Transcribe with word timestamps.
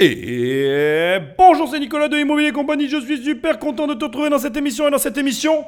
Et 0.00 1.18
bonjour, 1.38 1.68
c'est 1.70 1.78
Nicolas 1.78 2.08
de 2.08 2.16
Immobilier 2.16 2.50
Compagnie. 2.50 2.88
Je 2.88 3.00
suis 3.00 3.22
super 3.22 3.60
content 3.60 3.86
de 3.86 3.94
te 3.94 4.04
retrouver 4.04 4.28
dans 4.28 4.40
cette 4.40 4.56
émission. 4.56 4.88
Et 4.88 4.90
dans 4.90 4.98
cette 4.98 5.16
émission, 5.18 5.64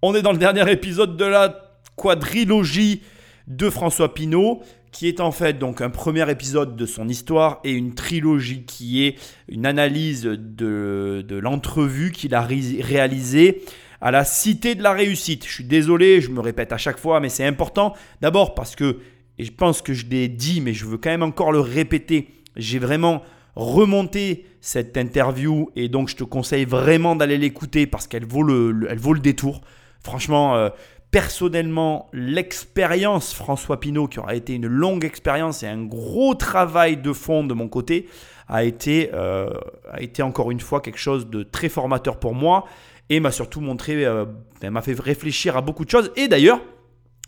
on 0.00 0.14
est 0.14 0.22
dans 0.22 0.32
le 0.32 0.38
dernier 0.38 0.72
épisode 0.72 1.18
de 1.18 1.26
la 1.26 1.54
quadrilogie 1.94 3.02
de 3.46 3.68
François 3.68 4.14
Pinault, 4.14 4.62
qui 4.92 5.08
est 5.08 5.20
en 5.20 5.30
fait 5.30 5.58
donc 5.58 5.82
un 5.82 5.90
premier 5.90 6.30
épisode 6.30 6.74
de 6.74 6.86
son 6.86 7.06
histoire 7.06 7.60
et 7.64 7.72
une 7.72 7.94
trilogie 7.94 8.64
qui 8.64 9.04
est 9.04 9.16
une 9.46 9.66
analyse 9.66 10.22
de, 10.22 11.22
l'entrevue 11.28 12.12
qu'il 12.12 12.34
a 12.34 12.40
réalisée 12.40 13.62
à 14.00 14.10
la 14.10 14.24
Cité 14.24 14.74
de 14.74 14.82
la 14.82 14.92
Réussite. 14.92 15.46
Je 15.46 15.52
suis 15.52 15.64
désolé, 15.64 16.22
je 16.22 16.30
me 16.30 16.40
répète 16.40 16.72
à 16.72 16.78
chaque 16.78 16.98
fois, 16.98 17.20
mais 17.20 17.28
c'est 17.28 17.44
important. 17.44 17.92
D'abord 18.22 18.54
parce 18.54 18.74
que, 18.74 19.00
et 19.36 19.44
je 19.44 19.52
pense 19.52 19.82
que 19.82 19.92
je 19.92 20.06
l'ai 20.06 20.28
dit, 20.28 20.62
mais 20.62 20.72
je 20.72 20.86
veux 20.86 20.96
quand 20.96 21.10
même 21.10 21.22
encore 21.22 21.52
le 21.52 21.60
répéter, 21.60 22.28
j'ai 22.56 22.78
vraiment 22.78 23.20
remonter 23.56 24.44
cette 24.60 24.96
interview 24.96 25.70
et 25.74 25.88
donc 25.88 26.08
je 26.08 26.16
te 26.16 26.24
conseille 26.24 26.66
vraiment 26.66 27.16
d'aller 27.16 27.38
l'écouter 27.38 27.86
parce 27.86 28.06
qu'elle 28.06 28.26
vaut 28.26 28.42
le, 28.42 28.86
elle 28.88 28.98
vaut 28.98 29.14
le 29.14 29.20
détour. 29.20 29.62
Franchement, 30.00 30.54
euh, 30.56 30.68
personnellement, 31.10 32.10
l'expérience 32.12 33.32
François 33.32 33.80
Pinault, 33.80 34.08
qui 34.08 34.18
aura 34.18 34.34
été 34.34 34.54
une 34.54 34.66
longue 34.66 35.04
expérience 35.04 35.62
et 35.62 35.66
un 35.66 35.84
gros 35.84 36.34
travail 36.34 36.98
de 36.98 37.12
fond 37.12 37.44
de 37.44 37.54
mon 37.54 37.68
côté, 37.68 38.08
a 38.48 38.62
été, 38.62 39.10
euh, 39.14 39.48
a 39.90 40.02
été 40.02 40.22
encore 40.22 40.50
une 40.50 40.60
fois 40.60 40.80
quelque 40.80 40.98
chose 40.98 41.28
de 41.28 41.42
très 41.42 41.70
formateur 41.70 42.20
pour 42.20 42.34
moi 42.34 42.66
et 43.08 43.20
m'a 43.20 43.30
surtout 43.30 43.60
montré, 43.60 44.04
euh, 44.04 44.26
ben, 44.60 44.70
m'a 44.70 44.82
fait 44.82 44.98
réfléchir 45.00 45.56
à 45.56 45.62
beaucoup 45.62 45.84
de 45.84 45.90
choses. 45.90 46.12
Et 46.16 46.28
d'ailleurs, 46.28 46.60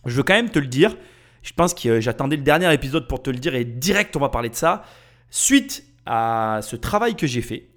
je 0.05 0.15
veux 0.15 0.23
quand 0.23 0.35
même 0.35 0.51
te 0.51 0.59
le 0.59 0.66
dire, 0.66 0.95
je 1.43 1.52
pense 1.55 1.73
que 1.73 2.01
j'attendais 2.01 2.37
le 2.37 2.43
dernier 2.43 2.73
épisode 2.74 3.09
pour 3.09 3.23
te 3.23 3.30
le 3.30 3.38
dire 3.38 3.55
et 3.55 3.65
direct 3.65 4.15
on 4.16 4.21
va 4.21 4.29
parler 4.29 4.51
de 4.51 4.55
ça. 4.55 4.85
Suite 5.30 5.88
à 6.09 6.61
ce 6.62 6.75
travail 6.75 7.15
que 7.15 7.27
j'ai 7.27 7.43
fait, 7.43 7.69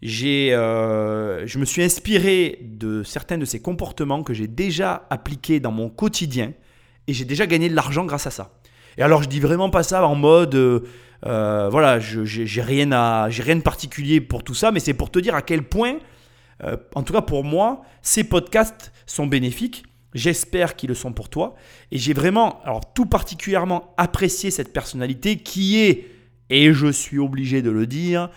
j'ai, 0.00 0.54
euh, 0.54 1.46
je 1.46 1.58
me 1.58 1.64
suis 1.64 1.82
inspiré 1.82 2.60
de 2.62 3.02
certains 3.02 3.38
de 3.38 3.44
ces 3.44 3.60
comportements 3.60 4.22
que 4.22 4.32
j'ai 4.32 4.46
déjà 4.46 5.06
appliqués 5.10 5.58
dans 5.58 5.72
mon 5.72 5.90
quotidien 5.90 6.52
et 7.08 7.12
j'ai 7.12 7.24
déjà 7.24 7.46
gagné 7.46 7.68
de 7.68 7.74
l'argent 7.74 8.04
grâce 8.04 8.26
à 8.26 8.30
ça. 8.30 8.52
Et 8.96 9.02
alors 9.02 9.22
je 9.22 9.28
dis 9.28 9.40
vraiment 9.40 9.68
pas 9.68 9.82
ça 9.82 10.06
en 10.06 10.14
mode 10.14 10.54
euh, 10.54 10.80
euh, 11.26 11.68
voilà, 11.70 11.98
j'ai, 11.98 12.62
rien 12.62 12.92
à, 12.92 13.28
j'ai 13.30 13.42
rien 13.42 13.56
de 13.56 13.62
particulier 13.62 14.20
pour 14.20 14.44
tout 14.44 14.54
ça, 14.54 14.70
mais 14.70 14.80
c'est 14.80 14.94
pour 14.94 15.10
te 15.10 15.18
dire 15.18 15.34
à 15.34 15.42
quel 15.42 15.62
point, 15.62 15.98
en 16.94 17.02
tout 17.02 17.12
cas 17.12 17.22
pour 17.22 17.42
moi, 17.42 17.82
ces 18.02 18.22
podcasts 18.22 18.92
sont 19.06 19.26
bénéfiques. 19.26 19.84
J'espère 20.14 20.76
qu'ils 20.76 20.88
le 20.88 20.94
sont 20.94 21.12
pour 21.12 21.28
toi. 21.28 21.54
Et 21.90 21.98
j'ai 21.98 22.12
vraiment, 22.12 22.60
alors 22.64 22.92
tout 22.92 23.06
particulièrement 23.06 23.94
apprécié 23.96 24.50
cette 24.50 24.72
personnalité 24.72 25.38
qui 25.38 25.80
est 25.80 26.06
et 26.52 26.74
je 26.74 26.86
suis 26.88 27.18
obligé 27.18 27.62
de 27.62 27.70
le 27.70 27.86
dire, 27.86 28.28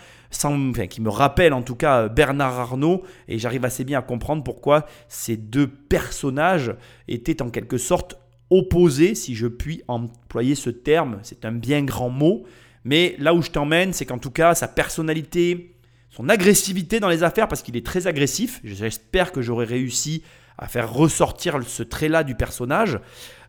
qui 0.88 1.00
me 1.02 1.10
rappelle 1.10 1.52
en 1.52 1.62
tout 1.62 1.76
cas 1.76 2.08
Bernard 2.08 2.58
Arnault, 2.58 3.02
et 3.28 3.38
j'arrive 3.38 3.66
assez 3.66 3.84
bien 3.84 3.98
à 3.98 4.02
comprendre 4.02 4.42
pourquoi 4.42 4.86
ces 5.08 5.36
deux 5.36 5.66
personnages 5.66 6.74
étaient 7.08 7.42
en 7.42 7.50
quelque 7.50 7.76
sorte 7.76 8.18
opposés, 8.48 9.14
si 9.14 9.34
je 9.34 9.46
puis 9.46 9.82
employer 9.86 10.54
ce 10.54 10.70
terme, 10.70 11.18
c'est 11.22 11.44
un 11.44 11.52
bien 11.52 11.82
grand 11.84 12.08
mot, 12.08 12.44
mais 12.84 13.16
là 13.18 13.34
où 13.34 13.42
je 13.42 13.50
t'emmène, 13.50 13.92
c'est 13.92 14.06
qu'en 14.06 14.18
tout 14.18 14.30
cas, 14.30 14.54
sa 14.54 14.66
personnalité, 14.66 15.76
son 16.08 16.30
agressivité 16.30 17.00
dans 17.00 17.10
les 17.10 17.22
affaires, 17.22 17.48
parce 17.48 17.62
qu'il 17.62 17.76
est 17.76 17.84
très 17.84 18.06
agressif, 18.06 18.60
j'espère 18.64 19.30
que 19.30 19.42
j'aurai 19.42 19.66
réussi 19.66 20.22
à 20.56 20.68
faire 20.68 20.90
ressortir 20.90 21.58
ce 21.66 21.82
trait-là 21.82 22.24
du 22.24 22.34
personnage, 22.34 22.98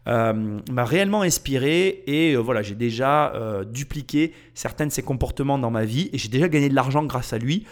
euh, 0.08 0.60
m'a 0.72 0.86
réellement 0.86 1.22
inspiré 1.24 2.04
et 2.08 2.34
euh, 2.34 2.38
voilà, 2.38 2.62
j'ai 2.62 2.76
déjà 2.76 3.34
euh, 3.34 3.66
dupliqué 3.66 4.32
certains 4.54 4.86
de 4.86 4.92
ses 4.92 5.02
comportements 5.04 5.58
dans 5.58 5.70
ma 5.70 5.84
vie 5.84 6.10
et 6.14 6.18
j'ai 6.18 6.30
déjà 6.30 6.48
gagné 6.48 6.70
de 6.70 6.76
l'argent 6.76 7.04
grâce 7.04 7.34
à 7.34 7.38
lui. 7.38 7.66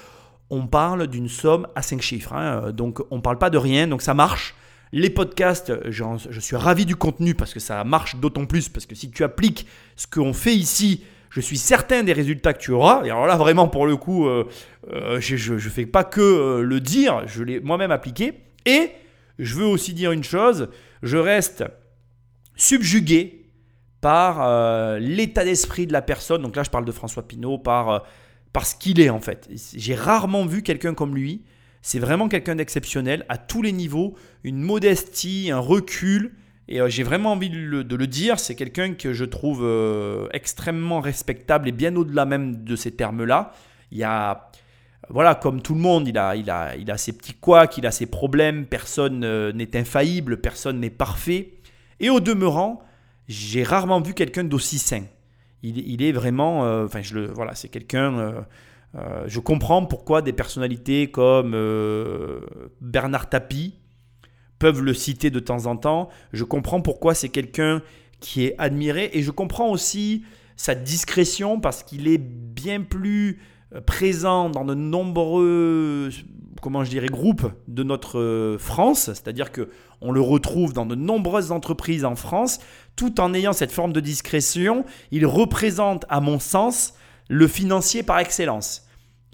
On 0.50 0.68
parle 0.68 1.08
d'une 1.08 1.30
somme 1.30 1.66
à 1.76 1.82
5 1.82 2.02
chiffres, 2.02 2.34
hein, 2.34 2.72
donc 2.74 3.00
on 3.10 3.18
ne 3.18 3.22
parle 3.22 3.38
pas 3.38 3.50
de 3.50 3.58
rien, 3.58 3.88
donc 3.88 4.02
ça 4.02 4.14
marche. 4.14 4.54
Les 4.92 5.10
podcasts, 5.10 5.74
je 5.90 6.40
suis 6.40 6.56
ravi 6.58 6.86
du 6.86 6.96
contenu 6.96 7.36
parce 7.36 7.54
que 7.54 7.60
ça 7.60 7.84
marche 7.86 8.18
d'autant 8.18 8.46
plus 8.46 8.68
parce 8.70 8.86
que 8.86 8.96
si 8.96 9.10
tu 9.10 9.24
appliques 9.24 9.66
ce 9.96 10.06
qu'on 10.06 10.34
fait 10.34 10.56
ici, 10.56 11.04
je 11.30 11.40
suis 11.40 11.58
certain 11.58 12.04
des 12.04 12.14
résultats 12.14 12.54
que 12.54 12.60
tu 12.60 12.72
auras. 12.72 13.04
Et 13.04 13.10
alors 13.10 13.28
là, 13.28 13.36
vraiment, 13.36 13.68
pour 13.68 13.88
le 13.88 13.98
coup, 13.98 14.30
je 14.88 15.54
ne 15.54 15.60
fais 15.60 15.86
pas 15.86 16.04
que 16.04 16.62
le 16.62 16.80
dire, 16.80 17.24
je 17.28 17.44
l'ai 17.44 17.60
moi-même 17.60 17.92
appliqué. 17.92 18.34
Et 18.66 18.92
je 19.40 19.56
veux 19.56 19.66
aussi 19.66 19.94
dire 19.94 20.12
une 20.12 20.24
chose, 20.24 20.70
je 21.02 21.18
reste 21.18 21.66
subjugué 22.56 23.46
par 24.06 24.44
euh, 24.44 25.00
l'état 25.00 25.44
d'esprit 25.44 25.88
de 25.88 25.94
la 25.94 26.04
personne. 26.04 26.44
Donc 26.44 26.56
là, 26.56 26.62
je 26.62 26.70
parle 26.70 26.86
de 26.86 26.92
François 26.92 27.28
Pinault, 27.28 27.58
par, 27.58 27.90
euh, 27.90 28.00
ce 28.64 28.76
qu'il 28.76 29.00
est 29.00 29.10
en 29.10 29.20
fait. 29.20 29.50
J'ai 29.76 29.96
rarement 29.96 30.46
vu 30.46 30.62
quelqu'un 30.62 30.94
comme 30.94 31.16
lui. 31.16 31.42
C'est 31.82 31.98
vraiment 31.98 32.28
quelqu'un 32.28 32.56
d'exceptionnel 32.56 33.26
à 33.30 33.40
tous 33.40 33.64
les 33.64 33.72
niveaux, 33.72 34.16
une 34.44 34.60
modestie, 34.60 35.50
un 35.52 35.58
recul. 35.58 36.34
Et 36.68 36.82
euh, 36.82 36.88
j'ai 36.88 37.02
vraiment 37.02 37.32
envie 37.32 37.50
de 37.50 37.58
le, 37.58 38.08
dire, 38.08 38.40
c'est 38.40 38.54
quelqu'un 38.54 38.94
que 38.94 39.12
je 39.12 39.26
trouve 39.26 39.68
extrêmement 40.34 41.00
respectable 41.00 41.68
et 41.68 41.72
bien 41.72 41.96
au-delà 41.96 42.26
même 42.26 42.64
de 42.64 42.76
ces 42.76 42.92
termes-là. 42.92 43.54
Il 43.92 43.98
y 43.98 44.04
a, 44.04 44.52
voilà, 45.10 45.34
comme 45.34 45.64
tout 45.64 45.74
le 45.74 45.82
monde, 45.82 46.08
il 46.08 46.20
a, 46.20 46.36
il 46.36 46.52
a, 46.52 46.76
il 46.76 46.92
a 46.92 46.98
ses 46.98 47.14
petits 47.14 47.34
couacs, 47.34 47.78
il 47.80 47.88
a 47.88 47.92
ses 47.92 48.06
problèmes, 48.06 48.68
personne 48.68 49.52
n'est 49.52 49.76
infaillible, 49.76 50.42
personne 50.42 50.80
n'est 50.80 50.92
parfait. 50.92 51.56
Et 52.00 52.10
au 52.10 52.20
demeurant, 52.20 52.82
j'ai 53.28 53.64
rarement 53.64 54.02
vu 54.02 54.14
quelqu'un 54.14 54.44
d'aussi 54.44 54.80
sain. 54.80 55.04
Il, 55.64 56.04
est 56.04 56.12
vraiment, 56.12 56.64
euh, 56.64 56.86
enfin, 56.86 57.02
je 57.02 57.16
le, 57.16 57.26
voilà, 57.26 57.56
c'est 57.56 57.70
quelqu'un. 57.70 58.20
Euh, 58.20 58.42
euh, 58.96 59.24
je 59.26 59.40
comprends 59.40 59.84
pourquoi 59.84 60.22
des 60.22 60.32
personnalités 60.32 61.10
comme 61.10 61.52
Bernard 62.82 63.30
Tapie 63.30 63.74
peuvent 64.60 64.84
le 64.84 64.94
citer 64.94 65.32
de 65.32 65.40
temps 65.40 65.66
en 65.66 65.76
temps. 65.76 66.10
Je 66.34 66.44
comprends 66.44 66.82
pourquoi 66.82 67.16
c'est 67.16 67.30
quelqu'un 67.30 67.82
qui 68.20 68.46
est 68.46 68.56
admiré 68.60 69.10
et 69.14 69.24
je 69.24 69.32
comprends 69.32 69.72
aussi 69.72 70.24
sa 70.56 70.76
discrétion 70.76 71.60
parce 71.60 71.82
qu'il 71.82 72.08
est 72.08 72.20
bien 72.20 72.82
plus 72.82 73.42
présent 73.88 74.50
dans 74.52 74.64
de 74.64 74.76
nombreux 74.76 76.12
comment 76.62 76.84
je 76.84 76.90
dirais, 76.90 77.10
groupe 77.10 77.52
de 77.68 77.84
notre 77.84 78.56
France, 78.60 79.06
c'est-à-dire 79.06 79.52
que 79.52 79.70
on 80.02 80.12
le 80.12 80.22
retrouve 80.22 80.74
dans 80.74 80.86
de 80.86 80.96
nombreuses 80.96 81.52
entreprises 81.52 82.06
en 82.06 82.16
France, 82.16 82.60
tout 82.96 83.20
en 83.20 83.34
ayant 83.34 83.54
cette 83.54 83.72
forme 83.72 83.94
de 83.94 84.00
discrétion, 84.00 84.86
il 85.12 85.26
représente, 85.26 86.06
à 86.10 86.22
mon 86.22 86.40
sens, 86.40 86.94
le 87.28 87.48
financier 87.48 88.04
par 88.04 88.20
excellence. 88.20 88.88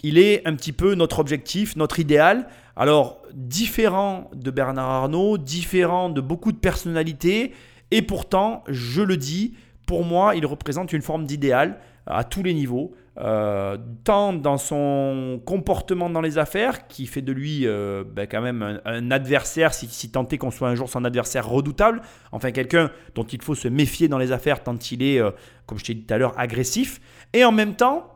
Il 0.03 0.17
est 0.17 0.47
un 0.47 0.55
petit 0.55 0.71
peu 0.71 0.95
notre 0.95 1.19
objectif, 1.19 1.75
notre 1.75 1.99
idéal. 1.99 2.47
Alors, 2.75 3.21
différent 3.33 4.31
de 4.33 4.49
Bernard 4.49 4.89
Arnault, 4.89 5.37
différent 5.37 6.09
de 6.09 6.21
beaucoup 6.21 6.51
de 6.51 6.57
personnalités, 6.57 7.53
et 7.91 8.01
pourtant, 8.01 8.63
je 8.67 9.01
le 9.01 9.17
dis, 9.17 9.55
pour 9.85 10.05
moi, 10.05 10.35
il 10.35 10.45
représente 10.45 10.93
une 10.93 11.01
forme 11.01 11.25
d'idéal 11.25 11.79
à 12.07 12.23
tous 12.23 12.41
les 12.41 12.53
niveaux. 12.53 12.93
Euh, 13.17 13.77
tant 14.05 14.31
dans 14.31 14.57
son 14.57 15.41
comportement 15.45 16.09
dans 16.09 16.21
les 16.21 16.37
affaires, 16.37 16.87
qui 16.87 17.07
fait 17.07 17.21
de 17.21 17.33
lui 17.33 17.67
euh, 17.67 18.05
ben, 18.05 18.25
quand 18.25 18.41
même 18.41 18.79
un, 18.85 19.11
adversaire, 19.11 19.73
si, 19.73 19.87
si 19.87 20.11
tant 20.11 20.25
est 20.29 20.37
qu'on 20.37 20.49
soit 20.49 20.69
un 20.69 20.75
jour 20.75 20.89
son 20.89 21.03
adversaire 21.03 21.45
redoutable, 21.45 22.01
enfin 22.31 22.51
quelqu'un 22.51 22.89
dont 23.13 23.25
il 23.25 23.41
faut 23.41 23.53
se 23.53 23.67
méfier 23.67 24.07
dans 24.07 24.17
les 24.17 24.31
affaires 24.31 24.63
tant 24.63 24.77
il 24.91 25.03
est, 25.03 25.19
euh, 25.19 25.31
comme 25.65 25.77
je 25.77 25.83
t'ai 25.83 25.93
dit 25.93 26.05
tout 26.05 26.13
à 26.13 26.17
l'heure, 26.17 26.39
agressif. 26.39 27.01
Et 27.33 27.43
en 27.43 27.51
même 27.51 27.75
temps, 27.75 28.15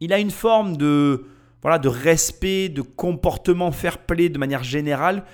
il 0.00 0.14
a 0.14 0.18
une 0.18 0.30
forme 0.30 0.78
de, 0.78 1.26
voilà, 1.60 1.78
de 1.78 1.88
respect, 1.88 2.70
de 2.70 2.80
comportement 2.80 3.70
fair-play 3.70 4.30
de 4.30 4.38
manière 4.38 4.64
générale 4.64 5.24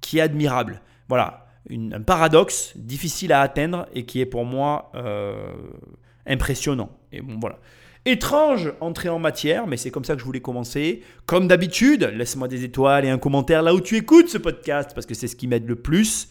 qui 0.00 0.18
est 0.18 0.22
admirable. 0.22 0.82
Voilà, 1.08 1.46
un 1.70 2.02
paradoxe 2.02 2.72
difficile 2.76 3.32
à 3.32 3.40
atteindre 3.40 3.86
et 3.94 4.04
qui 4.04 4.20
est 4.20 4.26
pour 4.26 4.44
moi 4.44 4.90
impressionnant. 6.26 6.90
Et 7.12 7.20
bon, 7.20 7.38
voilà. 7.40 7.60
Étrange 8.08 8.72
entrée 8.80 9.08
en 9.08 9.18
matière, 9.18 9.66
mais 9.66 9.76
c'est 9.76 9.90
comme 9.90 10.04
ça 10.04 10.14
que 10.14 10.20
je 10.20 10.24
voulais 10.24 10.40
commencer. 10.40 11.02
Comme 11.26 11.48
d'habitude, 11.48 12.12
laisse-moi 12.14 12.46
des 12.46 12.62
étoiles 12.62 13.04
et 13.04 13.10
un 13.10 13.18
commentaire 13.18 13.62
là 13.62 13.74
où 13.74 13.80
tu 13.80 13.96
écoutes 13.96 14.28
ce 14.28 14.38
podcast, 14.38 14.92
parce 14.94 15.06
que 15.06 15.14
c'est 15.14 15.26
ce 15.26 15.34
qui 15.34 15.48
m'aide 15.48 15.66
le 15.66 15.74
plus. 15.74 16.28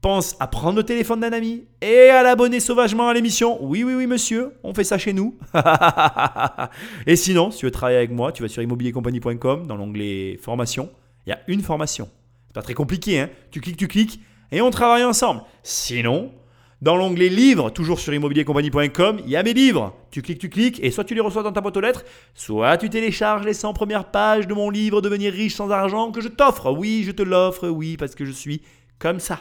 Pense 0.00 0.36
à 0.40 0.46
prendre 0.46 0.78
le 0.78 0.84
téléphone 0.84 1.20
d'un 1.20 1.34
ami 1.34 1.64
et 1.82 2.08
à 2.08 2.22
l'abonner 2.22 2.60
sauvagement 2.60 3.08
à 3.08 3.12
l'émission. 3.12 3.62
Oui, 3.62 3.84
oui, 3.84 3.92
oui, 3.92 4.06
monsieur, 4.06 4.54
on 4.62 4.72
fait 4.72 4.84
ça 4.84 4.96
chez 4.96 5.12
nous. 5.12 5.36
et 7.06 7.14
sinon, 7.14 7.50
si 7.50 7.58
tu 7.58 7.66
veux 7.66 7.72
travailler 7.72 7.98
avec 7.98 8.10
moi, 8.10 8.32
tu 8.32 8.42
vas 8.42 8.48
sur 8.48 8.62
immobiliercompagnie.com 8.62 9.66
dans 9.66 9.76
l'onglet 9.76 10.38
formation. 10.40 10.88
Il 11.26 11.30
y 11.30 11.32
a 11.34 11.40
une 11.46 11.60
formation. 11.60 12.08
C'est 12.46 12.54
pas 12.54 12.62
très 12.62 12.72
compliqué, 12.72 13.20
hein. 13.20 13.28
Tu 13.50 13.60
cliques, 13.60 13.76
tu 13.76 13.86
cliques 13.86 14.20
et 14.50 14.62
on 14.62 14.70
travaille 14.70 15.04
ensemble. 15.04 15.42
Sinon, 15.62 16.32
dans 16.80 16.96
l'onglet 16.96 17.28
livres, 17.28 17.70
toujours 17.70 17.98
sur 17.98 18.14
immobiliercompagnie.com, 18.14 19.20
il 19.24 19.30
y 19.30 19.36
a 19.36 19.42
mes 19.42 19.52
livres. 19.52 19.96
Tu 20.10 20.22
cliques, 20.22 20.38
tu 20.38 20.48
cliques, 20.48 20.78
et 20.82 20.90
soit 20.92 21.04
tu 21.04 21.14
les 21.14 21.20
reçois 21.20 21.42
dans 21.42 21.52
ta 21.52 21.60
boîte 21.60 21.76
aux 21.76 21.80
lettres, 21.80 22.04
soit 22.34 22.76
tu 22.76 22.88
télécharges 22.88 23.44
les 23.44 23.54
100 23.54 23.72
premières 23.72 24.10
pages 24.10 24.46
de 24.46 24.54
mon 24.54 24.70
livre 24.70 25.00
Devenir 25.00 25.32
riche 25.32 25.56
sans 25.56 25.70
argent 25.70 26.12
que 26.12 26.20
je 26.20 26.28
t'offre. 26.28 26.70
Oui, 26.70 27.02
je 27.04 27.10
te 27.10 27.22
l'offre, 27.22 27.68
oui, 27.68 27.96
parce 27.96 28.14
que 28.14 28.24
je 28.24 28.30
suis 28.30 28.62
comme 28.98 29.18
ça. 29.18 29.40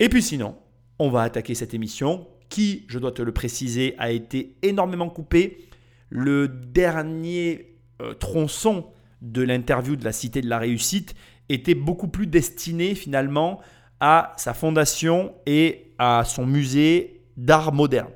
Et 0.00 0.08
puis 0.08 0.22
sinon, 0.22 0.56
on 0.98 1.08
va 1.08 1.22
attaquer 1.22 1.54
cette 1.54 1.72
émission 1.72 2.26
qui, 2.48 2.84
je 2.88 2.98
dois 2.98 3.12
te 3.12 3.22
le 3.22 3.32
préciser, 3.32 3.94
a 3.98 4.10
été 4.10 4.56
énormément 4.62 5.08
coupée 5.08 5.68
le 6.10 6.48
dernier 6.48 7.76
euh, 8.02 8.12
tronçon 8.14 8.86
de 9.22 9.42
l'interview 9.42 9.96
de 9.96 10.04
la 10.04 10.12
Cité 10.12 10.40
de 10.40 10.48
la 10.48 10.58
Réussite 10.58 11.14
était 11.48 11.74
beaucoup 11.74 12.08
plus 12.08 12.26
destiné 12.26 12.94
finalement 12.94 13.60
à 14.00 14.32
sa 14.36 14.54
fondation 14.54 15.34
et 15.46 15.83
à 15.98 16.24
son 16.24 16.46
musée 16.46 17.22
d'art 17.36 17.72
moderne. 17.72 18.10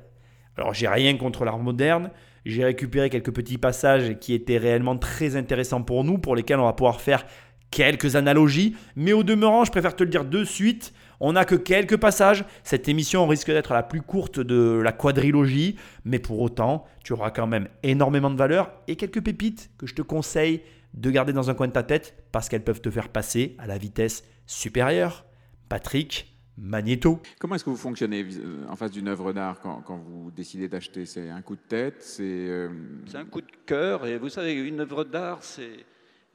Alors 0.57 0.73
j'ai 0.73 0.87
rien 0.87 1.15
contre 1.17 1.45
l'art 1.45 1.59
moderne, 1.59 2.11
j'ai 2.45 2.63
récupéré 2.63 3.09
quelques 3.09 3.33
petits 3.33 3.57
passages 3.57 4.17
qui 4.19 4.33
étaient 4.33 4.57
réellement 4.57 4.97
très 4.97 5.35
intéressants 5.35 5.83
pour 5.83 6.03
nous, 6.03 6.17
pour 6.17 6.35
lesquels 6.35 6.59
on 6.59 6.65
va 6.65 6.73
pouvoir 6.73 7.01
faire 7.01 7.25
quelques 7.71 8.15
analogies, 8.15 8.75
mais 8.95 9.13
au 9.13 9.23
demeurant, 9.23 9.63
je 9.63 9.71
préfère 9.71 9.95
te 9.95 10.03
le 10.03 10.09
dire 10.09 10.25
de 10.25 10.43
suite, 10.43 10.93
on 11.19 11.33
n'a 11.33 11.45
que 11.45 11.55
quelques 11.55 11.97
passages. 11.97 12.45
Cette 12.63 12.87
émission 12.87 13.27
risque 13.27 13.51
d'être 13.51 13.73
la 13.73 13.83
plus 13.83 14.01
courte 14.01 14.39
de 14.39 14.79
la 14.83 14.91
quadrilogie, 14.91 15.75
mais 16.05 16.19
pour 16.19 16.39
autant, 16.39 16.85
tu 17.03 17.13
auras 17.13 17.31
quand 17.31 17.47
même 17.47 17.67
énormément 17.83 18.29
de 18.29 18.37
valeur 18.37 18.71
et 18.87 18.95
quelques 18.95 19.23
pépites 19.23 19.69
que 19.77 19.85
je 19.85 19.95
te 19.95 20.01
conseille 20.01 20.61
de 20.93 21.11
garder 21.11 21.33
dans 21.33 21.49
un 21.49 21.53
coin 21.53 21.67
de 21.67 21.73
ta 21.73 21.83
tête 21.83 22.15
parce 22.31 22.49
qu'elles 22.49 22.63
peuvent 22.63 22.81
te 22.81 22.89
faire 22.89 23.09
passer 23.09 23.55
à 23.59 23.67
la 23.67 23.77
vitesse 23.77 24.23
supérieure. 24.47 25.25
Patrick 25.67 26.28
Magneto. 26.61 27.19
Comment 27.39 27.55
est-ce 27.55 27.63
que 27.63 27.69
vous 27.69 27.77
fonctionnez 27.77 28.23
euh, 28.23 28.65
en 28.67 28.75
face 28.75 28.91
d'une 28.91 29.07
œuvre 29.07 29.33
d'art 29.33 29.59
quand, 29.61 29.97
vous 29.97 30.31
décidez 30.31 30.67
d'acheter? 30.67 31.05
C'est 31.05 31.29
un 31.29 31.41
coup 31.41 31.55
de 31.55 31.61
tête 31.67 32.17
euh, 32.19 32.69
C'est 33.07 33.17
un 33.17 33.25
coup 33.25 33.41
de 33.41 33.51
cœur. 33.65 34.05
Et 34.05 34.17
vous 34.17 34.29
savez, 34.29 34.53
une 34.53 34.81
œuvre 34.81 35.03
d'art, 35.03 35.43
c'est 35.43 35.85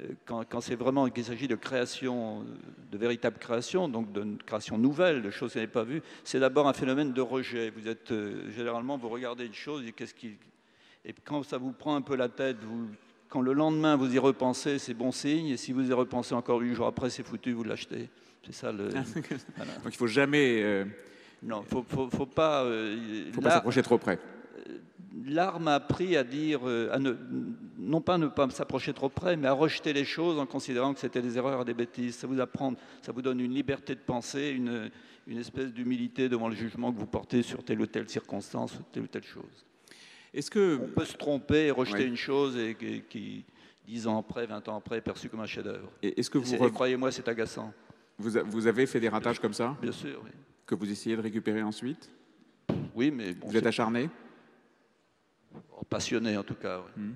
euh, 0.01 0.09
quand, 0.25 0.61
c'est 0.61 0.75
vraiment 0.75 1.09
qu'il 1.09 1.25
s'agit 1.25 1.47
de 1.47 1.55
création, 1.55 2.45
de 2.91 2.99
véritable 2.99 3.39
création, 3.39 3.89
donc 3.89 4.13
de 4.13 4.25
création 4.45 4.77
nouvelle, 4.77 5.23
de 5.23 5.31
choses 5.31 5.51
que 5.51 5.55
vous 5.55 5.61
n'avez 5.61 5.73
pas 5.73 5.85
vues, 5.85 6.03
c'est 6.25 6.41
d'abord 6.41 6.67
un 6.67 6.73
phénomène 6.73 7.13
de 7.13 7.21
rejet. 7.21 7.71
Vous 7.71 7.87
êtes 7.87 8.11
euh, 8.11 8.51
généralement, 8.51 8.97
vous 8.97 9.09
regardez 9.09 9.47
une 9.47 9.55
chose 9.55 9.87
et 9.87 9.93
qu'est-ce 9.93 10.15
qui, 10.15 10.37
et 11.05 11.15
quand 11.25 11.45
ça 11.45 11.59
vous 11.59 11.73
prend 11.73 11.95
un 11.95 12.03
peu 12.03 12.17
la 12.17 12.29
tête, 12.29 12.57
vous, 12.65 12.89
quand 13.29 13.41
le 13.41 13.53
lendemain 13.53 13.97
vous 13.97 14.15
y 14.15 14.19
repensez, 14.19 14.79
c'est 14.79 14.95
bon 14.95 15.13
signe, 15.13 15.49
et 15.49 15.57
si 15.57 15.73
vous 15.73 15.89
y 15.89 15.93
repensez 15.93 16.35
encore 16.35 16.61
huit 16.61 16.75
jours 16.75 16.87
après, 16.87 17.11
c'est 17.11 17.23
foutu, 17.23 17.53
vous 17.53 17.65
l'achetez. 17.65 18.09
C'est 18.45 18.55
ça 18.55 18.73
le. 18.73 18.89
Donc 18.91 19.05
il 19.87 19.97
faut 19.97 20.07
jamais. 20.07 20.63
Euh, 20.63 20.85
non, 21.43 21.63
faut, 21.63 21.85
faut, 21.89 22.09
faut 22.11 22.27
pas. 22.27 22.65
faut 23.33 23.41
pas 23.41 23.51
s'approcher 23.51 23.83
trop 23.83 23.99
près 23.99 24.19
l'art 25.27 25.61
m'a 25.61 25.75
appris 25.75 26.17
à 26.17 26.25
dire, 26.25 26.61
euh, 26.65 26.91
à 26.93 26.99
ne, 26.99 27.15
non 27.79 28.01
pas 28.01 28.19
ne 28.19 28.27
pas 28.27 28.49
s'approcher 28.51 28.93
trop 28.93 29.09
près, 29.09 29.37
mais 29.37 29.49
à 29.49 29.53
rejeter 29.53 29.93
les 29.93 30.05
choses 30.05 30.39
en 30.39 30.47
considérant 30.47 30.95
que 30.95 31.01
c'était 31.01 31.23
des 31.23 31.39
erreurs, 31.39 31.65
des 31.65 31.75
bêtises. 31.75 32.17
Ça 32.17 32.27
vous 32.27 32.41
apprend, 32.41 32.75
ça 33.03 33.13
vous 33.13 33.23
donne 33.23 33.41
une 33.41 33.55
liberté 33.55 33.95
de 33.95 34.01
penser, 34.01 34.51
une, 34.51 34.91
une 35.27 35.39
espèce 35.39 35.73
d'humilité 35.73 36.29
devant 36.29 36.49
le 36.49 36.55
jugement 36.55 36.93
que 36.93 36.99
vous 36.99 37.07
portez 37.07 37.43
sur 37.43 37.65
telle 37.65 37.81
ou 37.81 37.87
telle 37.87 38.09
circonstance, 38.09 38.79
telle 38.93 39.05
ou 39.05 39.09
telle 39.09 39.25
chose. 39.25 39.65
Est-ce 40.35 40.51
que 40.51 40.81
on 40.83 40.89
peut 40.89 41.05
se 41.05 41.17
tromper 41.17 41.67
et 41.67 41.71
rejeter 41.71 42.05
une 42.05 42.17
chose 42.17 42.57
et, 42.57 42.77
qui, 43.09 43.45
dix 43.87 44.07
ans 44.07 44.19
après, 44.19 44.47
20 44.47 44.69
ans 44.69 44.77
après, 44.77 44.99
est 44.99 45.01
perçue 45.01 45.29
comme 45.29 45.41
un 45.41 45.47
chef-d'œuvre. 45.47 45.91
Et 46.03 46.19
est-ce 46.19 46.31
que 46.31 46.39
vous 46.39 46.71
croyez-moi, 46.71 47.13
c'est 47.13 47.29
agaçant. 47.29 47.73
Vous, 48.19 48.31
vous, 48.47 48.67
avez 48.67 48.87
fait 48.87 49.01
des 49.01 49.09
ratages 49.09 49.41
comme 49.41 49.55
ça 49.55 49.77
Bien 49.83 49.93
sûr. 49.93 50.21
Oui. 50.25 50.31
Que 50.67 50.75
vous 50.75 50.91
essayez 50.91 51.17
de 51.17 51.21
récupérer 51.21 51.63
ensuite 51.63 52.11
Oui, 52.95 53.11
mais 53.11 53.35
vous 53.45 53.57
êtes 53.57 53.67
acharné 53.67 54.09
passionné 55.89 56.37
en 56.37 56.43
tout 56.43 56.55
cas. 56.55 56.81
Hmm. 56.97 57.13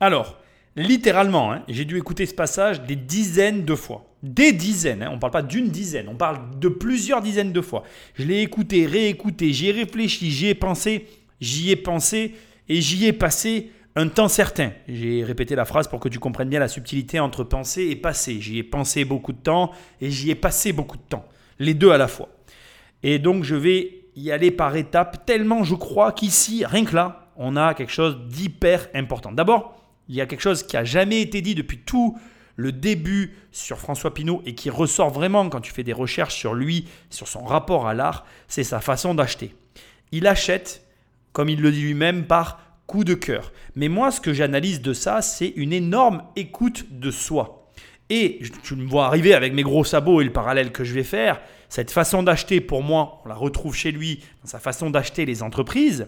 Alors, 0.00 0.38
littéralement, 0.76 1.52
hein, 1.52 1.62
j'ai 1.68 1.84
dû 1.84 1.96
écouter 1.96 2.26
ce 2.26 2.34
passage 2.34 2.82
des 2.82 2.96
dizaines 2.96 3.64
de 3.64 3.74
fois. 3.74 4.04
Des 4.22 4.52
dizaines, 4.52 5.02
hein, 5.02 5.08
on 5.10 5.16
ne 5.16 5.20
parle 5.20 5.32
pas 5.32 5.42
d'une 5.42 5.68
dizaine, 5.68 6.08
on 6.08 6.16
parle 6.16 6.58
de 6.58 6.68
plusieurs 6.68 7.20
dizaines 7.20 7.52
de 7.52 7.60
fois. 7.60 7.84
Je 8.14 8.24
l'ai 8.24 8.42
écouté, 8.42 8.86
réécouté, 8.86 9.52
j'y 9.52 9.68
ai 9.68 9.72
réfléchi, 9.72 10.30
j'y 10.30 10.48
ai 10.48 10.54
pensé, 10.54 11.06
j'y 11.44 11.70
ai 11.70 11.76
pensé 11.76 12.34
et 12.68 12.80
j'y 12.80 13.06
ai 13.06 13.12
passé 13.12 13.70
un 13.96 14.08
temps 14.08 14.28
certain. 14.28 14.72
J'ai 14.88 15.22
répété 15.22 15.54
la 15.54 15.64
phrase 15.64 15.86
pour 15.86 16.00
que 16.00 16.08
tu 16.08 16.18
comprennes 16.18 16.48
bien 16.48 16.58
la 16.58 16.68
subtilité 16.68 17.20
entre 17.20 17.44
penser 17.44 17.84
et 17.84 17.96
passer. 17.96 18.40
J'y 18.40 18.58
ai 18.58 18.62
pensé 18.64 19.04
beaucoup 19.04 19.32
de 19.32 19.38
temps 19.38 19.70
et 20.00 20.10
j'y 20.10 20.30
ai 20.30 20.34
passé 20.34 20.72
beaucoup 20.72 20.96
de 20.96 21.02
temps. 21.02 21.24
Les 21.58 21.74
deux 21.74 21.92
à 21.92 21.98
la 21.98 22.08
fois. 22.08 22.28
Et 23.02 23.18
donc 23.18 23.44
je 23.44 23.54
vais 23.54 24.00
y 24.16 24.30
aller 24.30 24.50
par 24.50 24.74
étapes, 24.76 25.26
tellement 25.26 25.64
je 25.64 25.74
crois 25.74 26.12
qu'ici, 26.12 26.64
rien 26.64 26.84
que 26.84 26.94
là, 26.94 27.30
on 27.36 27.56
a 27.56 27.74
quelque 27.74 27.92
chose 27.92 28.18
d'hyper 28.28 28.88
important. 28.94 29.32
D'abord, 29.32 29.76
il 30.08 30.14
y 30.14 30.20
a 30.20 30.26
quelque 30.26 30.40
chose 30.40 30.62
qui 30.62 30.76
a 30.76 30.84
jamais 30.84 31.20
été 31.20 31.40
dit 31.40 31.54
depuis 31.54 31.78
tout 31.78 32.18
le 32.56 32.72
début 32.72 33.34
sur 33.50 33.78
François 33.78 34.14
Pinault 34.14 34.42
et 34.46 34.54
qui 34.54 34.70
ressort 34.70 35.10
vraiment 35.10 35.48
quand 35.48 35.60
tu 35.60 35.72
fais 35.72 35.82
des 35.82 35.92
recherches 35.92 36.34
sur 36.34 36.54
lui, 36.54 36.86
sur 37.10 37.26
son 37.26 37.44
rapport 37.44 37.86
à 37.86 37.94
l'art, 37.94 38.24
c'est 38.48 38.64
sa 38.64 38.80
façon 38.80 39.14
d'acheter. 39.14 39.54
Il 40.12 40.26
achète, 40.26 40.83
comme 41.34 41.50
il 41.50 41.60
le 41.60 41.70
dit 41.70 41.82
lui-même, 41.82 42.24
par 42.24 42.60
coup 42.86 43.04
de 43.04 43.12
cœur. 43.12 43.52
Mais 43.74 43.88
moi, 43.88 44.10
ce 44.10 44.20
que 44.20 44.32
j'analyse 44.32 44.80
de 44.80 44.94
ça, 44.94 45.20
c'est 45.20 45.52
une 45.56 45.74
énorme 45.74 46.22
écoute 46.36 46.86
de 46.90 47.10
soi. 47.10 47.70
Et 48.08 48.40
tu 48.62 48.76
me 48.76 48.86
vois 48.86 49.06
arriver 49.06 49.34
avec 49.34 49.52
mes 49.52 49.62
gros 49.62 49.84
sabots 49.84 50.20
et 50.20 50.24
le 50.24 50.32
parallèle 50.32 50.72
que 50.72 50.84
je 50.84 50.94
vais 50.94 51.04
faire. 51.04 51.40
Cette 51.68 51.90
façon 51.90 52.22
d'acheter, 52.22 52.60
pour 52.60 52.82
moi, 52.82 53.20
on 53.24 53.28
la 53.28 53.34
retrouve 53.34 53.74
chez 53.74 53.90
lui 53.90 54.22
dans 54.42 54.48
sa 54.48 54.60
façon 54.60 54.90
d'acheter 54.90 55.26
les 55.26 55.42
entreprises, 55.42 56.06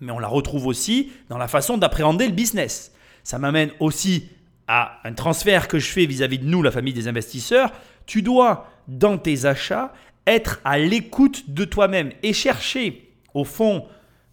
mais 0.00 0.12
on 0.12 0.18
la 0.18 0.28
retrouve 0.28 0.66
aussi 0.66 1.10
dans 1.28 1.38
la 1.38 1.48
façon 1.48 1.76
d'appréhender 1.76 2.26
le 2.26 2.32
business. 2.32 2.92
Ça 3.24 3.38
m'amène 3.38 3.70
aussi 3.80 4.28
à 4.68 5.00
un 5.04 5.12
transfert 5.12 5.66
que 5.66 5.78
je 5.78 5.90
fais 5.90 6.06
vis-à-vis 6.06 6.38
de 6.38 6.44
nous, 6.44 6.62
la 6.62 6.70
famille 6.70 6.94
des 6.94 7.08
investisseurs. 7.08 7.72
Tu 8.04 8.22
dois, 8.22 8.68
dans 8.86 9.18
tes 9.18 9.46
achats, 9.46 9.92
être 10.26 10.60
à 10.64 10.78
l'écoute 10.78 11.50
de 11.50 11.64
toi-même 11.64 12.12
et 12.22 12.32
chercher, 12.32 13.10
au 13.34 13.44
fond, 13.44 13.86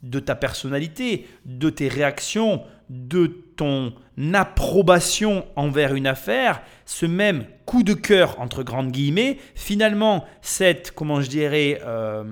de 0.04 0.20
ta 0.20 0.36
personnalité, 0.36 1.28
de 1.46 1.70
tes 1.70 1.88
réactions, 1.88 2.62
de 2.90 3.28
ton 3.56 3.94
approbation 4.34 5.46
envers 5.56 5.96
une 5.96 6.08
affaire, 6.08 6.62
ce 6.86 7.06
même 7.06 7.46
coup 7.66 7.84
de 7.84 7.94
cœur, 7.94 8.40
entre 8.40 8.64
grandes 8.64 8.92
guillemets, 8.92 9.38
finalement, 9.56 10.26
cette, 10.42 10.92
comment 10.92 11.22
je 11.22 11.30
dirais, 11.30 11.82
euh, 11.86 12.24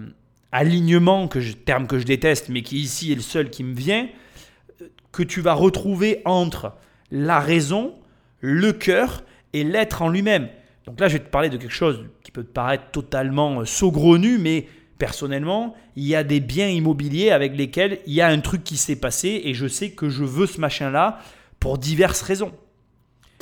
alignement, 0.52 1.28
que 1.28 1.40
terme 1.54 1.88
que 1.88 1.98
je 1.98 2.06
déteste, 2.06 2.50
mais 2.50 2.62
qui 2.62 2.78
ici 2.78 3.14
est 3.14 3.16
le 3.16 3.22
seul 3.22 3.50
qui 3.50 3.64
me 3.64 3.74
vient, 3.74 4.08
que 5.12 5.24
tu 5.24 5.42
vas 5.42 5.54
retrouver 5.54 6.22
entre 6.26 6.74
la 7.10 7.40
raison, 7.40 7.96
le 8.42 8.74
cœur 8.74 9.24
et 9.54 9.64
l'être 9.64 10.02
en 10.02 10.10
lui-même. 10.10 10.50
Donc 10.86 11.00
là, 11.00 11.08
je 11.08 11.14
vais 11.14 11.24
te 11.24 11.30
parler 11.30 11.50
de 11.50 11.58
quelque 11.58 11.74
chose 11.74 12.06
qui 12.24 12.32
peut 12.32 12.44
te 12.44 12.52
paraître 12.52 12.92
totalement 12.92 13.64
saugrenu, 13.66 14.38
mais 14.38 14.68
personnellement, 15.02 15.74
il 15.96 16.06
y 16.06 16.14
a 16.14 16.24
des 16.24 16.40
biens 16.40 16.68
immobiliers 16.68 17.32
avec 17.32 17.58
lesquels 17.58 18.02
il 18.06 18.14
y 18.14 18.22
a 18.22 18.28
un 18.28 18.40
truc 18.40 18.64
qui 18.64 18.78
s'est 18.78 18.96
passé 18.96 19.42
et 19.46 19.56
je 19.56 19.66
sais 19.66 19.90
que 19.90 20.10
je 20.10 20.24
veux 20.24 20.46
ce 20.46 20.62
machin-là 20.62 21.18
pour 21.60 21.80
diverses 21.80 22.22
raisons. 22.22 22.52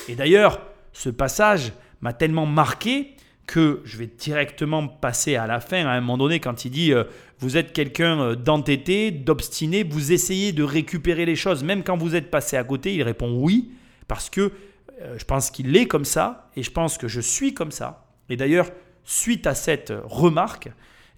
Et 0.08 0.16
d'ailleurs, 0.16 0.62
ce 0.94 1.10
passage 1.10 1.74
m'a 2.00 2.14
tellement 2.14 2.46
marqué 2.46 3.14
que 3.46 3.82
je 3.84 3.98
vais 3.98 4.08
directement 4.08 4.88
passer 4.88 5.36
à 5.36 5.48
la 5.48 5.60
fin, 5.60 5.86
à 5.86 5.90
un 5.90 6.00
moment 6.00 6.18
donné, 6.18 6.40
quand 6.40 6.64
il 6.64 6.72
dit 6.72 6.94
euh, 6.94 7.04
vous 7.40 7.58
êtes 7.58 7.74
quelqu'un 7.74 8.22
euh, 8.22 8.36
d'entêté, 8.36 9.12
d'obstiné, 9.12 9.84
vous 9.84 10.14
essayez 10.14 10.54
de 10.54 10.64
récupérer 10.64 11.26
les 11.26 11.36
choses, 11.36 11.66
même 11.66 11.84
quand 11.84 11.98
vous 11.98 12.16
êtes 12.16 12.32
passé 12.32 12.56
à 12.56 12.64
côté, 12.64 12.96
il 12.96 13.04
répond 13.04 13.38
oui, 13.38 13.74
parce 14.08 14.30
que 14.30 14.54
euh, 15.02 15.18
je 15.18 15.26
pense 15.26 15.52
qu'il 15.52 15.76
est 15.76 15.88
comme 15.88 16.06
ça, 16.06 16.50
et 16.56 16.64
je 16.64 16.72
pense 16.72 16.98
que 16.98 17.10
je 17.10 17.20
suis 17.20 17.54
comme 17.54 17.72
ça. 17.72 18.06
Et 18.30 18.38
d'ailleurs, 18.38 18.70
suite 19.04 19.46
à 19.46 19.56
cette 19.56 19.92
remarque, 20.06 20.70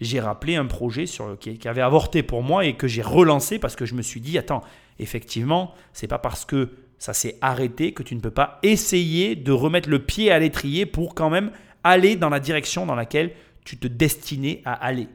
j'ai 0.01 0.20
rappelé 0.20 0.55
un 0.55 0.65
projet 0.65 1.05
sur, 1.05 1.38
qui, 1.38 1.67
avait 1.67 1.81
avorté 1.81 2.24
pour 2.24 2.41
moi 2.41 2.65
et 2.65 2.74
que 2.74 2.88
j'ai 2.88 3.03
relancé 3.03 3.60
parce 3.60 3.75
que 3.75 3.86
je 3.86 3.93
me 3.93 4.01
suis 4.01 4.20
dit, 4.20 4.38
attends, 4.38 4.63
effectivement, 5.00 5.74
c'est 5.93 6.08
pas 6.08 6.17
parce 6.17 6.43
que 6.43 6.72
ça 6.98 7.13
s'est 7.13 7.38
arrêté 7.41 7.93
que 7.93 8.03
tu 8.03 8.15
ne 8.15 8.20
peux 8.20 8.31
pas 8.31 8.60
essayer 8.63 9.36
de 9.36 9.51
remettre 9.51 9.89
le 9.89 10.00
pied 10.00 10.31
à 10.31 10.39
l'étrier 10.39 10.86
pour 10.86 11.15
quand 11.15 11.29
même 11.29 11.51
aller 11.84 12.15
dans 12.15 12.29
la 12.29 12.39
direction 12.39 12.86
dans 12.86 12.96
laquelle 12.96 13.31
tu 13.63 13.77
te 13.77 13.88
destinais 13.88 14.62
à 14.65 14.74
aller. 14.74 15.08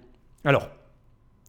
Alors, 0.44 0.70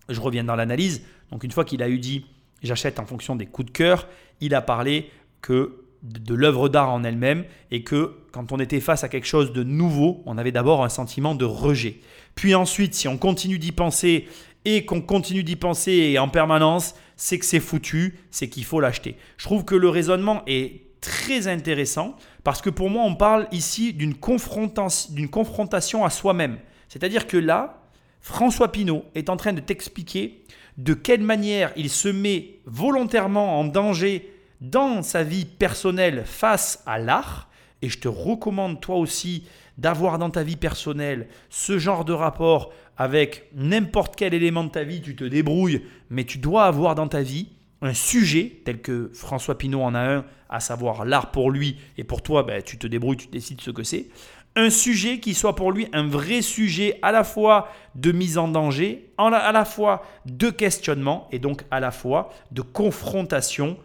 je 0.09 0.19
reviens 0.19 0.43
dans 0.43 0.55
l'analyse. 0.55 1.03
Donc 1.31 1.43
une 1.43 1.51
fois 1.51 1.63
qu'il 1.63 1.83
a 1.83 1.89
eu 1.89 1.99
dit 1.99 2.25
j'achète 2.63 2.99
en 2.99 3.05
fonction 3.05 3.35
des 3.35 3.45
coups 3.45 3.67
de 3.67 3.71
cœur, 3.71 4.07
il 4.41 4.55
a 4.55 4.61
parlé 4.61 5.11
que 5.41 5.83
de 6.07 6.33
l'œuvre 6.33 6.69
d'art 6.69 6.89
en 6.89 7.03
elle-même 7.03 7.45
et 7.71 7.83
que 7.83 8.13
quand 8.31 8.51
on 8.51 8.59
était 8.59 8.79
face 8.79 9.03
à 9.03 9.09
quelque 9.09 9.27
chose 9.27 9.51
de 9.51 9.63
nouveau, 9.63 10.21
on 10.25 10.37
avait 10.37 10.51
d'abord 10.51 10.83
un 10.83 10.89
sentiment 10.89 11.35
de 11.35 11.45
rejet. 11.45 11.99
Puis 12.35 12.55
ensuite, 12.55 12.93
si 12.93 13.07
on 13.07 13.17
continue 13.17 13.59
d'y 13.59 13.71
penser 13.71 14.27
et 14.65 14.85
qu'on 14.85 15.01
continue 15.01 15.43
d'y 15.43 15.55
penser 15.55 16.17
en 16.19 16.29
permanence, 16.29 16.95
c'est 17.15 17.39
que 17.39 17.45
c'est 17.45 17.59
foutu, 17.59 18.19
c'est 18.31 18.47
qu'il 18.47 18.63
faut 18.63 18.79
l'acheter. 18.79 19.15
Je 19.37 19.45
trouve 19.45 19.65
que 19.65 19.75
le 19.75 19.89
raisonnement 19.89 20.43
est 20.45 20.81
très 21.01 21.47
intéressant 21.47 22.15
parce 22.43 22.61
que 22.61 22.69
pour 22.69 22.89
moi, 22.89 23.03
on 23.03 23.15
parle 23.15 23.47
ici 23.51 23.93
d'une 23.93 24.15
confrontation, 24.15 26.05
à 26.05 26.09
soi-même. 26.09 26.57
C'est-à-dire 26.89 27.27
que 27.27 27.37
là, 27.37 27.81
François 28.21 28.71
Pinault 28.71 29.05
est 29.15 29.29
en 29.29 29.37
train 29.37 29.53
de 29.53 29.59
t'expliquer 29.59 30.43
de 30.77 30.93
quelle 30.93 31.21
manière 31.21 31.71
il 31.75 31.89
se 31.89 32.07
met 32.07 32.59
volontairement 32.65 33.59
en 33.59 33.63
danger 33.63 34.31
dans 34.61 35.01
sa 35.01 35.23
vie 35.23 35.45
personnelle 35.45 36.23
face 36.25 36.83
à 36.85 36.99
l'art. 36.99 37.49
Et 37.81 37.89
je 37.89 37.99
te 37.99 38.07
recommande 38.07 38.81
toi 38.81 38.95
aussi 38.95 39.45
d'avoir 39.77 40.17
dans 40.17 40.29
ta 40.29 40.43
vie 40.43 40.55
personnelle 40.55 41.27
ce 41.49 41.77
genre 41.77 42.05
de 42.05 42.13
rapport 42.13 42.73
avec 42.97 43.49
n'importe 43.53 44.15
quel 44.15 44.33
élément 44.33 44.63
de 44.63 44.69
ta 44.69 44.83
vie, 44.83 45.01
tu 45.01 45.15
te 45.15 45.23
débrouilles, 45.23 45.83
mais 46.09 46.23
tu 46.23 46.39
dois 46.39 46.65
avoir 46.65 46.95
dans 46.95 47.07
ta 47.07 47.21
vie 47.21 47.49
un 47.81 47.93
sujet 47.93 48.61
tel 48.65 48.81
que 48.81 49.11
François 49.13 49.57
Pinault 49.57 49.83
en 49.83 49.93
a 49.93 49.99
un, 49.99 50.25
à 50.49 50.59
savoir 50.59 51.05
l'art 51.05 51.29
pour 51.31 51.51
lui, 51.51 51.77
et 51.97 52.03
pour 52.03 52.23
toi, 52.23 52.41
ben, 52.41 52.63
tu 52.63 52.79
te 52.79 52.87
débrouilles, 52.87 53.17
tu 53.17 53.27
décides 53.27 53.61
ce 53.61 53.69
que 53.69 53.83
c'est. 53.83 54.07
Un 54.55 54.71
sujet 54.71 55.19
qui 55.19 55.35
soit 55.35 55.55
pour 55.55 55.71
lui 55.71 55.87
un 55.93 56.07
vrai 56.07 56.41
sujet 56.41 56.97
à 57.03 57.11
la 57.11 57.23
fois 57.23 57.69
de 57.93 58.11
mise 58.11 58.39
en 58.39 58.47
danger, 58.47 59.11
à 59.19 59.51
la 59.51 59.65
fois 59.65 60.03
de 60.25 60.49
questionnement 60.49 61.27
et 61.31 61.37
donc 61.37 61.63
à 61.69 61.79
la 61.79 61.91
fois 61.91 62.33
de 62.51 62.63
confrontation 62.63 63.77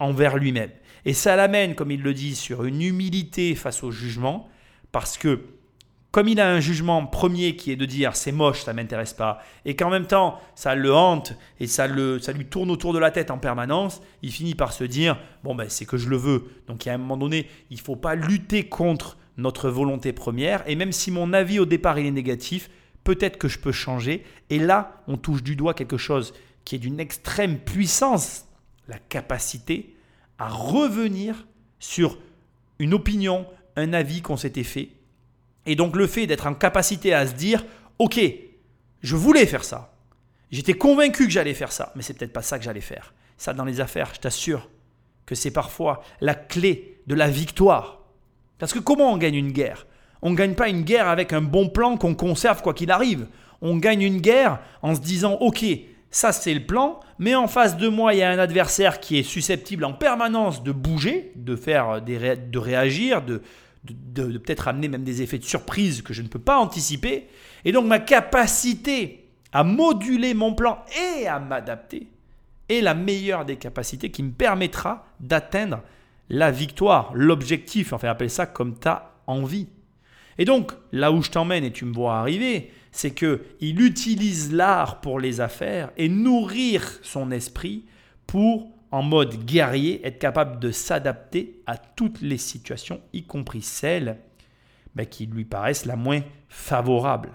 envers 0.00 0.36
lui-même. 0.36 0.70
Et 1.04 1.14
ça 1.14 1.36
l'amène, 1.36 1.74
comme 1.74 1.90
il 1.90 2.02
le 2.02 2.12
dit, 2.12 2.34
sur 2.34 2.64
une 2.64 2.82
humilité 2.82 3.54
face 3.54 3.82
au 3.82 3.90
jugement, 3.90 4.48
parce 4.92 5.16
que 5.16 5.40
comme 6.10 6.26
il 6.26 6.40
a 6.40 6.50
un 6.50 6.58
jugement 6.58 7.06
premier 7.06 7.54
qui 7.54 7.70
est 7.70 7.76
de 7.76 7.84
dire 7.84 8.16
c'est 8.16 8.32
moche, 8.32 8.62
ça 8.62 8.72
m'intéresse 8.72 9.12
pas, 9.12 9.40
et 9.64 9.76
qu'en 9.76 9.90
même 9.90 10.06
temps 10.06 10.40
ça 10.56 10.74
le 10.74 10.92
hante 10.92 11.34
et 11.60 11.68
ça, 11.68 11.86
le, 11.86 12.18
ça 12.18 12.32
lui 12.32 12.46
tourne 12.46 12.70
autour 12.70 12.92
de 12.92 12.98
la 12.98 13.12
tête 13.12 13.30
en 13.30 13.38
permanence, 13.38 14.02
il 14.22 14.32
finit 14.32 14.56
par 14.56 14.72
se 14.72 14.82
dire 14.82 15.16
bon 15.44 15.54
ben 15.54 15.68
c'est 15.68 15.84
que 15.84 15.96
je 15.96 16.08
le 16.08 16.16
veux. 16.16 16.50
Donc 16.66 16.86
à 16.86 16.94
un 16.94 16.98
moment 16.98 17.16
donné, 17.16 17.48
il 17.70 17.80
faut 17.80 17.96
pas 17.96 18.16
lutter 18.16 18.64
contre 18.64 19.18
notre 19.36 19.70
volonté 19.70 20.12
première, 20.12 20.64
et 20.66 20.74
même 20.74 20.92
si 20.92 21.12
mon 21.12 21.32
avis 21.32 21.60
au 21.60 21.66
départ 21.66 21.98
il 21.98 22.06
est 22.06 22.10
négatif, 22.10 22.70
peut-être 23.04 23.38
que 23.38 23.48
je 23.48 23.58
peux 23.58 23.72
changer. 23.72 24.24
Et 24.50 24.58
là, 24.58 25.02
on 25.06 25.16
touche 25.16 25.42
du 25.42 25.54
doigt 25.54 25.74
quelque 25.74 25.96
chose 25.96 26.34
qui 26.64 26.74
est 26.74 26.78
d'une 26.78 27.00
extrême 27.00 27.58
puissance, 27.58 28.46
la 28.90 28.98
capacité 28.98 29.94
à 30.38 30.48
revenir 30.48 31.46
sur 31.78 32.18
une 32.78 32.92
opinion, 32.92 33.46
un 33.76 33.92
avis 33.92 34.20
qu'on 34.20 34.36
s'était 34.36 34.64
fait 34.64 34.90
et 35.66 35.76
donc 35.76 35.96
le 35.96 36.06
fait 36.06 36.26
d'être 36.26 36.46
en 36.46 36.54
capacité 36.54 37.14
à 37.14 37.26
se 37.26 37.34
dire, 37.34 37.64
ok, 37.98 38.20
je 39.02 39.16
voulais 39.16 39.46
faire 39.46 39.64
ça. 39.64 39.94
J'étais 40.50 40.74
convaincu 40.74 41.26
que 41.26 41.32
j'allais 41.32 41.54
faire 41.54 41.72
ça, 41.72 41.92
mais 41.94 42.02
c'est 42.02 42.14
peut-être 42.14 42.32
pas 42.32 42.42
ça 42.42 42.58
que 42.58 42.64
j'allais 42.64 42.80
faire. 42.80 43.14
Ça, 43.36 43.52
dans 43.52 43.64
les 43.64 43.80
affaires, 43.80 44.10
je 44.14 44.20
t'assure 44.20 44.68
que 45.26 45.34
c'est 45.34 45.52
parfois 45.52 46.02
la 46.20 46.34
clé 46.34 47.00
de 47.06 47.14
la 47.14 47.28
victoire. 47.28 48.00
Parce 48.58 48.72
que 48.72 48.80
comment 48.80 49.12
on 49.12 49.16
gagne 49.16 49.36
une 49.36 49.52
guerre? 49.52 49.86
On 50.22 50.30
ne 50.30 50.36
gagne 50.36 50.54
pas 50.54 50.68
une 50.68 50.82
guerre 50.82 51.08
avec 51.08 51.32
un 51.32 51.40
bon 51.40 51.68
plan 51.68 51.96
qu'on 51.96 52.14
conserve 52.14 52.62
quoi 52.62 52.74
qu'il 52.74 52.90
arrive. 52.90 53.28
On 53.62 53.76
gagne 53.76 54.02
une 54.02 54.20
guerre 54.20 54.58
en 54.82 54.94
se 54.94 55.00
disant, 55.00 55.34
ok, 55.34 55.64
ça 56.10 56.32
c'est 56.32 56.54
le 56.54 56.66
plan, 56.66 57.00
mais 57.18 57.34
en 57.34 57.46
face 57.46 57.76
de 57.76 57.88
moi, 57.88 58.14
il 58.14 58.18
y 58.18 58.22
a 58.22 58.30
un 58.30 58.38
adversaire 58.38 59.00
qui 59.00 59.18
est 59.18 59.22
susceptible 59.22 59.84
en 59.84 59.92
permanence 59.92 60.62
de 60.62 60.72
bouger, 60.72 61.32
de 61.36 61.56
faire 61.56 62.02
des 62.02 62.36
de 62.36 62.58
réagir, 62.58 63.22
de, 63.22 63.42
de, 63.84 64.38
peut-être 64.38 64.68
amener 64.68 64.88
même 64.88 65.04
des 65.04 65.22
effets 65.22 65.38
de 65.38 65.44
surprise 65.44 66.02
que 66.02 66.12
je 66.12 66.22
ne 66.22 66.28
peux 66.28 66.38
pas 66.38 66.58
anticiper. 66.58 67.28
Et 67.64 67.72
donc 67.72 67.86
ma 67.86 67.98
capacité 67.98 69.28
à 69.52 69.64
moduler 69.64 70.34
mon 70.34 70.54
plan 70.54 70.84
et 71.18 71.26
à 71.26 71.38
m'adapter 71.38 72.08
est 72.68 72.80
la 72.80 72.94
meilleure 72.94 73.44
des 73.44 73.56
capacités 73.56 74.10
qui 74.10 74.22
me 74.22 74.32
permettra 74.32 75.06
d'atteindre 75.18 75.82
la 76.28 76.50
victoire, 76.50 77.10
l'objectif, 77.14 77.92
enfin 77.92 78.08
appelle 78.08 78.30
ça 78.30 78.46
comme 78.46 78.78
tu 78.78 78.88
as 78.88 79.12
envie. 79.26 79.68
Et 80.38 80.44
donc 80.44 80.72
là 80.92 81.10
où 81.10 81.22
je 81.22 81.30
t'emmène 81.30 81.64
et 81.64 81.72
tu 81.72 81.84
me 81.84 81.92
vois 81.92 82.18
arriver, 82.18 82.70
c'est 82.92 83.12
que 83.12 83.42
il 83.60 83.80
utilise 83.80 84.52
l'art 84.52 85.00
pour 85.00 85.20
les 85.20 85.40
affaires 85.40 85.90
et 85.96 86.08
nourrir 86.08 86.82
son 87.02 87.30
esprit 87.30 87.84
pour 88.26 88.68
en 88.90 89.02
mode 89.02 89.44
guerrier, 89.44 90.04
être 90.04 90.18
capable 90.18 90.58
de 90.58 90.72
s'adapter 90.72 91.62
à 91.66 91.76
toutes 91.76 92.20
les 92.20 92.38
situations, 92.38 93.00
y 93.12 93.22
compris 93.22 93.62
celles 93.62 94.16
ben, 94.94 95.06
qui 95.06 95.26
lui 95.26 95.44
paraissent 95.44 95.86
la 95.86 95.96
moins 95.96 96.22
favorables. 96.48 97.30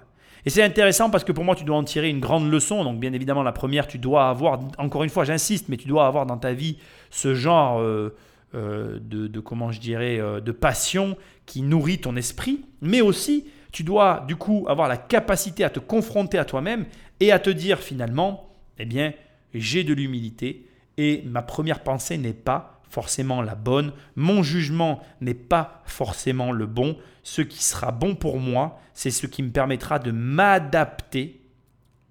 Et 0.46 0.50
c'est 0.50 0.62
intéressant 0.62 1.10
parce 1.10 1.24
que 1.24 1.32
pour 1.32 1.44
moi, 1.44 1.56
tu 1.56 1.64
dois 1.64 1.78
en 1.78 1.84
tirer 1.84 2.10
une 2.10 2.20
grande 2.20 2.52
leçon. 2.52 2.84
Donc, 2.84 3.00
bien 3.00 3.14
évidemment, 3.14 3.42
la 3.42 3.52
première, 3.52 3.88
tu 3.88 3.98
dois 3.98 4.30
avoir, 4.30 4.60
encore 4.78 5.04
une 5.04 5.10
fois, 5.10 5.24
j'insiste, 5.24 5.70
mais 5.70 5.78
tu 5.78 5.88
dois 5.88 6.06
avoir 6.06 6.28
dans 6.28 6.38
ta 6.38 6.54
vie 6.54 6.78
ce 7.10 7.34
genre 7.34 7.80
euh, 7.80 8.16
euh, 8.54 9.00
de, 9.02 9.40
comment 9.40 9.72
je 9.72 9.80
dirais, 9.80 10.20
euh, 10.20 10.42
de 10.42 10.52
passion 10.52 11.18
qui 11.48 11.64
nourrit 11.64 11.98
ton 11.98 12.16
esprit. 12.16 12.64
Mais 12.82 13.02
aussi, 13.02 13.46
tu 13.76 13.84
dois, 13.84 14.24
du 14.26 14.38
coup, 14.38 14.66
avoir 14.70 14.88
la 14.88 14.96
capacité 14.96 15.66
à 15.66 15.70
te 15.70 15.82
confronter 15.82 16.38
à 16.38 16.46
toi-même 16.46 16.86
et 17.20 17.34
à 17.34 17.40
te 17.40 17.50
dire 17.50 17.80
finalement, 17.80 18.48
eh 18.80 18.86
bien, 18.86 19.12
j'ai 19.54 19.84
de 19.84 19.94
l'humilité, 19.94 20.66
et 20.96 21.24
ma 21.26 21.42
première 21.42 21.84
pensée 21.84 22.18
n'est 22.18 22.32
pas 22.32 22.80
forcément 22.90 23.42
la 23.42 23.56
bonne, 23.56 23.92
mon 24.16 24.44
jugement 24.44 25.02
n'est 25.20 25.34
pas 25.34 25.84
forcément 25.84 26.54
le 26.54 26.68
bon, 26.68 26.98
ce 27.22 27.42
qui 27.42 27.62
sera 27.62 27.92
bon 27.92 28.16
pour 28.16 28.40
moi, 28.40 28.80
c'est 28.94 29.12
ce 29.12 29.28
qui 29.28 29.44
me 29.44 29.52
permettra 29.52 30.00
de 30.00 30.12
m'adapter 30.12 31.42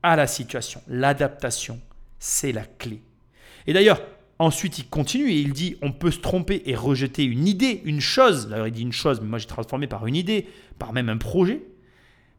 à 0.02 0.16
la 0.16 0.26
situation. 0.26 0.83
L'adaptation, 0.87 1.80
c'est 2.18 2.52
la 2.52 2.66
clé. 2.66 3.00
Et 3.66 3.73
d'ailleurs, 3.73 4.02
ensuite 4.44 4.78
il 4.78 4.88
continue 4.88 5.30
et 5.30 5.40
il 5.40 5.52
dit 5.52 5.76
on 5.82 5.92
peut 5.92 6.10
se 6.10 6.20
tromper 6.20 6.62
et 6.66 6.74
rejeter 6.74 7.24
une 7.24 7.46
idée, 7.46 7.82
une 7.84 8.00
chose, 8.00 8.48
d'ailleurs 8.48 8.68
il 8.68 8.72
dit 8.72 8.82
une 8.82 8.92
chose, 8.92 9.20
mais 9.20 9.28
moi 9.28 9.38
j'ai 9.38 9.46
transformé 9.46 9.86
par 9.86 10.06
une 10.06 10.16
idée, 10.16 10.46
par 10.78 10.92
même 10.92 11.08
un 11.08 11.16
projet, 11.16 11.62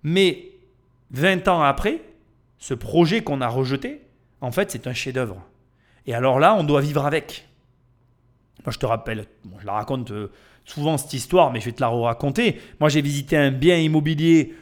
mais 0.03 0.51
20 1.11 1.47
ans 1.47 1.61
après, 1.61 2.01
ce 2.57 2.73
projet 2.73 3.21
qu'on 3.21 3.41
a 3.41 3.47
rejeté, 3.47 4.01
en 4.41 4.51
fait 4.51 4.71
c'est 4.71 4.87
un 4.87 4.93
chef-d'œuvre. 4.93 5.45
Et 6.07 6.13
alors 6.13 6.39
là, 6.39 6.55
on 6.55 6.63
doit 6.63 6.81
vivre 6.81 7.05
avec. 7.05 7.47
Moi, 8.65 8.71
je 8.71 8.79
te 8.79 8.85
rappelle, 8.85 9.25
je 9.59 9.65
la 9.65 9.73
raconte 9.73 10.11
euh, 10.11 10.31
souvent 10.63 10.97
cette 10.97 11.13
histoire, 11.13 11.51
mais 11.51 11.59
je 11.59 11.65
vais 11.65 11.71
te 11.71 11.81
la 11.81 11.89
raconter. 11.89 12.59
Moi, 12.79 12.89
j'ai 12.89 13.01
visité 13.01 13.37
un 13.37 13.51
bien 13.51 13.77
immobilier 13.77 14.53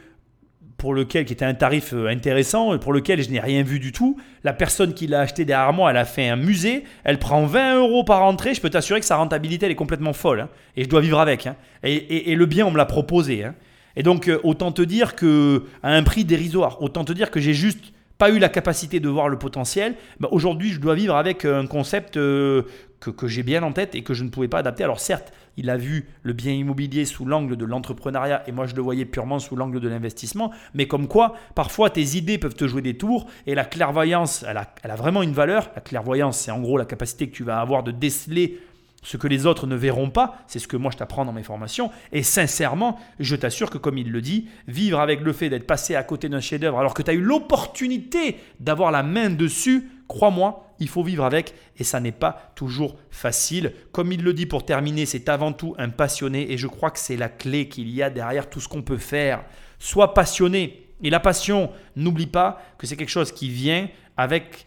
pour 0.76 0.94
lequel 0.94 1.24
qui 1.24 1.32
était 1.32 1.44
un 1.44 1.54
tarif 1.54 1.92
euh, 1.92 2.08
intéressant, 2.08 2.78
pour 2.78 2.92
lequel 2.92 3.22
je 3.22 3.30
n'ai 3.30 3.40
rien 3.40 3.62
vu 3.62 3.78
du 3.78 3.92
tout. 3.92 4.16
La 4.42 4.52
personne 4.52 4.94
qui 4.94 5.06
l'a 5.06 5.20
acheté 5.20 5.44
derrière 5.44 5.72
moi, 5.72 5.90
elle 5.90 5.96
a 5.96 6.04
fait 6.04 6.28
un 6.28 6.36
musée, 6.36 6.84
elle 7.04 7.18
prend 7.18 7.46
20 7.46 7.78
euros 7.78 8.04
par 8.04 8.22
entrée. 8.22 8.54
Je 8.54 8.60
peux 8.60 8.70
t'assurer 8.70 9.00
que 9.00 9.06
sa 9.06 9.16
rentabilité, 9.16 9.66
elle 9.66 9.72
est 9.72 9.76
complètement 9.76 10.12
folle. 10.12 10.40
Hein. 10.40 10.48
et 10.76 10.84
je 10.84 10.88
dois 10.88 11.00
vivre 11.00 11.20
avec. 11.20 11.46
Hein. 11.46 11.56
Et, 11.82 12.34
le 12.34 12.46
bien, 12.46 12.66
on 12.66 12.70
me 12.70 12.76
l'a 12.76 12.86
proposé. 12.86 13.44
Hein. 13.44 13.54
Et 13.96 14.02
donc, 14.02 14.28
euh, 14.28 14.40
autant 14.42 14.72
te 14.72 14.82
dire 14.82 15.14
que 15.14 15.64
à 15.82 15.92
un 15.92 16.02
prix 16.02 16.24
dérisoire, 16.24 16.82
autant 16.82 17.04
te 17.04 17.12
dire 17.12 17.30
que 17.30 17.40
j'ai 17.40 17.54
juste 17.54 17.92
pas 18.18 18.30
eu 18.30 18.38
la 18.38 18.48
capacité 18.48 19.00
de 19.00 19.08
voir 19.08 19.28
le 19.28 19.38
potentiel, 19.38 19.94
bah, 20.20 20.28
aujourd'hui 20.30 20.70
je 20.70 20.80
dois 20.80 20.94
vivre 20.94 21.16
avec 21.16 21.44
euh, 21.44 21.60
un 21.60 21.66
concept 21.66 22.14
que, 22.14 22.64
que 23.00 23.26
j'ai 23.26 23.42
bien 23.42 23.62
en 23.62 23.72
tête 23.72 23.94
et 23.94 24.02
que 24.02 24.14
je 24.14 24.24
ne 24.24 24.30
pouvais 24.30 24.48
pas 24.48 24.58
adapter. 24.58 24.84
Alors 24.84 25.00
certes, 25.00 25.32
il 25.56 25.70
a 25.70 25.76
vu 25.76 26.06
le 26.22 26.32
bien 26.32 26.52
immobilier 26.52 27.04
sous 27.04 27.24
l'angle 27.24 27.56
de 27.56 27.64
l'entrepreneuriat 27.64 28.42
et 28.46 28.52
moi 28.52 28.66
je 28.66 28.74
le 28.74 28.82
voyais 28.82 29.04
purement 29.04 29.38
sous 29.38 29.56
l'angle 29.56 29.80
de 29.80 29.88
l'investissement, 29.88 30.50
mais 30.74 30.86
comme 30.86 31.08
quoi 31.08 31.34
parfois 31.54 31.90
tes 31.90 32.16
idées 32.16 32.38
peuvent 32.38 32.54
te 32.54 32.66
jouer 32.66 32.82
des 32.82 32.96
tours 32.96 33.26
et 33.46 33.54
la 33.54 33.64
clairvoyance, 33.64 34.44
elle 34.48 34.56
a, 34.58 34.96
vraiment 34.96 35.22
une 35.22 35.32
valeur. 35.32 35.70
La 35.74 35.80
clairvoyance, 35.80 36.38
c'est 36.38 36.50
en 36.50 36.60
gros 36.60 36.78
la 36.78 36.84
capacité 36.84 37.28
que 37.28 37.34
tu 37.34 37.44
vas 37.44 37.60
avoir 37.60 37.82
de 37.82 37.90
déceler 37.90 38.60
ce 39.02 39.18
que 39.18 39.28
les 39.28 39.44
autres 39.44 39.66
ne 39.66 39.76
verront 39.76 40.08
pas, 40.08 40.38
c'est 40.46 40.58
ce 40.58 40.66
que 40.66 40.78
moi 40.78 40.90
je 40.90 40.96
t'apprends 40.96 41.26
dans 41.26 41.32
mes 41.32 41.42
formations. 41.42 41.90
Et 42.10 42.22
sincèrement, 42.22 42.98
je 43.20 43.36
t'assure 43.36 43.68
que 43.68 43.76
comme 43.76 43.98
il 43.98 44.10
le 44.10 44.22
dit, 44.22 44.48
vivre 44.66 44.98
avec 44.98 45.20
le 45.20 45.32
fait 45.34 45.50
d'être 45.50 45.66
passé 45.66 45.94
à 45.94 46.02
côté 46.02 46.30
d'un 46.30 46.40
chef-d'œuvre 46.40 46.78
alors 46.78 46.94
que 46.94 47.02
tu 47.02 47.10
as 47.10 47.14
eu 47.14 47.20
l'opportunité 47.20 48.38
d'avoir 48.60 48.90
la 48.90 49.02
main 49.02 49.28
dessus, 49.28 49.90
crois-moi, 50.14 50.72
il 50.78 50.88
faut 50.88 51.02
vivre 51.02 51.24
avec 51.24 51.54
et 51.76 51.82
ça 51.82 51.98
n'est 51.98 52.12
pas 52.12 52.52
toujours 52.54 52.96
facile. 53.10 53.74
Comme 53.90 54.12
il 54.12 54.22
le 54.22 54.32
dit 54.32 54.46
pour 54.46 54.64
terminer, 54.64 55.06
c'est 55.06 55.28
avant 55.28 55.52
tout 55.52 55.74
un 55.76 55.88
passionné 55.88 56.52
et 56.52 56.56
je 56.56 56.68
crois 56.68 56.92
que 56.92 57.00
c'est 57.00 57.16
la 57.16 57.28
clé 57.28 57.68
qu'il 57.68 57.90
y 57.90 58.00
a 58.00 58.10
derrière 58.10 58.48
tout 58.48 58.60
ce 58.60 58.68
qu'on 58.68 58.82
peut 58.82 58.96
faire. 58.96 59.44
Sois 59.80 60.14
passionné. 60.14 60.86
Et 61.02 61.10
la 61.10 61.18
passion, 61.18 61.70
n'oublie 61.96 62.28
pas 62.28 62.62
que 62.78 62.86
c'est 62.86 62.96
quelque 62.96 63.08
chose 63.10 63.32
qui 63.32 63.48
vient 63.48 63.88
avec 64.16 64.66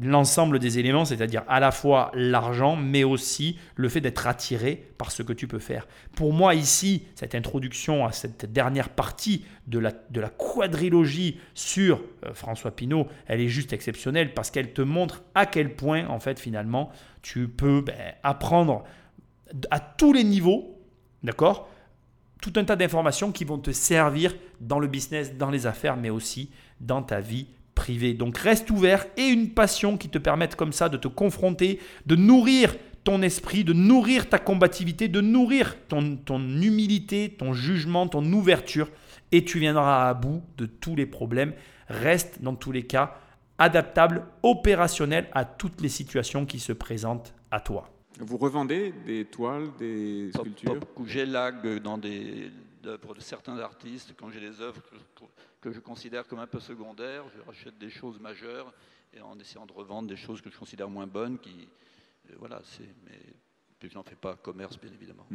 l'ensemble 0.00 0.58
des 0.58 0.78
éléments, 0.78 1.04
c'est-à-dire 1.04 1.42
à 1.48 1.60
la 1.60 1.70
fois 1.70 2.10
l'argent, 2.14 2.76
mais 2.76 3.04
aussi 3.04 3.58
le 3.76 3.88
fait 3.88 4.00
d'être 4.00 4.26
attiré 4.26 4.90
par 4.98 5.12
ce 5.12 5.22
que 5.22 5.32
tu 5.32 5.46
peux 5.46 5.58
faire. 5.58 5.86
Pour 6.16 6.32
moi, 6.32 6.54
ici, 6.54 7.04
cette 7.14 7.34
introduction 7.34 8.04
à 8.04 8.12
cette 8.12 8.52
dernière 8.52 8.88
partie 8.88 9.44
de 9.66 9.78
la, 9.78 9.92
de 10.10 10.20
la 10.20 10.30
quadrilogie 10.30 11.38
sur 11.54 12.02
euh, 12.24 12.34
François 12.34 12.72
Pinault, 12.72 13.06
elle 13.26 13.40
est 13.40 13.48
juste 13.48 13.72
exceptionnelle 13.72 14.34
parce 14.34 14.50
qu'elle 14.50 14.72
te 14.72 14.82
montre 14.82 15.22
à 15.34 15.46
quel 15.46 15.74
point, 15.74 16.06
en 16.08 16.18
fait, 16.18 16.40
finalement, 16.40 16.90
tu 17.22 17.48
peux 17.48 17.80
ben, 17.80 17.94
apprendre 18.22 18.84
à 19.70 19.78
tous 19.78 20.12
les 20.12 20.24
niveaux, 20.24 20.80
d'accord 21.22 21.70
tout 22.42 22.52
un 22.56 22.64
tas 22.64 22.76
d'informations 22.76 23.32
qui 23.32 23.46
vont 23.46 23.56
te 23.56 23.70
servir 23.70 24.34
dans 24.60 24.78
le 24.78 24.86
business, 24.86 25.34
dans 25.34 25.48
les 25.48 25.66
affaires, 25.66 25.96
mais 25.96 26.10
aussi 26.10 26.50
dans 26.78 27.02
ta 27.02 27.20
vie 27.20 27.46
privé. 27.74 28.14
Donc 28.14 28.38
reste 28.38 28.70
ouvert 28.70 29.06
et 29.16 29.26
une 29.26 29.50
passion 29.50 29.96
qui 29.96 30.08
te 30.08 30.18
permette 30.18 30.56
comme 30.56 30.72
ça 30.72 30.88
de 30.88 30.96
te 30.96 31.08
confronter, 31.08 31.80
de 32.06 32.16
nourrir 32.16 32.74
ton 33.04 33.20
esprit, 33.22 33.64
de 33.64 33.72
nourrir 33.72 34.28
ta 34.28 34.38
combativité, 34.38 35.08
de 35.08 35.20
nourrir 35.20 35.76
ton, 35.88 36.16
ton 36.16 36.40
humilité, 36.40 37.34
ton 37.38 37.52
jugement, 37.52 38.08
ton 38.08 38.24
ouverture, 38.32 38.90
et 39.30 39.44
tu 39.44 39.58
viendras 39.58 40.08
à 40.08 40.14
bout 40.14 40.42
de 40.56 40.66
tous 40.66 40.96
les 40.96 41.06
problèmes. 41.06 41.52
Reste 41.88 42.40
dans 42.40 42.54
tous 42.54 42.72
les 42.72 42.84
cas 42.84 43.18
adaptable, 43.58 44.24
opérationnel 44.42 45.28
à 45.32 45.44
toutes 45.44 45.80
les 45.80 45.88
situations 45.88 46.46
qui 46.46 46.58
se 46.58 46.72
présentent 46.72 47.34
à 47.50 47.60
toi. 47.60 47.90
Vous 48.20 48.36
revendez 48.36 48.94
des 49.06 49.24
toiles, 49.24 49.68
des 49.78 50.30
sculptures? 50.32 50.78
J'ai 51.06 51.26
lag 51.26 51.82
dans 51.82 51.98
des 51.98 52.50
œuvres 52.86 53.14
de 53.14 53.20
certains 53.20 53.58
artistes 53.58 54.14
quand 54.18 54.30
j'ai 54.30 54.40
des 54.40 54.60
œuvres 54.60 54.80
que 55.64 55.72
je 55.72 55.80
considère 55.80 56.26
comme 56.26 56.40
un 56.40 56.46
peu 56.46 56.60
secondaire. 56.60 57.22
Je 57.34 57.40
rachète 57.46 57.78
des 57.78 57.88
choses 57.90 58.20
majeures 58.20 58.70
et 59.16 59.20
en 59.22 59.38
essayant 59.38 59.64
de 59.64 59.72
revendre 59.72 60.08
des 60.08 60.16
choses 60.16 60.42
que 60.42 60.50
je 60.50 60.58
considère 60.58 60.90
moins 60.90 61.06
bonnes. 61.06 61.38
Qui, 61.38 61.68
euh, 62.30 62.34
voilà, 62.38 62.60
c'est, 62.64 62.88
mais 63.06 63.18
puis 63.78 63.88
je 63.90 63.94
n'en 63.96 64.02
fais 64.02 64.14
pas 64.14 64.36
commerce, 64.36 64.78
bien 64.78 64.90
évidemment. 64.92 65.26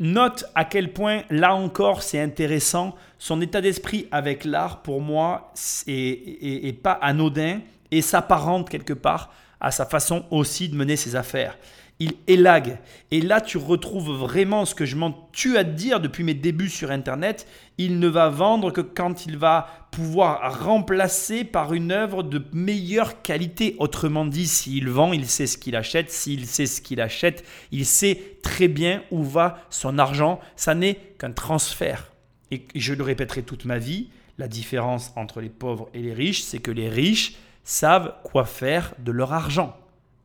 Note 0.00 0.44
à 0.54 0.64
quel 0.64 0.92
point, 0.94 1.24
là 1.30 1.54
encore, 1.54 2.02
c'est 2.02 2.20
intéressant. 2.20 2.94
Son 3.18 3.40
état 3.42 3.60
d'esprit 3.60 4.08
avec 4.10 4.44
l'art, 4.44 4.82
pour 4.82 5.00
moi, 5.02 5.52
est, 5.86 5.92
est- 5.92 6.68
est 6.68 6.72
pas 6.72 6.92
anodin 6.92 7.60
et 7.90 8.00
s'apparente 8.02 8.68
quelque 8.70 8.92
part 8.94 9.32
à 9.60 9.70
sa 9.70 9.84
façon 9.86 10.24
aussi 10.30 10.68
de 10.70 10.76
mener 10.76 10.96
ses 10.96 11.16
affaires. 11.16 11.56
Il 11.98 12.12
élague. 12.26 12.78
Et 13.10 13.22
là, 13.22 13.40
tu 13.40 13.56
retrouves 13.56 14.12
vraiment 14.12 14.66
ce 14.66 14.74
que 14.74 14.84
je 14.84 14.96
m'en 14.96 15.28
tue 15.32 15.56
à 15.56 15.64
te 15.64 15.70
dire 15.70 15.98
depuis 15.98 16.24
mes 16.24 16.34
débuts 16.34 16.68
sur 16.68 16.90
Internet. 16.90 17.46
Il 17.78 17.98
ne 17.98 18.08
va 18.08 18.28
vendre 18.28 18.70
que 18.70 18.82
quand 18.82 19.24
il 19.24 19.38
va 19.38 19.86
pouvoir 19.92 20.62
remplacer 20.62 21.44
par 21.44 21.72
une 21.72 21.92
œuvre 21.92 22.22
de 22.22 22.44
meilleure 22.52 23.22
qualité. 23.22 23.76
Autrement 23.78 24.26
dit, 24.26 24.46
s'il 24.46 24.90
vend, 24.90 25.14
il 25.14 25.26
sait 25.26 25.46
ce 25.46 25.56
qu'il 25.56 25.74
achète. 25.74 26.10
S'il 26.10 26.46
sait 26.46 26.66
ce 26.66 26.82
qu'il 26.82 27.00
achète, 27.00 27.44
il 27.72 27.86
sait 27.86 28.38
très 28.42 28.68
bien 28.68 29.02
où 29.10 29.24
va 29.24 29.58
son 29.70 29.98
argent. 29.98 30.38
Ça 30.54 30.74
n'est 30.74 30.96
qu'un 31.18 31.32
transfert. 31.32 32.12
Et 32.50 32.66
je 32.74 32.92
le 32.92 33.02
répéterai 33.02 33.42
toute 33.42 33.64
ma 33.64 33.78
vie, 33.78 34.10
la 34.38 34.48
différence 34.48 35.12
entre 35.16 35.40
les 35.40 35.48
pauvres 35.48 35.88
et 35.94 36.00
les 36.00 36.12
riches, 36.12 36.42
c'est 36.42 36.58
que 36.58 36.70
les 36.70 36.88
riches 36.88 37.36
savent 37.64 38.14
quoi 38.22 38.44
faire 38.44 38.94
de 38.98 39.10
leur 39.10 39.32
argent 39.32 39.76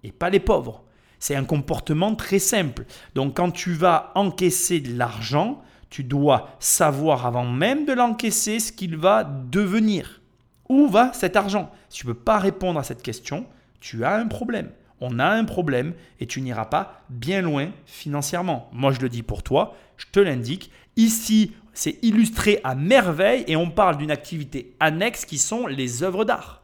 et 0.04 0.12
pas 0.12 0.30
les 0.30 0.40
pauvres. 0.40 0.84
C'est 1.22 1.36
un 1.36 1.46
comportement 1.46 2.16
très 2.16 2.40
simple. 2.40 2.84
Donc 3.14 3.38
quand 3.38 3.52
tu 3.52 3.74
vas 3.74 4.12
encaisser 4.16 4.80
de 4.80 4.98
l'argent, 4.98 5.62
tu 5.92 6.04
dois 6.04 6.50
savoir 6.60 7.28
avant 7.28 7.46
même 7.46 7.86
de 7.86 7.94
l'encaisser 7.94 8.60
ce 8.60 8.72
qu'il 8.72 8.98
va 8.98 9.24
devenir. 9.24 10.20
Où 10.68 10.88
va 10.88 11.14
cet 11.14 11.36
argent? 11.36 11.72
Si 11.90 12.00
tu 12.00 12.08
ne 12.08 12.14
peux 12.14 12.20
pas 12.20 12.40
répondre 12.40 12.80
à 12.80 12.84
cette 12.84 13.04
question, 13.04 13.46
tu 13.80 14.04
as 14.04 14.16
un 14.16 14.26
problème. 14.26 14.72
On 15.00 15.20
a 15.20 15.28
un 15.28 15.46
problème 15.46 15.94
et 16.20 16.26
tu 16.26 16.42
n'iras 16.42 16.66
pas 16.66 17.04
bien 17.10 17.44
loin 17.44 17.70
financièrement. 17.86 18.70
Moi, 18.74 18.92
je 18.92 19.00
le 19.02 19.10
dis 19.10 19.24
pour 19.24 19.44
toi, 19.44 19.76
je 19.98 20.08
te 20.12 20.20
l'indique. 20.20 20.72
Ici, 20.96 21.54
c'est 21.74 22.00
illustré 22.02 22.62
à 22.64 22.74
merveille 22.74 23.44
et 23.48 23.56
on 23.56 23.70
parle 23.70 23.98
d'une 23.98 24.12
activité 24.12 24.76
annexe 24.80 25.26
qui 25.26 25.38
sont 25.38 25.68
les 25.68 26.02
œuvres 26.02 26.26
d'art. 26.26 26.61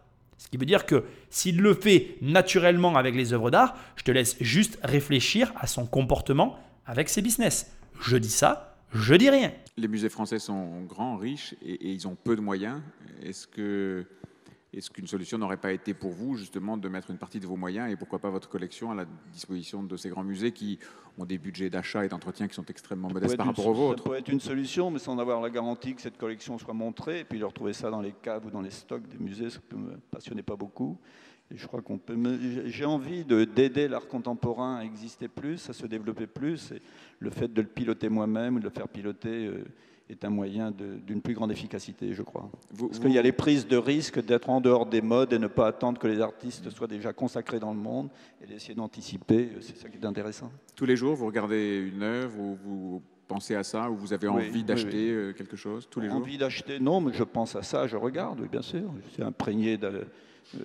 Ce 0.48 0.50
qui 0.50 0.56
veut 0.56 0.66
dire 0.66 0.86
que 0.86 1.04
s'il 1.30 1.60
le 1.60 1.74
fait 1.74 2.16
naturellement 2.22 2.96
avec 2.96 3.16
les 3.16 3.34
œuvres 3.34 3.52
d'art, 3.52 3.76
je 3.98 4.04
te 4.06 4.12
laisse 4.12 4.38
juste 4.40 4.80
réfléchir 4.82 5.52
à 5.58 5.68
son 5.68 5.86
comportement 5.86 6.58
avec 6.86 7.10
ses 7.10 7.22
business. 7.22 7.70
Je 8.00 8.16
dis 8.16 8.30
ça, 8.30 8.78
je 8.94 9.14
dis 9.16 9.30
rien. 9.30 9.52
Les 9.76 9.90
musées 9.90 10.08
français 10.08 10.40
sont 10.40 10.84
grands, 10.84 11.18
riches 11.18 11.54
et, 11.62 11.74
et 11.74 11.92
ils 11.92 12.08
ont 12.08 12.16
peu 12.16 12.38
de 12.38 12.40
moyens. 12.40 12.82
Est-ce 13.24 13.46
que 13.46 14.06
est-ce 14.74 14.90
qu'une 14.92 15.08
solution 15.08 15.38
n'aurait 15.38 15.58
pas 15.58 15.72
été 15.72 15.94
pour 15.94 16.12
vous 16.12 16.36
justement 16.36 16.78
de 16.78 16.90
mettre 16.90 17.10
une 17.10 17.18
partie 17.18 17.40
de 17.40 17.48
vos 17.48 17.56
moyens 17.56 17.92
et 17.92 17.96
pourquoi 17.96 18.20
pas 18.20 18.30
votre 18.30 18.50
collection 18.50 18.92
à 18.92 18.96
la 18.96 19.06
disposition 19.32 19.82
de 19.82 19.96
ces 19.98 20.10
grands 20.10 20.24
musées 20.24 20.52
qui 20.52 20.78
ont 21.18 21.26
des 21.26 21.38
budgets 21.38 21.70
d'achat 21.70 22.06
et 22.06 22.10
d'entretien 22.10 22.48
qui 22.48 22.54
sont 22.54 22.66
extrêmement 22.66 23.10
modestes 23.10 23.38
par 23.38 23.46
rapport 23.48 23.68
aux 23.68 23.74
vôtres 23.74 24.00
Ça 24.00 24.04
pourrait 24.04 24.20
être 24.20 24.30
une 24.30 24.40
solution, 24.42 24.92
mais 24.92 25.00
sans 25.00 25.18
avoir 25.20 25.42
la 25.42 25.50
garantie 25.50 25.96
que 25.96 26.02
cette 26.02 26.18
collection 26.18 26.58
soit 26.58 26.74
montrée, 26.74 27.22
et 27.22 27.24
puis 27.24 27.40
de 27.40 27.46
retrouver 27.46 27.74
ça 27.74 27.90
dans 27.90 28.02
les 28.02 28.12
caves 28.12 28.46
ou 28.46 28.52
dans 28.52 28.62
les 28.62 28.70
stocks 28.72 29.08
des 29.08 29.18
musées, 29.18 29.50
ça 29.50 29.60
peut 29.68 29.78
me 29.78 29.98
passionner 30.12 30.44
pas 30.44 30.56
beaucoup. 30.56 30.98
Et 31.50 31.58
je 31.58 31.66
crois 31.66 31.82
qu'on 31.82 31.98
peut. 31.98 32.18
J'ai 32.66 32.84
envie 32.84 33.24
de- 33.24 33.46
d'aider 33.46 33.88
l'art 33.88 34.08
contemporain 34.10 34.76
à 34.80 34.84
exister 34.84 35.30
plus, 35.30 35.70
à 35.70 35.74
se 35.74 35.88
développer 35.88 36.28
plus. 36.28 36.74
Et 36.74 36.82
le 37.20 37.30
fait 37.30 37.48
de 37.52 37.62
le 37.62 37.68
piloter 37.68 38.10
moi-même 38.10 38.60
de 38.60 38.66
le 38.66 38.70
faire 38.70 38.90
piloter 38.90 39.48
euh, 39.48 39.64
est 40.10 40.24
un 40.24 40.30
moyen 40.30 40.72
d'une 40.72 41.22
plus 41.22 41.34
grande 41.34 41.52
efficacité, 41.52 42.14
je 42.14 42.22
crois. 42.24 42.50
Vous- 42.72 42.88
Parce 42.88 42.98
vous- 43.00 43.06
qu'il 43.06 43.14
y 43.14 43.18
a 43.18 43.22
les 43.22 43.32
prises 43.34 43.68
de 43.68 43.78
risque 43.78 44.24
d'être 44.24 44.50
en 44.50 44.62
dehors 44.62 44.86
des 44.86 45.02
modes 45.02 45.34
et 45.34 45.40
ne 45.40 45.48
pas 45.48 45.68
attendre 45.68 46.00
que 46.00 46.08
les 46.08 46.22
artistes 46.22 46.70
soient 46.70 46.88
déjà 46.88 47.12
consacrés 47.14 47.60
dans 47.60 47.74
le 47.74 47.80
monde 47.80 48.10
et 48.42 48.48
d'essayer 48.48 48.74
d'anticiper. 48.76 49.50
euh, 49.56 49.62
C'est 49.62 49.76
ça 49.78 49.90
qui 49.90 49.98
est 49.98 50.06
intéressant. 50.06 50.52
Tous 50.76 50.86
les 50.86 50.96
jours, 50.96 51.16
vous 51.16 51.26
regardez 51.26 51.90
une 51.94 52.04
œuvre 52.04 52.40
ou 52.40 52.56
vous 52.56 53.02
pensez 53.28 53.56
à 53.56 53.64
ça 53.64 53.92
ou 53.92 53.96
vous 53.98 54.14
avez 54.14 54.30
envie 54.30 54.50
oui, 54.54 54.64
d'acheter 54.64 55.10
euh, 55.12 55.34
quelque 55.34 55.58
chose 55.58 55.88
tous 55.90 56.00
les 56.00 56.08
jours? 56.08 56.18
Envie 56.18 56.38
d'acheter, 56.38 56.80
non, 56.80 57.02
mais 57.02 57.12
je 57.14 57.24
pense 57.24 57.56
à 57.58 57.62
ça, 57.62 57.86
je 57.88 57.98
regarde, 57.98 58.40
oui, 58.40 58.48
bien 58.50 58.62
sûr. 58.62 58.90
Je 59.06 59.14
suis 59.14 59.24
imprégné 59.24 59.76
d'a- 59.78 59.92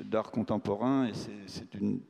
d'art 0.04 0.30
contemporain 0.30 1.06
et 1.08 1.14
c'est- 1.14 1.30
c'est 1.46 1.74
une. 1.74 2.00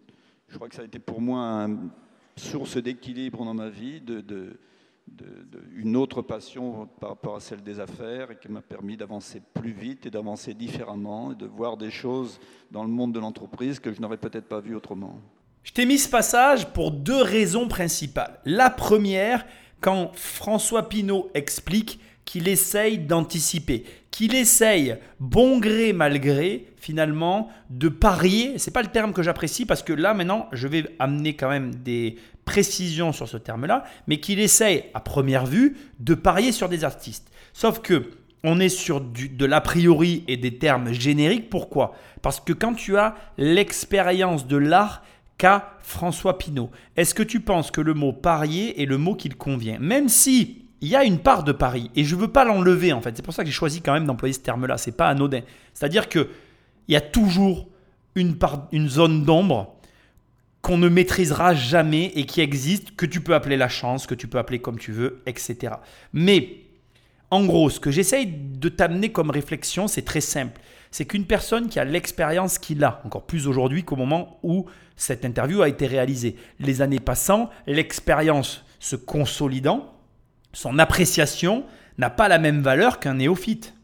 Je 0.49 0.57
crois 0.57 0.69
que 0.69 0.75
ça 0.75 0.83
a 0.83 0.85
été 0.85 0.99
pour 0.99 1.23
moi 1.23 1.41
une 1.41 1.89
source 2.37 2.77
d'équilibre 2.77 3.43
dans 3.47 3.55
ma 3.55 3.71
vie, 3.71 4.03
de, 4.03 4.21
de- 4.21 4.59
de- 5.09 5.63
une 5.77 5.97
autre 5.97 6.23
passion 6.23 6.89
par 7.01 7.11
rapport 7.11 7.37
à 7.37 7.41
celle 7.41 7.63
des 7.63 7.81
affaires 7.81 8.31
et 8.31 8.37
qui 8.37 8.49
m'a 8.49 8.63
permis 8.63 8.97
d'avancer 8.97 9.43
plus 9.55 9.73
vite 9.73 10.07
et 10.07 10.11
d'avancer 10.11 10.55
différemment 10.55 11.33
et 11.33 11.35
de 11.35 11.47
voir 11.47 11.77
des 11.77 11.91
choses 11.91 12.41
dans 12.71 12.83
le 12.83 12.89
monde 12.91 13.13
de 13.13 13.21
l'entreprise 13.21 13.79
que 13.81 13.93
je 13.93 14.01
n'aurais 14.01 14.17
peut-être 14.17 14.49
pas 14.49 14.61
vues 14.61 14.77
autrement. 14.77 15.19
Je 15.65 15.73
t'ai 15.73 15.87
mis 15.87 15.99
ce 15.99 16.09
passage 16.09 16.67
pour 16.73 16.91
deux 16.91 17.23
raisons 17.23 17.69
principales. 17.69 18.41
La 18.45 18.71
première, 18.71 19.45
quand 19.81 20.11
François 20.15 20.89
Pinault 20.89 21.31
explique 21.35 22.01
qu'il 22.25 22.49
essaye 22.49 22.99
d'anticiper, 22.99 23.85
qu'il 24.11 24.35
essaye, 24.35 24.97
bon 25.21 25.59
gré 25.59 25.93
mal 25.93 26.21
gré, 26.21 26.67
finalement, 26.77 27.49
de 27.71 27.89
parier. 27.89 28.59
C'est 28.59 28.71
pas 28.71 28.83
le 28.83 28.89
terme 28.89 29.13
que 29.13 29.23
j'apprécie 29.23 29.67
parce 29.67 29.83
que 29.83 29.93
là, 29.93 30.15
maintenant, 30.15 30.49
je 30.53 30.69
vais 30.69 30.85
amener 30.99 31.35
quand 31.35 31.49
même 31.49 31.75
des 31.75 32.17
précisions 32.45 33.13
sur 33.13 33.29
ce 33.29 33.37
terme-là, 33.37 33.85
mais 34.07 34.19
qu'il 34.19 34.41
essaye, 34.41 34.85
à 34.95 35.01
première 35.01 35.47
vue, 35.47 35.77
de 36.01 36.15
parier 36.15 36.53
sur 36.53 36.69
des 36.69 36.85
artistes. 36.85 37.31
Sauf 37.53 37.81
que 37.81 38.11
on 38.45 38.59
est 38.59 38.69
sur 38.69 39.01
du- 39.01 39.29
de 39.29 39.47
l'a 39.47 39.61
priori 39.61 40.25
et 40.27 40.37
des 40.37 40.59
termes 40.59 40.93
génériques. 40.93 41.49
Pourquoi? 41.49 41.95
Parce 42.23 42.41
que 42.41 42.53
quand 42.53 42.75
tu 42.75 42.97
as 42.97 43.15
l'expérience 43.39 44.49
de 44.49 44.57
l'art 44.57 45.05
qu'a 45.39 45.77
François 45.81 46.39
Pinault, 46.39 46.71
est-ce 46.97 47.15
que 47.15 47.23
tu 47.23 47.39
penses 47.41 47.71
que 47.71 47.81
le 47.81 47.95
mot 47.95 48.13
parier 48.13 48.83
est 48.83 48.87
le 48.87 48.99
mot 48.99 49.15
qui 49.15 49.29
le 49.29 49.37
convient? 49.37 49.79
Même 49.79 50.09
si 50.09 50.62
il 50.83 50.89
y 50.89 50.97
a 50.97 51.05
une 51.05 51.21
part 51.21 51.45
de 51.45 51.53
pari, 51.53 51.91
et 51.97 52.05
je 52.05 52.15
ne 52.15 52.21
veux 52.21 52.29
pas 52.29 52.45
l'enlever 52.45 52.93
en 52.93 53.01
fait, 53.01 53.17
c'est 53.17 53.23
pour 53.23 53.33
ça 53.33 53.45
que 53.45 53.49
j'ai 53.49 53.55
choisi 53.55 53.81
quand 53.81 53.95
même 53.95 54.05
d'employer 54.05 54.35
ce 54.35 54.41
terme-là, 54.41 54.77
c'est 54.77 54.97
pas 54.97 55.09
anodin. 55.09 55.41
C'est-à-dire 55.73 56.09
que 56.09 56.29
il 56.89 56.95
y 56.95 56.97
a 56.97 57.01
toujours 57.01 57.69
une, 58.17 58.37
part, 58.37 58.69
une 58.73 58.89
zone 58.89 59.25
d'ombre 59.25 59.77
qu'on 60.61 60.79
ne 60.79 60.89
maîtrisera 60.89 61.55
jamais 61.55 62.07
et 62.15 62.27
qui 62.27 62.41
existe, 62.41 62.97
que 62.97 63.07
tu 63.07 63.21
peux 63.21 63.35
appeler 63.35 63.57
la 63.57 63.69
chance, 63.69 64.07
que 64.07 64.15
tu 64.15 64.27
peux 64.27 64.39
appeler 64.39 64.61
comme 64.61 64.79
tu 64.79 64.93
veux, 64.93 65.23
etc. 65.27 65.75
Mais 66.13 66.59
en 67.31 67.45
gros, 67.45 67.71
ce 67.71 67.81
que 67.81 67.91
j'essaye 67.91 68.27
de 68.27 68.69
t'amener 68.69 69.11
comme 69.11 69.31
réflexion, 69.31 69.89
c'est 69.89 70.03
très 70.03 70.21
simple. 70.21 70.61
C'est 70.91 71.07
qu'une 71.07 71.25
personne 71.25 71.69
qui 71.69 71.81
a 71.81 71.85
l'expérience 71.85 72.59
qu'il 72.59 72.85
a, 72.85 73.01
encore 73.05 73.25
plus 73.25 73.47
aujourd'hui 73.47 73.85
qu'au 73.85 73.97
moment 73.97 74.39
où 74.43 74.67
cette 74.97 75.25
interview 75.25 75.63
a 75.63 75.69
été 75.69 75.87
réalisée, 75.87 76.37
les 76.61 76.83
années 76.83 77.01
passant, 77.01 77.51
l'expérience 77.67 78.65
se 78.79 78.97
consolidant, 78.97 79.92
son 80.53 80.79
appréciation 80.79 81.65
n'a 81.99 82.11
pas 82.11 82.29
la 82.29 82.39
même 82.39 82.63
valeur 82.63 83.01
qu'un 83.01 83.15
néophyte. 83.15 83.75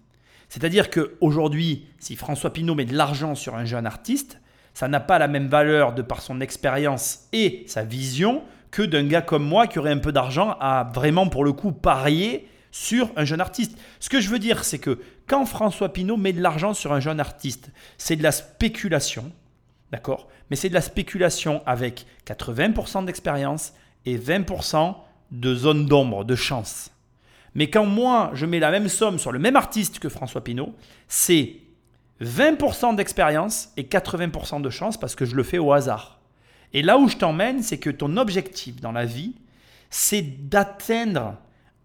C'est-à-dire 0.48 0.90
qu'aujourd'hui, 0.90 1.86
si 1.98 2.16
François 2.16 2.52
Pinault 2.52 2.74
met 2.74 2.84
de 2.84 2.96
l'argent 2.96 3.34
sur 3.34 3.54
un 3.54 3.64
jeune 3.64 3.86
artiste, 3.86 4.40
ça 4.74 4.88
n'a 4.88 5.00
pas 5.00 5.18
la 5.18 5.28
même 5.28 5.48
valeur 5.48 5.92
de 5.92 6.02
par 6.02 6.22
son 6.22 6.40
expérience 6.40 7.28
et 7.32 7.64
sa 7.66 7.82
vision 7.82 8.42
que 8.70 8.82
d'un 8.82 9.06
gars 9.06 9.22
comme 9.22 9.44
moi 9.44 9.66
qui 9.66 9.78
aurait 9.78 9.92
un 9.92 9.98
peu 9.98 10.12
d'argent 10.12 10.56
à 10.60 10.90
vraiment 10.94 11.28
pour 11.28 11.44
le 11.44 11.52
coup 11.52 11.72
parier 11.72 12.48
sur 12.70 13.10
un 13.16 13.24
jeune 13.24 13.40
artiste. 13.40 13.78
Ce 13.98 14.08
que 14.08 14.20
je 14.20 14.28
veux 14.28 14.38
dire, 14.38 14.64
c'est 14.64 14.78
que 14.78 15.00
quand 15.26 15.46
François 15.46 15.92
Pinault 15.92 16.16
met 16.16 16.32
de 16.32 16.40
l'argent 16.40 16.74
sur 16.74 16.92
un 16.92 17.00
jeune 17.00 17.20
artiste, 17.20 17.70
c'est 17.96 18.16
de 18.16 18.22
la 18.22 18.32
spéculation, 18.32 19.32
d'accord? 19.90 20.28
Mais 20.50 20.56
c'est 20.56 20.68
de 20.68 20.74
la 20.74 20.80
spéculation 20.80 21.62
avec 21.66 22.06
80% 22.26 23.04
d'expérience 23.04 23.72
et 24.06 24.18
20% 24.18 24.94
de 25.30 25.54
zone 25.54 25.86
d'ombre, 25.86 26.24
de 26.24 26.34
chance. 26.34 26.90
Mais 27.54 27.70
quand 27.70 27.86
moi, 27.86 28.30
je 28.34 28.46
mets 28.46 28.60
la 28.60 28.70
même 28.70 28.88
somme 28.88 29.18
sur 29.18 29.32
le 29.32 29.38
même 29.38 29.56
artiste 29.56 29.98
que 29.98 30.08
François 30.08 30.44
Pinault, 30.44 30.74
c'est 31.08 31.56
20% 32.22 32.96
d'expérience 32.96 33.72
et 33.76 33.84
80% 33.84 34.60
de 34.60 34.70
chance 34.70 34.98
parce 34.98 35.14
que 35.14 35.24
je 35.24 35.34
le 35.34 35.42
fais 35.42 35.58
au 35.58 35.72
hasard. 35.72 36.18
Et 36.72 36.82
là 36.82 36.98
où 36.98 37.08
je 37.08 37.16
t'emmène, 37.16 37.62
c'est 37.62 37.78
que 37.78 37.90
ton 37.90 38.16
objectif 38.16 38.80
dans 38.80 38.92
la 38.92 39.04
vie, 39.04 39.34
c'est 39.90 40.48
d'atteindre 40.48 41.36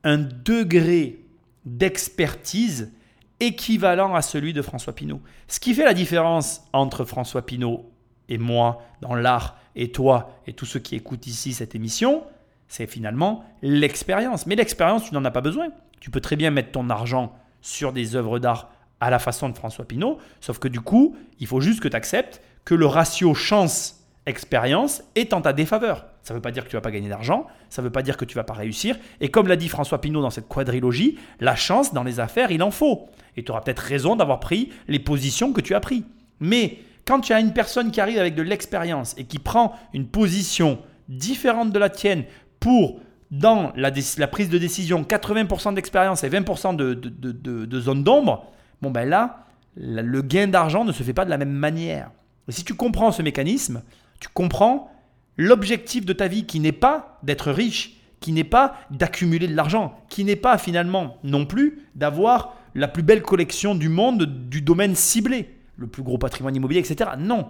un 0.04 0.18
degré 0.18 1.20
d'expertise 1.66 2.92
équivalent 3.40 4.16
à 4.16 4.22
celui 4.22 4.54
de 4.54 4.62
François 4.62 4.94
Pinault. 4.94 5.22
Ce 5.48 5.60
qui 5.60 5.74
fait 5.74 5.86
la 5.86 5.94
différence 5.94 6.62
entre 6.74 7.06
François 7.06 7.46
Pinault 7.46 7.90
et 8.30 8.38
moi 8.38 8.82
dans 9.02 9.16
l'art 9.16 9.58
et 9.76 9.92
toi 9.92 10.40
et 10.48 10.54
tous 10.54 10.66
ceux 10.66 10.80
qui 10.80 10.96
écoutent 10.96 11.28
ici 11.28 11.54
cette 11.54 11.76
émission, 11.76 12.24
c'est 12.68 12.88
finalement 12.88 13.44
l'expérience. 13.62 14.46
Mais 14.48 14.56
l'expérience, 14.56 15.06
tu 15.06 15.14
n'en 15.14 15.26
as 15.26 15.32
pas 15.32 15.42
besoin. 15.42 15.70
Tu 16.00 16.10
peux 16.10 16.22
très 16.22 16.36
bien 16.36 16.52
mettre 16.52 16.72
ton 16.72 16.90
argent 16.90 17.34
sur 17.62 17.94
des 17.94 18.16
œuvres 18.16 18.40
d'art 18.40 18.72
à 19.00 19.10
la 19.10 19.20
façon 19.20 19.50
de 19.50 19.56
François 19.56 19.86
Pinault, 19.86 20.18
sauf 20.40 20.60
que 20.60 20.68
du 20.68 20.80
coup, 20.80 21.16
il 21.40 21.48
faut 21.48 21.60
juste 21.60 21.82
que 21.82 21.88
tu 21.88 21.96
acceptes 21.96 22.42
que 22.64 22.74
le 22.74 22.86
ratio 22.86 23.34
chance-expérience 23.34 25.04
est 25.16 25.34
en 25.34 25.42
ta 25.42 25.52
défaveur. 25.52 26.06
Ça 26.22 26.34
ne 26.34 26.38
veut 26.38 26.42
pas 26.42 26.52
dire 26.52 26.64
que 26.64 26.70
tu 26.70 26.78
vas 26.78 26.82
pas 26.82 26.92
gagner 26.92 27.10
d'argent, 27.10 27.48
ça 27.70 27.82
ne 27.82 27.88
veut 27.88 27.92
pas 27.92 28.02
dire 28.02 28.16
que 28.16 28.24
tu 28.24 28.36
vas 28.36 28.46
pas 28.46 28.54
réussir. 28.54 28.98
Et 29.20 29.30
comme 29.30 29.48
l'a 29.48 29.58
dit 29.58 29.68
François 29.68 30.00
Pinault 30.00 30.22
dans 30.22 30.30
cette 30.30 30.48
quadrilogie, 30.48 31.18
la 31.42 31.56
chance 31.56 31.94
dans 31.94 32.04
les 32.04 32.22
affaires, 32.22 32.52
il 32.52 32.64
en 32.64 32.72
faut. 32.72 33.10
Et 33.36 33.44
tu 33.44 33.52
auras 33.52 33.62
peut-être 33.62 33.80
raison 33.80 34.16
d'avoir 34.16 34.40
pris 34.40 34.72
les 34.88 35.00
positions 35.00 35.52
que 35.52 35.60
tu 35.60 35.76
as 35.76 35.82
prises. 35.82 36.04
Mais 36.40 36.80
Quand 37.06 37.20
tu 37.20 37.34
as 37.34 37.40
une 37.40 37.54
personne 37.54 37.92
qui 37.92 38.00
arrive 38.00 38.20
avec 38.20 38.36
de 38.36 38.42
l'expérience 38.42 39.14
et 39.18 39.26
qui 39.26 39.40
prend 39.40 39.74
une 39.94 40.08
position 40.08 40.80
différente 41.10 41.72
de 41.72 41.80
la 41.80 41.90
tienne 41.90 42.24
pour, 42.64 43.02
dans 43.30 43.74
la, 43.76 43.92
prise 44.28 44.48
de 44.48 44.58
décision, 44.58 45.04
80% 45.04 45.74
d'expérience 45.74 46.24
et 46.24 46.30
20% 46.30 46.78
de, 46.78 46.94
de, 46.94 47.80
zone 47.82 48.06
d'ombre, 48.06 48.50
bon 48.82 48.90
ben 48.90 49.04
là, 49.04 49.48
le 49.76 50.22
gain 50.22 50.48
d'argent 50.48 50.86
ne 50.86 50.94
se 50.94 51.04
fait 51.04 51.12
pas 51.12 51.26
de 51.26 51.30
la 51.30 51.38
même 51.38 51.52
manière. 51.52 52.10
Et 52.48 52.54
si 52.54 52.64
tu 52.64 52.74
comprends 52.74 53.12
ce 53.12 53.22
mécanisme, 53.22 53.84
tu 54.22 54.30
comprends 54.34 54.90
l'objectif 55.36 56.06
de 56.06 56.14
ta 56.14 56.30
vie 56.30 56.46
qui 56.46 56.62
n'est 56.62 56.72
pas 56.72 57.20
d'être 57.22 57.52
riche, 57.52 57.98
qui 58.22 58.32
n'est 58.32 58.46
pas 58.46 58.78
d'accumuler 58.92 59.50
de 59.50 59.56
l'argent, 59.56 60.00
qui 60.08 60.24
n'est 60.24 60.38
pas 60.38 60.58
finalement 60.58 61.18
non 61.26 61.46
plus 61.46 61.82
d'avoir 61.96 62.56
la 62.76 62.88
plus 62.88 63.04
belle 63.04 63.24
collection 63.24 63.76
du 63.76 63.90
monde 63.90 64.24
du 64.50 64.62
domaine 64.62 64.96
ciblé, 64.96 65.54
le 65.76 65.88
plus 65.88 66.04
gros 66.04 66.18
patrimoine 66.18 66.56
immobilier, 66.56 66.80
etc. 66.80 67.12
Non. 67.20 67.50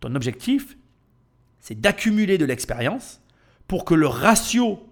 Ton 0.00 0.16
objectif, 0.16 0.76
c'est 1.60 1.80
d'accumuler 1.80 2.36
de 2.36 2.44
l'expérience 2.44 3.20
pour 3.66 3.84
que 3.84 3.94
le 3.94 4.06
ratio 4.06 4.86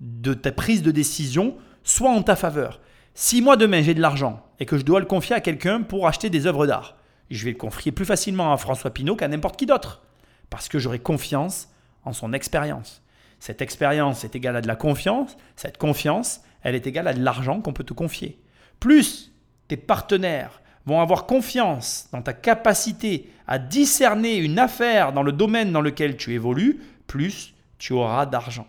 de 0.00 0.34
ta 0.34 0.52
prise 0.52 0.82
de 0.82 0.90
décision 0.90 1.56
soit 1.82 2.10
en 2.10 2.22
ta 2.22 2.36
faveur. 2.36 2.80
Si 3.14 3.42
moi 3.42 3.56
demain 3.56 3.82
j'ai 3.82 3.94
de 3.94 4.00
l'argent 4.00 4.44
et 4.58 4.66
que 4.66 4.76
je 4.76 4.84
dois 4.84 5.00
le 5.00 5.06
confier 5.06 5.36
à 5.36 5.40
quelqu'un 5.40 5.82
pour 5.82 6.06
acheter 6.08 6.30
des 6.30 6.46
œuvres 6.46 6.66
d'art, 6.66 6.96
je 7.30 7.44
vais 7.44 7.52
le 7.52 7.58
confier 7.58 7.92
plus 7.92 8.04
facilement 8.04 8.52
à 8.52 8.56
François 8.56 8.92
Pinault 8.92 9.16
qu'à 9.16 9.28
n'importe 9.28 9.56
qui 9.56 9.66
d'autre. 9.66 10.02
Parce 10.50 10.68
que 10.68 10.78
j'aurai 10.78 10.98
confiance 10.98 11.68
en 12.04 12.12
son 12.12 12.32
expérience. 12.32 13.02
Cette 13.40 13.62
expérience 13.62 14.24
est 14.24 14.36
égale 14.36 14.56
à 14.56 14.60
de 14.60 14.68
la 14.68 14.76
confiance. 14.76 15.36
Cette 15.56 15.78
confiance, 15.78 16.40
elle 16.62 16.74
est 16.74 16.86
égale 16.86 17.08
à 17.08 17.14
de 17.14 17.22
l'argent 17.22 17.60
qu'on 17.60 17.72
peut 17.72 17.84
te 17.84 17.94
confier. 17.94 18.40
Plus 18.80 19.32
tes 19.68 19.76
partenaires 19.76 20.60
vont 20.86 21.00
avoir 21.00 21.26
confiance 21.26 22.08
dans 22.12 22.22
ta 22.22 22.32
capacité 22.32 23.30
à 23.46 23.58
discerner 23.58 24.36
une 24.36 24.58
affaire 24.58 25.12
dans 25.12 25.22
le 25.22 25.32
domaine 25.32 25.72
dans 25.72 25.80
lequel 25.80 26.16
tu 26.16 26.32
évolues, 26.34 26.80
plus 27.06 27.54
tu 27.78 27.92
auras 27.92 28.26
d'argent. 28.26 28.66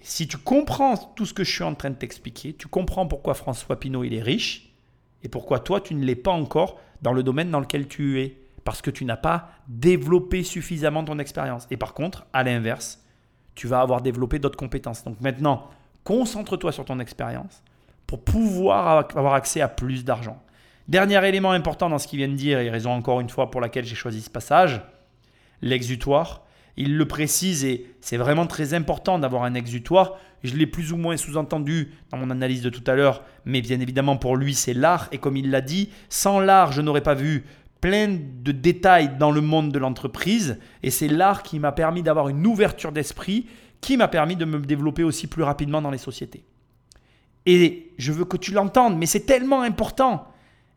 Si 0.00 0.28
tu 0.28 0.36
comprends 0.36 0.96
tout 0.96 1.26
ce 1.26 1.34
que 1.34 1.44
je 1.44 1.50
suis 1.50 1.64
en 1.64 1.74
train 1.74 1.90
de 1.90 1.96
t'expliquer, 1.96 2.54
tu 2.54 2.68
comprends 2.68 3.06
pourquoi 3.06 3.34
François 3.34 3.78
Pinault 3.78 4.04
il 4.04 4.14
est 4.14 4.22
riche 4.22 4.74
et 5.22 5.28
pourquoi 5.28 5.58
toi 5.58 5.80
tu 5.80 5.94
ne 5.94 6.04
l'es 6.04 6.14
pas 6.14 6.30
encore 6.30 6.78
dans 7.02 7.12
le 7.12 7.22
domaine 7.22 7.50
dans 7.50 7.60
lequel 7.60 7.88
tu 7.88 8.20
es 8.20 8.38
parce 8.64 8.82
que 8.82 8.90
tu 8.90 9.04
n'as 9.04 9.16
pas 9.16 9.50
développé 9.66 10.42
suffisamment 10.42 11.04
ton 11.04 11.18
expérience. 11.18 11.66
Et 11.70 11.76
par 11.76 11.94
contre, 11.94 12.26
à 12.32 12.42
l'inverse, 12.44 13.02
tu 13.54 13.66
vas 13.66 13.80
avoir 13.80 14.02
développé 14.02 14.38
d'autres 14.38 14.58
compétences. 14.58 15.04
Donc 15.04 15.20
maintenant, 15.20 15.68
concentre-toi 16.04 16.70
sur 16.72 16.84
ton 16.84 17.00
expérience 17.00 17.62
pour 18.06 18.22
pouvoir 18.22 19.08
avoir 19.16 19.34
accès 19.34 19.60
à 19.60 19.68
plus 19.68 20.04
d'argent. 20.04 20.40
Dernier 20.86 21.26
élément 21.28 21.50
important 21.50 21.90
dans 21.90 21.98
ce 21.98 22.06
qu'il 22.06 22.18
vient 22.18 22.28
de 22.28 22.34
dire, 22.34 22.60
et 22.60 22.70
raison 22.70 22.92
encore 22.92 23.20
une 23.20 23.28
fois 23.28 23.50
pour 23.50 23.60
laquelle 23.60 23.84
j'ai 23.84 23.94
choisi 23.94 24.22
ce 24.22 24.30
passage, 24.30 24.80
l'exutoire. 25.60 26.46
Il 26.80 26.96
le 26.96 27.08
précise 27.08 27.64
et 27.64 27.86
c'est 28.00 28.16
vraiment 28.16 28.46
très 28.46 28.72
important 28.72 29.18
d'avoir 29.18 29.42
un 29.42 29.54
exutoire. 29.54 30.16
Je 30.44 30.54
l'ai 30.54 30.68
plus 30.68 30.92
ou 30.92 30.96
moins 30.96 31.16
sous-entendu 31.16 31.90
dans 32.10 32.18
mon 32.18 32.30
analyse 32.30 32.62
de 32.62 32.70
tout 32.70 32.84
à 32.86 32.94
l'heure, 32.94 33.24
mais 33.44 33.60
bien 33.60 33.80
évidemment 33.80 34.16
pour 34.16 34.36
lui 34.36 34.54
c'est 34.54 34.74
l'art. 34.74 35.08
Et 35.10 35.18
comme 35.18 35.36
il 35.36 35.50
l'a 35.50 35.60
dit, 35.60 35.90
sans 36.08 36.38
l'art 36.38 36.70
je 36.70 36.80
n'aurais 36.80 37.02
pas 37.02 37.14
vu 37.14 37.44
plein 37.80 38.08
de 38.08 38.52
détails 38.52 39.18
dans 39.18 39.32
le 39.32 39.40
monde 39.40 39.72
de 39.72 39.78
l'entreprise. 39.80 40.60
Et 40.84 40.90
c'est 40.90 41.08
l'art 41.08 41.42
qui 41.42 41.58
m'a 41.58 41.72
permis 41.72 42.04
d'avoir 42.04 42.28
une 42.28 42.46
ouverture 42.46 42.92
d'esprit, 42.92 43.46
qui 43.80 43.96
m'a 43.96 44.06
permis 44.06 44.36
de 44.36 44.44
me 44.44 44.60
développer 44.60 45.02
aussi 45.02 45.26
plus 45.26 45.42
rapidement 45.42 45.82
dans 45.82 45.90
les 45.90 45.98
sociétés. 45.98 46.44
Et 47.44 47.90
je 47.98 48.12
veux 48.12 48.24
que 48.24 48.36
tu 48.36 48.52
l'entendes, 48.52 48.96
mais 48.96 49.06
c'est 49.06 49.26
tellement 49.26 49.62
important. 49.62 50.28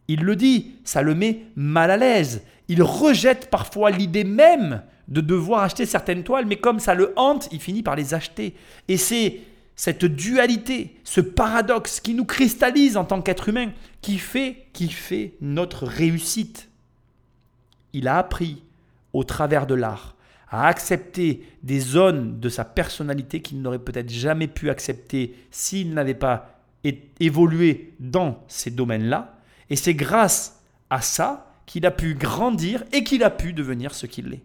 Il 0.08 0.24
le 0.24 0.36
dit, 0.36 0.78
ça 0.84 1.04
le 1.04 1.14
met 1.14 1.44
mal 1.56 1.92
à 1.92 1.98
l'aise. 1.98 2.44
Il 2.70 2.82
rejette 2.82 3.52
parfois 3.52 3.92
l'idée 3.92 4.24
même 4.24 4.82
de 5.12 5.22
devoir 5.22 5.64
acheter 5.64 5.86
certaines 5.86 6.24
toiles, 6.24 6.46
mais 6.46 6.56
comme 6.56 6.80
ça 6.80 6.96
le 6.96 7.14
hante, 7.18 7.50
il 7.52 7.60
finit 7.60 7.84
par 7.84 7.98
les 7.98 8.14
acheter. 8.14 8.56
Et 8.88 8.96
c'est 8.96 9.42
cette 9.76 10.06
dualité, 10.06 10.96
ce 11.04 11.20
paradoxe 11.20 12.00
qui 12.00 12.14
nous 12.14 12.24
cristallise 12.24 12.96
en 12.96 13.04
tant 13.04 13.22
qu'être 13.22 13.50
humain, 13.50 13.72
qui 14.02 14.18
fait, 14.18 14.68
qui 14.72 14.90
fait 14.90 15.34
notre 15.42 15.86
réussite. 15.86 16.70
Il 17.92 18.08
a 18.08 18.18
appris, 18.18 18.64
au 19.12 19.26
travers 19.26 19.68
de 19.68 19.76
l'art, 19.76 20.16
à 20.48 20.68
accepter 20.68 21.46
des 21.62 21.82
zones 21.82 22.40
de 22.40 22.48
sa 22.48 22.64
personnalité 22.64 23.42
qu'il 23.42 23.62
n'aurait 23.62 23.80
peut-être 23.80 24.10
jamais 24.10 24.48
pu 24.48 24.70
accepter 24.70 25.36
s'il 25.52 25.94
n'avait 25.94 26.14
pas 26.14 26.62
évolué 27.20 27.94
dans 28.00 28.42
ces 28.48 28.72
domaines-là. 28.72 29.38
Et 29.70 29.76
c'est 29.76 29.94
grâce 29.94 30.62
à 30.90 31.02
ça 31.02 31.54
qu'il 31.66 31.86
a 31.86 31.92
pu 31.92 32.16
grandir 32.16 32.86
et 32.94 33.04
qu'il 33.04 33.24
a 33.24 33.30
pu 33.30 33.52
devenir 33.52 33.94
ce 33.94 34.06
qu'il 34.06 34.34
est. 34.34 34.44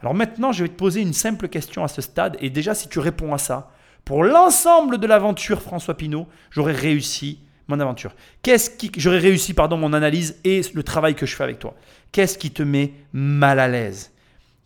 Alors 0.00 0.14
maintenant, 0.14 0.52
je 0.52 0.64
vais 0.64 0.68
te 0.68 0.74
poser 0.74 1.00
une 1.00 1.12
simple 1.12 1.48
question 1.48 1.82
à 1.84 1.88
ce 1.88 2.00
stade. 2.02 2.36
Et 2.40 2.50
déjà, 2.50 2.74
si 2.74 2.88
tu 2.88 2.98
réponds 2.98 3.34
à 3.34 3.38
ça, 3.38 3.72
pour 4.04 4.24
l'ensemble 4.24 4.98
de 4.98 5.06
l'aventure 5.06 5.60
François 5.60 5.96
Pinault, 5.96 6.28
j'aurais 6.50 6.72
réussi 6.72 7.40
mon 7.66 7.80
aventure. 7.80 8.14
Qu'est-ce 8.42 8.70
qui, 8.70 8.90
j'aurais 8.96 9.18
réussi 9.18 9.54
pardon 9.54 9.76
mon 9.76 9.92
analyse 9.92 10.38
et 10.44 10.62
le 10.72 10.82
travail 10.82 11.14
que 11.14 11.26
je 11.26 11.36
fais 11.36 11.44
avec 11.44 11.58
toi. 11.58 11.74
Qu'est-ce 12.12 12.38
qui 12.38 12.50
te 12.50 12.62
met 12.62 12.94
mal 13.12 13.60
à 13.60 13.68
l'aise? 13.68 14.12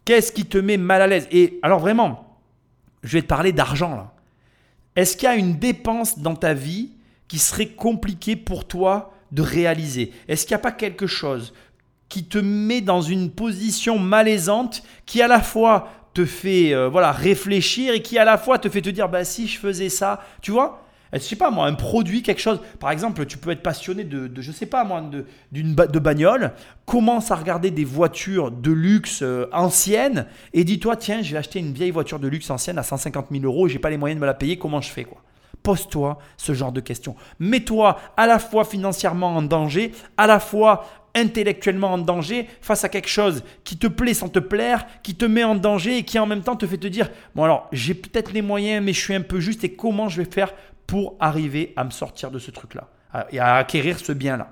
Qu'est-ce 0.04 0.32
qui 0.32 0.46
te 0.46 0.58
met 0.58 0.76
mal 0.76 1.02
à 1.02 1.06
l'aise? 1.06 1.26
Et 1.32 1.58
alors 1.62 1.80
vraiment, 1.80 2.38
je 3.02 3.14
vais 3.14 3.22
te 3.22 3.26
parler 3.26 3.52
d'argent 3.52 3.96
là. 3.96 4.12
Est-ce 4.94 5.16
qu'il 5.16 5.26
y 5.26 5.32
a 5.32 5.36
une 5.36 5.58
dépense 5.58 6.18
dans 6.18 6.36
ta 6.36 6.54
vie 6.54 6.92
qui 7.26 7.38
serait 7.38 7.70
compliquée 7.70 8.36
pour 8.36 8.66
toi 8.66 9.14
de 9.32 9.42
réaliser? 9.42 10.12
Est-ce 10.28 10.46
qu'il 10.46 10.54
n'y 10.54 10.60
a 10.60 10.62
pas 10.62 10.72
quelque 10.72 11.06
chose 11.06 11.54
qui 12.12 12.24
te 12.24 12.36
met 12.36 12.82
dans 12.82 13.00
une 13.00 13.30
position 13.30 13.98
malaisante 13.98 14.82
qui 15.06 15.22
à 15.22 15.28
la 15.28 15.40
fois 15.40 15.88
te 16.12 16.26
fait 16.26 16.74
euh, 16.74 16.90
voilà 16.90 17.10
réfléchir 17.10 17.94
et 17.94 18.02
qui 18.02 18.18
à 18.18 18.26
la 18.26 18.36
fois 18.36 18.58
te 18.58 18.68
fait 18.68 18.82
te 18.82 18.90
dire 18.90 19.08
bah 19.08 19.24
si 19.24 19.48
je 19.48 19.58
faisais 19.58 19.88
ça, 19.88 20.20
tu 20.42 20.50
vois 20.50 20.84
je 21.14 21.18
sais 21.18 21.36
pas 21.36 21.50
moi, 21.50 21.66
un 21.66 21.74
produit, 21.74 22.22
quelque 22.22 22.40
chose. 22.40 22.60
Par 22.80 22.90
exemple, 22.90 23.26
tu 23.26 23.36
peux 23.36 23.50
être 23.50 23.62
passionné 23.62 24.04
de, 24.04 24.28
de 24.28 24.42
je 24.42 24.50
sais 24.50 24.64
pas 24.64 24.84
moi, 24.84 25.02
de, 25.02 25.26
d'une 25.52 25.74
de 25.74 25.98
bagnole, 25.98 26.52
commence 26.86 27.30
à 27.30 27.36
regarder 27.36 27.70
des 27.70 27.84
voitures 27.84 28.50
de 28.50 28.72
luxe 28.72 29.20
euh, 29.22 29.46
anciennes 29.52 30.26
et 30.52 30.64
dis-toi, 30.64 30.96
tiens, 30.96 31.22
je 31.22 31.32
vais 31.32 31.38
acheter 31.38 31.60
une 31.60 31.72
vieille 31.72 31.90
voiture 31.90 32.18
de 32.18 32.28
luxe 32.28 32.48
ancienne 32.50 32.78
à 32.78 32.82
150 32.82 33.26
000 33.30 33.44
euros, 33.44 33.68
j'ai 33.68 33.78
pas 33.78 33.90
les 33.90 33.98
moyens 33.98 34.18
de 34.18 34.22
me 34.22 34.26
la 34.26 34.34
payer, 34.34 34.58
comment 34.58 34.82
je 34.82 34.90
fais 34.90 35.04
quoi? 35.04 35.22
Pose-toi 35.62 36.18
ce 36.36 36.54
genre 36.54 36.72
de 36.72 36.80
questions. 36.80 37.14
Mets-toi 37.38 37.98
à 38.16 38.26
la 38.26 38.38
fois 38.38 38.64
financièrement 38.64 39.36
en 39.36 39.42
danger, 39.42 39.92
à 40.16 40.26
la 40.26 40.40
fois 40.40 40.86
intellectuellement 41.14 41.92
en 41.92 41.98
danger 41.98 42.48
face 42.60 42.84
à 42.84 42.88
quelque 42.88 43.08
chose 43.08 43.42
qui 43.64 43.76
te 43.76 43.86
plaît 43.86 44.14
sans 44.14 44.28
te 44.28 44.38
plaire, 44.38 44.86
qui 45.02 45.14
te 45.14 45.24
met 45.24 45.44
en 45.44 45.54
danger 45.54 45.98
et 45.98 46.02
qui 46.04 46.18
en 46.18 46.26
même 46.26 46.42
temps 46.42 46.56
te 46.56 46.66
fait 46.66 46.78
te 46.78 46.86
dire, 46.86 47.10
bon 47.34 47.44
alors 47.44 47.68
j'ai 47.72 47.94
peut-être 47.94 48.32
les 48.32 48.42
moyens 48.42 48.84
mais 48.84 48.92
je 48.92 49.00
suis 49.00 49.14
un 49.14 49.20
peu 49.20 49.40
juste 49.40 49.64
et 49.64 49.74
comment 49.74 50.08
je 50.08 50.22
vais 50.22 50.30
faire 50.30 50.52
pour 50.86 51.16
arriver 51.20 51.72
à 51.76 51.84
me 51.84 51.90
sortir 51.90 52.30
de 52.30 52.38
ce 52.38 52.50
truc-là 52.50 52.88
et 53.30 53.38
à 53.38 53.56
acquérir 53.56 53.98
ce 53.98 54.12
bien-là? 54.12 54.48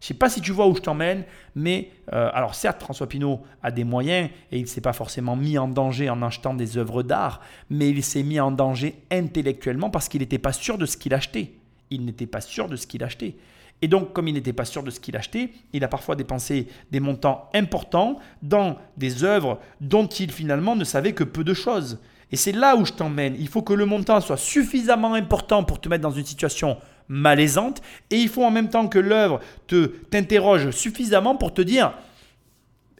Je 0.00 0.04
ne 0.04 0.08
sais 0.08 0.14
pas 0.14 0.28
si 0.28 0.40
tu 0.40 0.52
vois 0.52 0.68
où 0.68 0.76
je 0.76 0.80
t'emmène, 0.80 1.24
mais 1.56 1.90
euh, 2.12 2.30
alors 2.32 2.54
certes, 2.54 2.80
François 2.80 3.08
Pinault 3.08 3.42
a 3.64 3.72
des 3.72 3.82
moyens 3.82 4.30
et 4.52 4.58
il 4.58 4.62
ne 4.62 4.68
s'est 4.68 4.80
pas 4.80 4.92
forcément 4.92 5.34
mis 5.34 5.58
en 5.58 5.66
danger 5.66 6.08
en 6.08 6.22
achetant 6.22 6.54
des 6.54 6.78
œuvres 6.78 7.02
d'art, 7.02 7.40
mais 7.68 7.90
il 7.90 8.04
s'est 8.04 8.22
mis 8.22 8.38
en 8.38 8.52
danger 8.52 8.94
intellectuellement 9.10 9.90
parce 9.90 10.08
qu'il 10.08 10.20
n'était 10.20 10.38
pas 10.38 10.52
sûr 10.52 10.78
de 10.78 10.86
ce 10.86 10.96
qu'il 10.96 11.14
achetait. 11.14 11.50
Il 11.90 12.04
n'était 12.04 12.26
pas 12.26 12.40
sûr 12.40 12.68
de 12.68 12.76
ce 12.76 12.86
qu'il 12.86 13.02
achetait. 13.02 13.34
Et 13.80 13.88
donc, 13.88 14.12
comme 14.12 14.28
il 14.28 14.34
n'était 14.34 14.52
pas 14.52 14.64
sûr 14.64 14.82
de 14.82 14.90
ce 14.90 14.98
qu'il 14.98 15.16
achetait, 15.16 15.50
il 15.72 15.84
a 15.84 15.88
parfois 15.88 16.16
dépensé 16.16 16.66
des 16.90 17.00
montants 17.00 17.48
importants 17.54 18.18
dans 18.42 18.76
des 18.96 19.22
œuvres 19.24 19.60
dont 19.80 20.06
il 20.06 20.32
finalement 20.32 20.74
ne 20.74 20.84
savait 20.84 21.12
que 21.12 21.24
peu 21.24 21.44
de 21.44 21.54
choses. 21.54 21.98
Et 22.32 22.36
c'est 22.36 22.52
là 22.52 22.76
où 22.76 22.84
je 22.84 22.92
t'emmène. 22.92 23.36
Il 23.38 23.48
faut 23.48 23.62
que 23.62 23.72
le 23.72 23.86
montant 23.86 24.20
soit 24.20 24.36
suffisamment 24.36 25.14
important 25.14 25.64
pour 25.64 25.80
te 25.80 25.88
mettre 25.88 26.02
dans 26.02 26.10
une 26.10 26.24
situation 26.24 26.76
malaisante. 27.08 27.80
Et 28.10 28.16
il 28.16 28.28
faut 28.28 28.44
en 28.44 28.50
même 28.50 28.68
temps 28.68 28.88
que 28.88 28.98
l'œuvre 28.98 29.40
te 29.66 29.86
t'interroge 29.86 30.70
suffisamment 30.70 31.36
pour 31.36 31.54
te 31.54 31.62
dire 31.62 31.94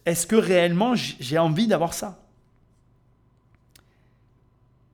est-ce 0.06 0.26
que 0.26 0.36
réellement 0.36 0.94
j'ai 0.94 1.38
envie 1.38 1.66
d'avoir 1.66 1.92
ça? 1.92 2.22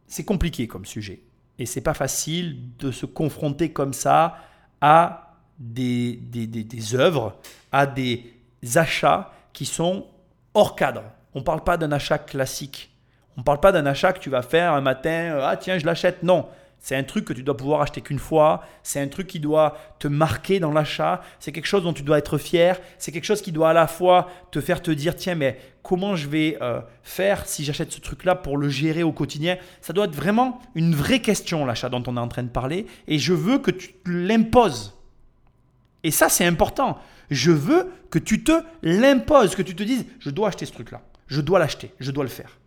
C'est 0.08 0.24
compliqué 0.24 0.66
comme 0.66 0.84
sujet. 0.84 1.22
Et 1.58 1.66
c'est 1.66 1.80
pas 1.80 1.94
facile 1.94 2.58
de 2.78 2.90
se 2.90 3.06
confronter 3.06 3.72
comme 3.72 3.92
ça 3.92 4.36
à 4.80 5.23
des, 5.64 6.16
des, 6.16 6.46
des, 6.46 6.94
œuvres, 6.94 7.36
à 7.72 7.86
des 7.86 8.34
achats 8.74 9.32
qui 9.52 9.64
sont 9.64 10.06
hors 10.52 10.76
cadre. 10.76 11.04
On 11.34 11.38
ne 11.40 11.44
parle 11.44 11.64
pas 11.64 11.76
d'un 11.76 11.90
achat 11.90 12.18
classique. 12.18 12.90
On 13.36 13.40
ne 13.40 13.44
parle 13.44 13.60
pas 13.60 13.72
d'un 13.72 13.86
achat 13.86 14.12
que 14.12 14.20
tu 14.20 14.30
vas 14.30 14.42
faire 14.42 14.72
un 14.72 14.80
matin, 14.80 15.10
euh, 15.10 15.40
ah 15.42 15.56
tiens, 15.56 15.78
je 15.78 15.86
l'achète. 15.86 16.22
Non, 16.22 16.46
c'est 16.78 16.96
un 16.96 17.02
truc 17.02 17.24
que 17.24 17.32
tu 17.32 17.42
dois 17.42 17.56
pouvoir 17.56 17.80
acheter 17.80 18.02
qu'une 18.02 18.18
fois. 18.18 18.62
C'est 18.82 19.00
un 19.00 19.08
truc 19.08 19.26
qui 19.26 19.40
doit 19.40 19.78
te 19.98 20.06
marquer 20.06 20.60
dans 20.60 20.70
l'achat. 20.70 21.22
C'est 21.40 21.50
quelque 21.50 21.66
chose 21.66 21.82
dont 21.82 21.94
tu 21.94 22.02
dois 22.02 22.18
être 22.18 22.36
fier. 22.36 22.78
C'est 22.98 23.10
quelque 23.10 23.24
chose 23.24 23.40
qui 23.40 23.52
doit 23.52 23.70
à 23.70 23.72
la 23.72 23.86
fois 23.86 24.28
te 24.50 24.60
faire 24.60 24.82
te 24.82 24.90
dire 24.90 25.16
tiens, 25.16 25.34
mais 25.34 25.58
comment 25.82 26.14
je 26.14 26.28
vais 26.28 26.58
euh, 26.60 26.82
faire 27.02 27.46
si 27.46 27.64
j'achète 27.64 27.90
ce 27.90 28.00
truc-là 28.00 28.34
pour 28.34 28.58
le 28.58 28.68
gérer 28.68 29.02
au 29.02 29.12
quotidien? 29.12 29.56
Ça 29.80 29.94
doit 29.94 30.04
être 30.04 30.14
vraiment 30.14 30.60
une 30.74 30.94
vraie 30.94 31.20
question, 31.20 31.64
l'achat 31.64 31.88
dont 31.88 32.02
on 32.06 32.18
est 32.18 32.20
en 32.20 32.28
train 32.28 32.42
de 32.42 32.48
parler. 32.50 32.84
Et 33.08 33.18
je 33.18 33.32
veux 33.32 33.58
que 33.58 33.70
tu 33.70 33.94
l'imposes. 34.04 34.94
Et 36.04 36.10
ça, 36.10 36.28
c'est 36.28 36.44
important. 36.44 36.98
Je 37.30 37.50
veux 37.50 37.90
que 38.10 38.18
tu 38.18 38.44
te 38.44 38.52
l'imposes, 38.82 39.56
que 39.56 39.62
tu 39.62 39.74
te 39.74 39.82
dises, 39.82 40.06
je 40.20 40.30
dois 40.30 40.48
acheter 40.48 40.66
ce 40.66 40.72
truc-là. 40.72 41.02
Je 41.26 41.40
dois 41.40 41.58
l'acheter, 41.58 41.92
je 41.98 42.10
dois 42.10 42.24
le 42.24 42.30
faire. 42.30 42.58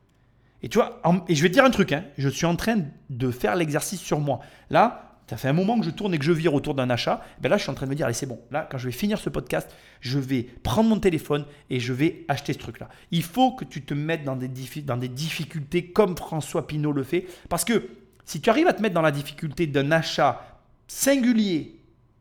Et 0.63 0.69
tu 0.69 0.79
vois, 0.79 1.01
et 1.29 1.35
je 1.35 1.43
vais 1.43 1.49
te 1.49 1.53
dire 1.53 1.63
un 1.63 1.69
truc, 1.69 1.91
hein, 1.91 2.03
je 2.17 2.27
suis 2.27 2.47
en 2.47 2.55
train 2.55 2.79
de 3.09 3.31
faire 3.31 3.55
l'exercice 3.55 4.01
sur 4.01 4.19
moi. 4.19 4.39
Là, 4.71 5.07
ça 5.29 5.37
fait 5.37 5.49
un 5.49 5.53
moment 5.53 5.77
que 5.79 5.85
je 5.85 5.91
tourne 5.91 6.13
et 6.13 6.17
que 6.17 6.23
je 6.25 6.31
vire 6.31 6.53
autour 6.53 6.73
d'un 6.73 6.89
achat. 6.89 7.21
Ben 7.41 7.49
là, 7.49 7.57
je 7.57 7.63
suis 7.63 7.69
en 7.69 7.75
train 7.75 7.85
de 7.85 7.91
me 7.91 7.95
dire, 7.95 8.05
allez, 8.05 8.15
c'est 8.15 8.25
bon. 8.25 8.39
Là, 8.49 8.67
quand 8.69 8.77
je 8.77 8.85
vais 8.85 8.93
finir 8.93 9.19
ce 9.19 9.29
podcast, 9.29 9.69
je 9.99 10.17
vais 10.17 10.43
prendre 10.63 10.89
mon 10.89 10.99
téléphone 10.99 11.45
et 11.69 11.79
je 11.79 11.93
vais 11.93 12.25
acheter 12.27 12.53
ce 12.53 12.57
truc-là. 12.57 12.89
Il 13.11 13.23
faut 13.23 13.51
que 13.51 13.65
tu 13.65 13.83
te 13.83 13.93
mettes 13.93 14.23
dans 14.23 14.37
des, 14.37 14.49
dans 14.81 14.97
des 14.97 15.09
difficultés 15.09 15.91
comme 15.91 16.17
François 16.17 16.65
Pinault 16.65 16.93
le 16.93 17.03
fait. 17.03 17.27
Parce 17.49 17.65
que 17.65 17.89
si 18.25 18.41
tu 18.41 18.49
arrives 18.49 18.67
à 18.67 18.73
te 18.73 18.81
mettre 18.81 18.95
dans 18.95 19.01
la 19.01 19.11
difficulté 19.11 19.67
d'un 19.67 19.91
achat 19.91 20.59
singulier, 20.87 21.76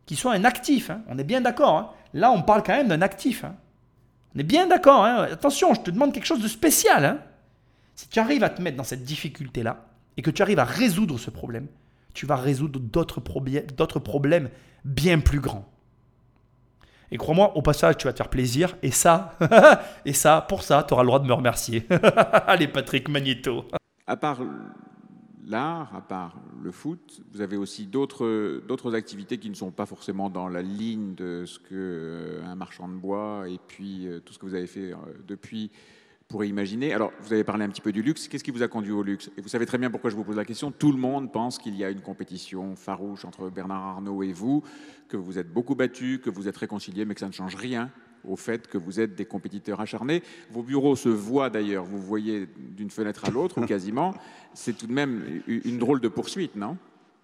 qui 0.06 0.16
soit 0.16 0.32
un 0.32 0.44
actif, 0.44 0.90
hein, 0.90 1.02
on 1.08 1.18
est 1.18 1.24
bien 1.24 1.40
d'accord. 1.40 1.76
Hein. 1.76 1.90
là, 2.14 2.30
on 2.30 2.42
parle 2.42 2.62
quand 2.62 2.76
même 2.76 2.88
d'un 2.88 3.02
actif. 3.02 3.44
Hein. 3.44 3.54
on 4.34 4.38
est 4.38 4.44
bien 4.44 4.66
d'accord. 4.66 5.04
attention, 5.04 5.74
je 5.74 5.80
te 5.80 5.90
demande 5.90 6.14
quelque 6.14 6.26
chose 6.26 6.42
de 6.42 6.48
spécial. 6.48 7.18
Si 7.94 8.08
tu 8.08 8.18
arrives 8.20 8.44
à 8.44 8.50
te 8.50 8.62
mettre 8.62 8.76
dans 8.76 8.84
cette 8.84 9.04
difficulté-là 9.04 9.86
et 10.16 10.22
que 10.22 10.30
tu 10.30 10.42
arrives 10.42 10.58
à 10.58 10.64
résoudre 10.64 11.18
ce 11.18 11.30
problème, 11.30 11.66
tu 12.14 12.26
vas 12.26 12.36
résoudre 12.36 12.78
d'autres 12.80 14.00
problèmes 14.00 14.48
bien 14.84 15.18
plus 15.18 15.40
grands. 15.40 15.66
Et 17.10 17.18
crois-moi, 17.18 17.56
au 17.56 17.62
passage, 17.62 17.98
tu 17.98 18.06
vas 18.06 18.12
te 18.12 18.18
faire 18.18 18.28
plaisir. 18.28 18.76
Et 18.82 18.90
ça, 18.90 19.36
et 20.04 20.12
ça, 20.12 20.44
pour 20.48 20.62
ça, 20.62 20.84
tu 20.86 20.94
auras 20.94 21.02
le 21.02 21.08
droit 21.08 21.20
de 21.20 21.26
me 21.26 21.32
remercier. 21.32 21.86
Allez, 22.46 22.68
Patrick 22.68 23.08
Magneto. 23.08 23.66
À 24.06 24.16
part 24.16 24.40
l'art, 25.46 25.94
à 25.94 26.00
part 26.00 26.40
le 26.62 26.70
foot, 26.70 27.20
vous 27.32 27.40
avez 27.40 27.56
aussi 27.56 27.86
d'autres 27.86 28.94
activités 28.94 29.38
qui 29.38 29.48
ne 29.48 29.54
sont 29.54 29.70
pas 29.70 29.86
forcément 29.86 30.28
dans 30.28 30.48
la 30.48 30.62
ligne 30.62 31.14
de 31.14 31.44
ce 31.46 31.58
que 31.58 31.66
euh, 31.72 32.54
marchand 32.54 32.88
de 32.88 32.94
bois 32.94 33.44
et 33.48 33.58
puis 33.66 34.06
euh, 34.06 34.20
tout 34.20 34.32
ce 34.32 34.38
que 34.38 34.46
vous 34.46 34.54
avez 34.54 34.66
fait 34.66 34.92
euh, 34.92 34.96
depuis 35.26 35.70
pourrait 36.28 36.48
imaginer. 36.48 36.92
Alors, 36.92 37.12
vous 37.20 37.32
avez 37.32 37.44
parlé 37.44 37.64
un 37.64 37.68
petit 37.68 37.80
peu 37.80 37.92
du 37.92 38.02
luxe. 38.02 38.26
Qu'est-ce 38.26 38.42
qui 38.42 38.50
vous 38.50 38.64
a 38.64 38.68
conduit 38.68 38.90
au 38.90 39.04
luxe? 39.04 39.30
Et 39.36 39.40
vous 39.40 39.48
savez 39.48 39.64
très 39.64 39.78
bien 39.78 39.90
pourquoi 39.90 40.10
je 40.10 40.16
vous 40.16 40.24
pose 40.24 40.36
la 40.36 40.44
question. 40.44 40.72
Tout 40.72 40.90
le 40.90 40.98
monde 40.98 41.32
pense 41.32 41.56
qu'il 41.58 41.76
y 41.76 41.84
a 41.84 41.90
une 41.90 42.00
compétition 42.00 42.74
farouche 42.74 43.24
entre 43.24 43.48
Bernard 43.48 43.84
Arnault 43.84 44.24
et 44.24 44.32
vous, 44.32 44.64
que 45.08 45.16
vous 45.16 45.38
êtes 45.38 45.52
beaucoup 45.52 45.76
battus, 45.76 46.18
que 46.18 46.30
vous 46.30 46.48
êtes 46.48 46.56
réconciliés, 46.56 47.04
mais 47.04 47.14
que 47.14 47.20
ça 47.20 47.28
ne 47.28 47.32
change 47.32 47.54
rien 47.54 47.92
au 48.26 48.36
fait 48.36 48.66
que 48.66 48.78
vous 48.78 49.00
êtes 49.00 49.14
des 49.14 49.24
compétiteurs 49.24 49.80
acharnés. 49.80 50.22
Vos 50.50 50.62
bureaux 50.62 50.96
se 50.96 51.08
voient 51.08 51.50
d'ailleurs, 51.50 51.84
vous 51.84 52.00
voyez 52.00 52.48
d'une 52.56 52.90
fenêtre 52.90 53.24
à 53.24 53.30
l'autre, 53.30 53.60
ou 53.60 53.66
quasiment. 53.66 54.14
C'est 54.54 54.76
tout 54.76 54.86
de 54.86 54.92
même 54.92 55.42
une 55.46 55.78
drôle 55.78 56.00
de 56.00 56.08
poursuite, 56.08 56.56
non? 56.56 56.76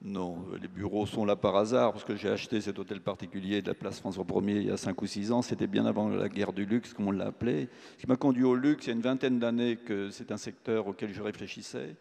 Non, 0.05 0.45
les 0.61 0.67
bureaux 0.67 1.07
sont 1.07 1.25
là 1.25 1.37
par 1.37 1.55
hasard, 1.55 1.93
parce 1.93 2.05
que 2.05 2.17
j'ai 2.17 2.29
acheté 2.29 2.61
cet 2.61 2.81
hôtel 2.81 3.01
particulier 3.01 3.63
de 3.63 3.69
la 3.69 3.75
place 3.75 4.01
François 4.01 4.27
Ier 4.43 4.57
il 4.57 4.67
y 4.67 4.71
a 4.71 4.77
5 4.77 5.01
ou 5.01 5.07
6 5.07 5.31
ans. 5.31 5.43
C'était 5.43 5.69
bien 5.69 5.87
avant 5.87 6.09
la 6.09 6.29
guerre 6.29 6.53
du 6.53 6.65
luxe, 6.65 6.93
comme 6.93 7.07
on 7.07 7.13
l'a 7.13 7.27
appelé. 7.27 7.69
Ce 7.97 8.03
qui 8.03 8.09
m'a 8.09 8.17
conduit 8.17 8.43
au 8.43 8.57
luxe, 8.57 8.87
il 8.87 8.89
y 8.89 8.93
a 8.93 8.95
une 8.97 9.03
vingtaine 9.03 9.39
d'années 9.39 9.77
que 9.77 10.11
c'est 10.11 10.33
un 10.33 10.37
secteur 10.37 10.89
auquel 10.89 11.13
je 11.15 11.23
réfléchissais. 11.23 11.95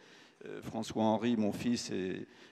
Euh, 0.47 0.61
François-Henri, 0.63 1.37
mon 1.37 1.51
fils, 1.51 1.91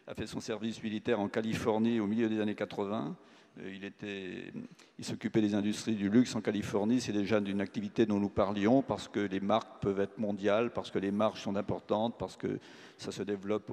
a 0.05 0.13
fait 0.13 0.27
son 0.27 0.39
service 0.39 0.83
militaire 0.83 1.19
en 1.19 1.27
Californie 1.27 1.99
au 1.99 2.05
milieu 2.05 2.29
des 2.29 2.39
années 2.39 2.53
80. 2.53 3.15
Euh, 3.57 3.73
il, 3.73 3.83
était, 3.83 4.51
il 4.97 5.05
s'occupait 5.05 5.41
des 5.41 5.55
industries 5.55 5.95
du 5.95 6.09
luxe 6.09 6.35
en 6.35 6.41
Californie. 6.41 7.01
C'est 7.01 7.13
déjà 7.13 7.39
d'une 7.39 7.61
activité 7.61 8.05
dont 8.05 8.19
nous 8.19 8.29
parlions 8.29 8.81
parce 8.81 9.07
que 9.07 9.19
les 9.19 9.39
marques 9.39 9.81
peuvent 9.81 9.99
être 9.99 10.17
mondiales, 10.17 10.71
parce 10.71 10.91
que 10.91 10.99
les 10.99 11.11
marges 11.11 11.41
sont 11.41 11.55
importantes, 11.55 12.15
parce 12.17 12.35
que 12.35 12.59
ça 12.97 13.11
se 13.11 13.23
développe 13.23 13.71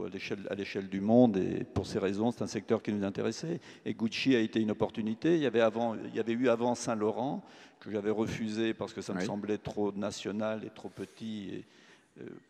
à 0.50 0.54
l'échelle 0.54 0.88
du 0.88 1.00
monde. 1.00 1.36
Et 1.36 1.64
pour 1.64 1.86
ces 1.86 1.98
raisons, 1.98 2.30
c'est 2.30 2.42
un 2.42 2.48
secteur 2.48 2.82
qui 2.82 2.92
nous 2.92 3.04
intéressait. 3.04 3.60
Et 3.84 3.94
Gucci 3.94 4.34
a 4.34 4.40
été 4.40 4.60
une 4.60 4.70
opportunité. 4.70 5.34
Il 5.34 5.42
y 5.42 5.46
avait, 5.46 5.60
avant, 5.60 5.94
il 5.94 6.14
y 6.14 6.20
avait 6.20 6.32
eu 6.32 6.48
avant 6.48 6.74
Saint-Laurent 6.74 7.44
que 7.80 7.90
j'avais 7.90 8.10
refusé 8.10 8.74
parce 8.74 8.92
que 8.92 9.02
ça 9.02 9.12
me 9.12 9.20
semblait 9.20 9.58
trop 9.58 9.92
national 9.92 10.62
et 10.64 10.70
trop 10.70 10.88
petit. 10.88 11.50
Et, 11.52 11.64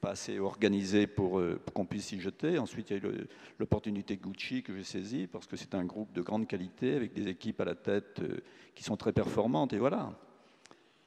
pas 0.00 0.10
assez 0.10 0.38
organisé 0.38 1.06
pour, 1.06 1.38
euh, 1.38 1.60
pour 1.64 1.74
qu'on 1.74 1.86
puisse 1.86 2.12
y 2.12 2.20
jeter. 2.20 2.58
Ensuite, 2.58 2.90
il 2.90 2.96
y 2.96 3.00
a 3.00 3.08
eu 3.08 3.26
l'opportunité 3.58 4.16
Gucci 4.16 4.62
que 4.62 4.74
j'ai 4.76 4.84
saisie 4.84 5.26
parce 5.26 5.46
que 5.46 5.56
c'est 5.56 5.74
un 5.74 5.84
groupe 5.84 6.12
de 6.12 6.22
grande 6.22 6.46
qualité 6.46 6.94
avec 6.94 7.12
des 7.12 7.28
équipes 7.28 7.60
à 7.60 7.64
la 7.64 7.74
tête 7.74 8.20
euh, 8.20 8.38
qui 8.74 8.84
sont 8.84 8.96
très 8.96 9.12
performantes. 9.12 9.72
Et 9.72 9.78
voilà. 9.78 10.12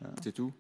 Hein. 0.04 0.10
C'est 0.22 0.34
tout? 0.34 0.52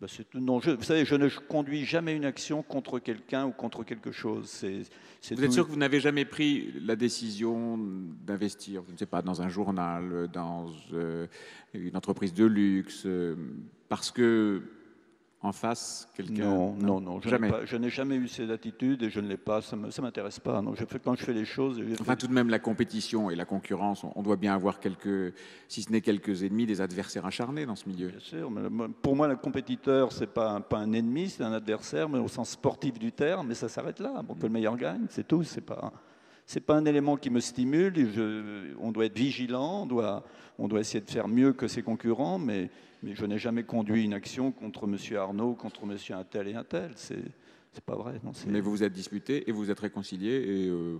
Ben. 0.00 0.06
Non, 0.34 0.60
je, 0.60 0.70
vous 0.70 0.84
savez, 0.84 1.04
je 1.04 1.16
ne 1.16 1.28
conduis 1.28 1.84
jamais 1.84 2.14
une 2.14 2.24
action 2.24 2.62
contre 2.62 3.00
quelqu'un 3.00 3.46
ou 3.46 3.50
contre 3.50 3.82
quelque 3.82 4.12
chose. 4.12 4.64
Vous 4.64 5.44
êtes 5.44 5.52
sûr 5.52 5.66
que 5.66 5.72
vous 5.72 5.78
n'avez 5.78 5.98
jamais 5.98 6.24
pris 6.24 6.72
la 6.84 6.94
décision 6.94 7.76
d'investir, 8.24 8.84
je 8.86 8.92
ne 8.92 8.96
sais 8.96 9.06
pas, 9.06 9.22
dans 9.22 9.42
un 9.42 9.48
journal, 9.48 10.28
dans 10.32 10.68
une 11.74 11.96
entreprise 11.96 12.32
de 12.32 12.44
luxe, 12.44 13.08
parce 13.88 14.12
que 14.12 14.62
en 15.40 15.52
face 15.52 16.08
quelqu'un 16.16 16.44
Non, 16.44 16.74
non, 16.74 17.00
non, 17.00 17.20
je 17.20 17.76
n'ai 17.76 17.90
jamais 17.90 18.16
eu 18.16 18.26
cette 18.26 18.50
attitude 18.50 19.04
et 19.04 19.10
je 19.10 19.20
ne 19.20 19.28
l'ai 19.28 19.36
pas, 19.36 19.62
ça 19.62 19.76
ne 19.76 20.02
m'intéresse 20.02 20.40
pas. 20.40 20.60
Non, 20.60 20.74
je 20.74 20.84
fais, 20.84 20.98
quand 20.98 21.14
je 21.16 21.24
fais 21.24 21.32
les 21.32 21.44
choses... 21.44 21.80
Enfin, 22.00 22.16
tout 22.16 22.26
de 22.26 22.32
même, 22.32 22.48
la 22.48 22.58
compétition 22.58 23.30
et 23.30 23.36
la 23.36 23.44
concurrence, 23.44 24.04
on, 24.16 24.22
doit 24.22 24.36
bien 24.36 24.54
avoir 24.54 24.80
quelques, 24.80 25.34
si 25.68 25.82
ce 25.82 25.92
n'est 25.92 26.00
quelques 26.00 26.42
ennemis, 26.42 26.66
des 26.66 26.80
adversaires 26.80 27.24
acharnés 27.24 27.66
dans 27.66 27.76
ce 27.76 27.88
milieu. 27.88 28.08
Bien 28.08 28.20
sûr, 28.20 28.50
mais 28.50 28.88
pour 29.00 29.14
moi, 29.14 29.28
le 29.28 29.36
compétiteur, 29.36 30.10
pas 30.34 30.50
un, 30.50 30.60
pas 30.60 30.78
un 30.78 30.92
ennemi, 30.92 31.28
c'est 31.28 31.44
un 31.44 31.52
adversaire, 31.52 32.08
mais 32.08 32.18
au 32.18 32.28
sens 32.28 32.50
sportif 32.50 32.98
du 32.98 33.12
terme, 33.12 33.48
mais 33.48 33.54
ça 33.54 33.68
s'arrête 33.68 34.00
là. 34.00 34.22
Bon, 34.22 34.34
que 34.34 34.42
le 34.42 34.48
meilleur 34.48 34.76
gagne, 34.76 35.06
c'est 35.08 35.26
tout, 35.26 35.44
c'est 35.44 35.60
pas 35.60 35.92
c'est 36.48 36.60
pas 36.60 36.76
un 36.76 36.86
élément 36.86 37.18
qui 37.18 37.28
me 37.28 37.40
stimule. 37.40 37.92
Je, 38.10 38.74
on 38.80 38.90
doit 38.90 39.04
être 39.04 39.16
vigilant, 39.16 39.82
on 39.82 39.86
doit, 39.86 40.24
on 40.58 40.66
doit 40.66 40.80
essayer 40.80 41.04
de 41.04 41.10
faire 41.10 41.28
mieux 41.28 41.52
que 41.52 41.68
ses 41.68 41.82
concurrents, 41.82 42.38
mais, 42.38 42.70
mais 43.02 43.14
je 43.14 43.26
n'ai 43.26 43.36
jamais 43.36 43.64
conduit 43.64 44.04
une 44.04 44.14
action 44.14 44.50
contre 44.50 44.84
M. 44.84 44.96
Arnaud, 45.18 45.52
contre 45.52 45.82
M. 45.82 45.98
un 46.16 46.24
tel 46.24 46.48
et 46.48 46.54
un 46.54 46.64
tel. 46.64 46.90
C'est, 46.96 47.22
c'est 47.70 47.84
pas 47.84 47.96
vrai. 47.96 48.18
Non, 48.24 48.32
mais 48.46 48.62
vous 48.62 48.70
vous 48.70 48.82
êtes 48.82 48.94
disputé 48.94 49.46
et 49.46 49.52
vous 49.52 49.58
vous 49.58 49.70
êtes 49.70 49.78
réconcilié. 49.78 50.30
Et 50.30 50.68
euh, 50.68 50.96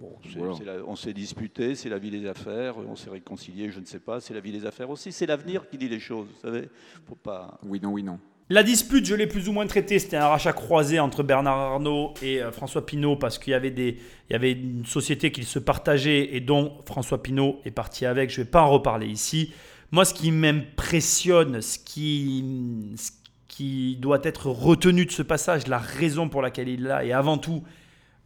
on 0.86 0.96
s'est 0.96 1.14
disputé, 1.14 1.74
c'est 1.74 1.88
la 1.88 1.98
vie 1.98 2.10
des 2.10 2.26
affaires. 2.26 2.76
On 2.76 2.94
s'est 2.94 3.08
réconcilié, 3.08 3.70
je 3.70 3.80
ne 3.80 3.86
sais 3.86 4.00
pas. 4.00 4.20
C'est 4.20 4.34
la 4.34 4.40
vie 4.40 4.52
des 4.52 4.66
affaires 4.66 4.90
aussi. 4.90 5.12
C'est 5.12 5.26
l'avenir 5.26 5.66
qui 5.70 5.78
dit 5.78 5.88
les 5.88 5.98
choses. 5.98 6.28
Vous 6.28 6.40
savez, 6.42 6.68
faut 7.06 7.14
pas. 7.14 7.58
Oui, 7.64 7.80
non, 7.82 7.92
oui, 7.92 8.02
non. 8.02 8.20
La 8.50 8.62
dispute, 8.62 9.04
je 9.04 9.14
l'ai 9.14 9.26
plus 9.26 9.48
ou 9.50 9.52
moins 9.52 9.66
traité. 9.66 9.98
C'était 9.98 10.16
un 10.16 10.28
rachat 10.28 10.54
croisé 10.54 10.98
entre 10.98 11.22
Bernard 11.22 11.58
Arnault 11.58 12.14
et 12.22 12.40
euh, 12.40 12.50
François 12.50 12.86
Pinault 12.86 13.16
parce 13.16 13.38
qu'il 13.38 13.50
y 13.50 13.54
avait, 13.54 13.96
y 14.30 14.34
avait 14.34 14.52
une 14.52 14.86
société 14.86 15.30
qui 15.30 15.44
se 15.44 15.58
partageait 15.58 16.34
et 16.34 16.40
dont 16.40 16.72
François 16.86 17.22
Pinault 17.22 17.60
est 17.66 17.70
parti 17.70 18.06
avec. 18.06 18.30
Je 18.30 18.40
ne 18.40 18.44
vais 18.44 18.50
pas 18.50 18.62
en 18.62 18.70
reparler 18.70 19.06
ici. 19.06 19.52
Moi, 19.90 20.06
ce 20.06 20.14
qui 20.14 20.32
m'impressionne, 20.32 21.60
ce 21.60 21.78
qui, 21.78 22.94
ce 22.96 23.10
qui 23.48 23.96
doit 23.96 24.20
être 24.22 24.46
retenu 24.46 25.04
de 25.04 25.12
ce 25.12 25.22
passage, 25.22 25.66
la 25.66 25.78
raison 25.78 26.30
pour 26.30 26.40
laquelle 26.40 26.68
il 26.68 26.84
est 26.84 26.88
là, 26.88 27.04
et 27.04 27.12
avant 27.12 27.36
tout, 27.36 27.64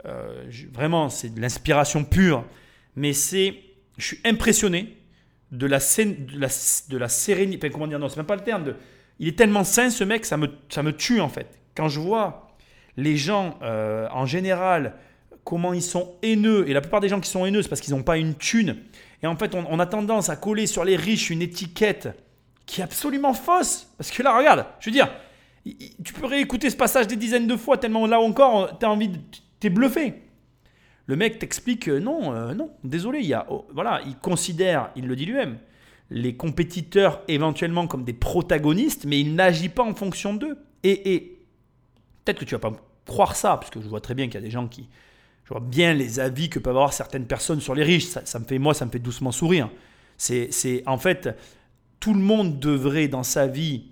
euh, 0.06 0.44
vraiment, 0.72 1.08
c'est 1.08 1.34
de 1.34 1.40
l'inspiration 1.40 2.04
pure, 2.04 2.44
mais 2.96 3.12
c'est, 3.12 3.54
je 3.96 4.06
suis 4.06 4.20
impressionné 4.24 4.96
de 5.52 5.66
la, 5.66 5.78
de 5.78 6.90
de 6.90 6.98
la 6.98 7.08
sérénité, 7.08 7.70
comment 7.70 7.86
dire, 7.86 7.98
non, 7.98 8.08
c'est 8.08 8.16
même 8.16 8.26
pas 8.26 8.36
le 8.36 8.42
terme, 8.42 8.74
il 9.18 9.28
est 9.28 9.38
tellement 9.38 9.64
sain 9.64 9.90
ce 9.90 10.04
mec, 10.04 10.24
ça 10.24 10.36
me, 10.36 10.48
ça 10.68 10.82
me 10.82 10.92
tue 10.92 11.20
en 11.20 11.28
fait. 11.28 11.58
Quand 11.74 11.88
je 11.88 12.00
vois 12.00 12.48
les 12.96 13.16
gens 13.16 13.58
euh, 13.62 14.08
en 14.10 14.26
général, 14.26 14.94
comment 15.44 15.72
ils 15.72 15.82
sont 15.82 16.14
haineux, 16.22 16.68
et 16.68 16.72
la 16.72 16.80
plupart 16.80 17.00
des 17.00 17.08
gens 17.08 17.20
qui 17.20 17.30
sont 17.30 17.46
haineux, 17.46 17.62
c'est 17.62 17.68
parce 17.68 17.80
qu'ils 17.80 17.94
n'ont 17.94 18.02
pas 18.02 18.18
une 18.18 18.34
thune. 18.34 18.76
Et 19.22 19.26
en 19.26 19.36
fait, 19.36 19.54
on, 19.54 19.78
a 19.78 19.86
tendance 19.86 20.28
à 20.30 20.36
coller 20.36 20.66
sur 20.66 20.84
les 20.84 20.96
riches 20.96 21.30
une 21.30 21.42
étiquette 21.42 22.08
qui 22.66 22.80
est 22.80 22.84
absolument 22.84 23.34
fausse. 23.34 23.88
Parce 23.96 24.10
que 24.10 24.22
là, 24.22 24.36
regarde, 24.36 24.66
je 24.80 24.90
veux 24.90 24.92
dire, 24.92 25.08
tu 25.64 26.12
peux 26.12 26.26
réécouter 26.26 26.70
ce 26.70 26.76
passage 26.76 27.06
des 27.06 27.14
dizaines 27.14 27.46
de 27.46 27.56
fois, 27.56 27.78
tellement 27.78 28.06
là 28.06 28.20
encore, 28.20 28.78
tu 28.78 28.86
envie 28.86 29.08
de. 29.08 29.18
T'es 29.60 29.70
bluffé. 29.70 30.22
Le 31.06 31.14
mec 31.14 31.38
t'explique 31.38 31.84
que 31.84 31.98
non, 31.98 32.34
euh, 32.34 32.52
non, 32.54 32.70
désolé, 32.82 33.20
il 33.20 33.26
y 33.26 33.34
a, 33.34 33.46
oh, 33.48 33.66
voilà, 33.72 34.00
il 34.06 34.16
considère, 34.16 34.90
il 34.96 35.06
le 35.06 35.14
dit 35.14 35.26
lui-même, 35.26 35.58
les 36.12 36.36
compétiteurs 36.36 37.22
éventuellement 37.26 37.86
comme 37.86 38.04
des 38.04 38.12
protagonistes, 38.12 39.06
mais 39.06 39.18
il 39.18 39.34
n'agit 39.34 39.70
pas 39.70 39.82
en 39.82 39.94
fonction 39.94 40.34
d'eux. 40.34 40.58
Et, 40.84 41.38
peut-être 42.24 42.40
que 42.40 42.44
tu 42.44 42.54
vas 42.54 42.60
pas 42.60 42.72
croire 43.06 43.34
ça, 43.34 43.56
parce 43.56 43.70
que 43.70 43.80
je 43.80 43.88
vois 43.88 44.00
très 44.00 44.14
bien 44.14 44.26
qu'il 44.26 44.34
y 44.34 44.38
a 44.38 44.42
des 44.42 44.50
gens 44.50 44.68
qui... 44.68 44.88
Je 45.44 45.48
vois 45.48 45.60
bien 45.60 45.94
les 45.94 46.20
avis 46.20 46.50
que 46.50 46.58
peuvent 46.58 46.76
avoir 46.76 46.92
certaines 46.92 47.26
personnes 47.26 47.60
sur 47.60 47.74
les 47.74 47.82
riches. 47.82 48.06
Ça, 48.06 48.38
me 48.38 48.44
fait, 48.44 48.58
moi, 48.58 48.74
ça 48.74 48.84
me 48.84 48.90
fait 48.90 48.98
doucement 48.98 49.32
sourire. 49.32 49.70
C'est, 50.16 50.82
en 50.86 50.98
fait, 50.98 51.36
tout 51.98 52.14
le 52.14 52.20
monde 52.20 52.60
devrait 52.60 53.08
dans 53.08 53.24
sa 53.24 53.46
vie 53.46 53.86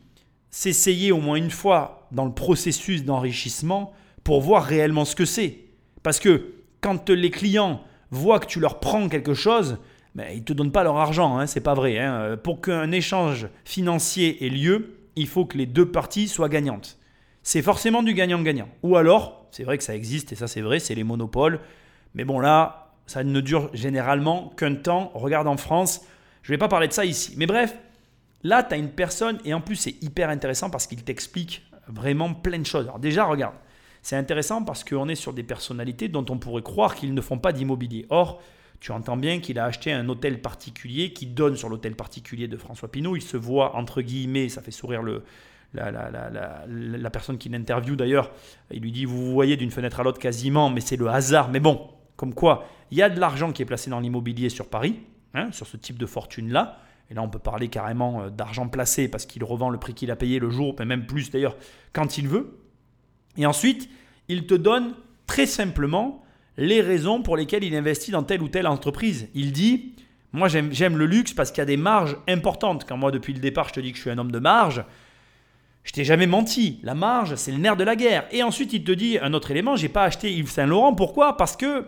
s'essayer 0.51 1.13
au 1.13 1.21
moins 1.21 1.37
une 1.37 1.51
fois 1.51 2.07
dans 2.13 2.25
le 2.25 2.33
processus 2.33 3.05
d'enrichissement 3.05 3.93
pour 4.23 4.43
voir 4.43 4.65
réellement 4.65 5.05
ce 5.05 5.17
que 5.17 5.25
c'est. 5.25 5.59
Parce 6.03 6.21
que 6.21 6.53
quand 6.81 7.11
les 7.11 7.31
clients 7.31 7.83
voient 8.11 8.41
que 8.41 8.47
tu 8.47 8.61
leur 8.61 8.79
prends 8.79 9.09
quelque 9.09 9.35
chose, 9.35 9.79
ils 10.33 10.39
ne 10.39 10.45
te 10.45 10.53
donnent 10.53 10.73
pas 10.73 10.85
leur 10.85 10.97
argent, 10.97 11.39
hein, 11.39 11.47
c'est 11.47 11.61
pas 11.61 11.75
vrai. 11.75 11.99
Hein. 11.99 12.37
Pour 12.43 12.61
qu'un 12.61 12.91
échange 12.93 13.49
financier 13.65 14.45
ait 14.45 14.51
lieu, 14.51 14.97
il 15.17 15.27
faut 15.27 15.45
que 15.45 15.59
les 15.59 15.67
deux 15.67 15.91
parties 15.91 16.29
soient 16.29 16.49
gagnantes. 16.49 16.99
C'est 17.43 17.63
forcément 17.63 18.03
du 18.03 18.15
gagnant-gagnant. 18.15 18.69
Ou 18.83 18.97
alors, 18.97 19.47
c'est 19.51 19.65
vrai 19.65 19.79
que 19.79 19.85
ça 19.85 19.95
existe, 19.95 20.33
et 20.33 20.37
ça 20.37 20.47
c'est 20.47 20.61
vrai, 20.61 20.79
c'est 20.79 20.95
les 20.95 21.05
monopoles. 21.05 21.61
Mais 22.15 22.25
bon 22.25 22.39
là, 22.39 22.93
ça 23.07 23.25
ne 23.25 23.41
dure 23.41 23.71
généralement 23.73 24.53
qu'un 24.57 24.75
temps. 24.75 25.11
Regarde 25.15 25.49
en 25.49 25.57
France, 25.57 26.03
Je 26.43 26.53
ne 26.53 26.55
vais 26.55 26.59
pas 26.59 26.69
parler 26.69 26.89
de 26.89 26.93
ça 26.93 27.05
ici. 27.05 27.35
Mais 27.37 27.47
bref, 27.47 27.77
là, 28.43 28.63
tu 28.63 28.75
as 28.75 28.79
une 28.79 28.91
personne, 28.91 29.39
et 29.45 29.55
en 29.55 29.61
plus, 29.61 29.77
c'est 29.77 30.03
hyper 30.03 30.31
intéressant 30.31 30.71
parce 30.71 30.87
qu'il 30.87 31.03
t'explique 31.03 31.63
vraiment 31.87 32.33
plein 32.33 32.59
de 32.59 32.67
choses. 32.67 32.87
Alors 32.87 32.99
déjà, 32.99 33.25
regarde, 33.25 33.55
c'est 34.03 34.17
intéressant 34.17 34.65
parce 34.65 34.85
qu'on 34.85 35.09
est 35.09 35.15
sur 35.15 35.33
des 35.33 35.43
personnalités 35.43 36.09
dont 36.09 36.25
on 36.31 36.39
pourrait 36.39 36.63
croire 36.63 36.95
qu'ils 36.95 37.15
ne 37.15 37.21
font 37.21 37.39
pas 37.39 37.53
d'immobilier. 37.53 38.07
Or, 38.09 38.41
tu 38.81 38.93
entends 38.93 39.17
bien 39.17 39.41
qu'il 39.41 39.59
a 39.59 39.67
acheté 39.67 39.93
un 39.93 40.09
hôtel 40.09 40.41
particulier 40.41 41.13
qui 41.13 41.27
donne 41.27 41.55
sur 41.55 41.69
l'hôtel 41.69 41.95
particulier 41.95 42.49
de 42.49 42.57
François 42.57 42.91
Pinault. 42.91 43.15
Il 43.15 43.23
se 43.23 43.37
voit, 43.37 43.77
entre 43.77 44.01
guillemets, 44.01 44.49
ça 44.49 44.63
fait 44.63 44.71
sourire 44.71 45.03
le, 45.03 45.23
la, 45.75 45.91
la, 45.91 46.11
la, 46.11 46.65
la 46.67 47.11
personne 47.11 47.37
qui 47.37 47.51
l'interviewe 47.51 47.95
d'ailleurs. 47.95 48.31
Il 48.71 48.81
lui 48.81 48.91
dit, 48.91 49.05
vous 49.05 49.27
vous 49.27 49.33
voyez 49.33 49.57
d'une 49.59 49.71
fenêtre 49.71 50.01
à 50.01 50.03
l'autre 50.03 50.19
quasiment, 50.19 50.71
mais 50.71 50.81
c'est 50.81 50.97
le 50.97 51.09
hasard. 51.09 51.51
Mais 51.51 51.61
bon, 51.61 51.91
comme 52.17 52.35
quoi, 52.35 52.67
il 52.91 52.97
y 52.97 53.03
a 53.03 53.11
de 53.11 53.21
l'argent 53.21 53.53
qui 53.53 53.61
est 53.63 53.67
placé 53.67 53.91
dans 53.91 54.01
l'immobilier 54.01 54.49
sur 54.49 54.69
Paris, 54.69 54.97
hein, 55.35 55.53
sur 55.53 55.67
ce 55.67 55.77
type 55.77 55.99
de 55.99 56.07
fortune-là. 56.07 56.79
Et 57.11 57.15
là, 57.15 57.23
on 57.23 57.29
peut 57.29 57.39
parler 57.39 57.69
carrément 57.69 58.23
euh, 58.23 58.31
d'argent 58.31 58.69
placé 58.69 59.09
parce 59.09 59.27
qu'il 59.27 59.45
revend 59.45 59.69
le 59.69 59.79
prix 59.79 59.95
qu'il 59.95 60.11
a 60.11 60.17
payé 60.17 60.39
le 60.39 60.49
jour, 60.49 60.75
mais 60.79 60.87
même 60.87 61.07
plus 61.07 61.31
d'ailleurs, 61.31 61.57
quand 61.93 62.19
il 62.19 62.29
veut. 62.29 62.59
Et 63.37 63.47
ensuite, 63.47 63.91
il 64.29 64.47
te 64.47 64.55
donne 64.55 64.95
très 65.27 65.47
simplement 65.47 66.20
les 66.61 66.83
raisons 66.83 67.23
pour 67.23 67.37
lesquelles 67.39 67.65
il 67.65 67.75
investit 67.75 68.11
dans 68.11 68.23
telle 68.23 68.43
ou 68.43 68.49
telle 68.49 68.67
entreprise. 68.67 69.29
Il 69.35 69.51
dit, 69.51 69.95
moi 70.33 70.47
j'aime 70.47 70.97
le 70.97 71.07
luxe 71.07 71.33
parce 71.33 71.51
qu'il 71.51 71.59
y 71.59 71.63
a 71.63 71.67
des 71.67 71.79
marges 71.79 72.19
importantes. 72.29 72.85
Quand 72.87 72.99
moi 72.99 73.11
depuis 73.11 73.33
le 73.33 73.41
départ 73.41 73.69
je 73.69 73.73
te 73.73 73.81
dis 73.81 73.91
que 73.91 73.97
je 73.97 74.03
suis 74.03 74.11
un 74.11 74.19
homme 74.19 74.31
de 74.31 74.39
marge, 74.39 74.85
je 75.83 75.93
t'ai 75.93 76.05
jamais 76.05 76.27
menti. 76.27 76.79
La 76.83 76.95
marge, 76.95 77.35
c'est 77.37 77.51
le 77.51 77.57
nerf 77.57 77.77
de 77.77 77.85
la 77.85 77.97
guerre. 77.97 78.27
Et 78.31 78.43
ensuite 78.43 78.75
il 78.75 78.85
te 78.85 78.93
dit 78.93 79.19
un 79.19 79.33
autre 79.33 79.51
élément, 79.51 79.75
j'ai 79.75 79.89
pas 79.89 80.05
acheté 80.05 80.31
Yves 80.31 80.51
Saint 80.51 80.67
Laurent. 80.67 80.95
Pourquoi? 80.95 81.39
Parce 81.39 81.57
que 81.57 81.87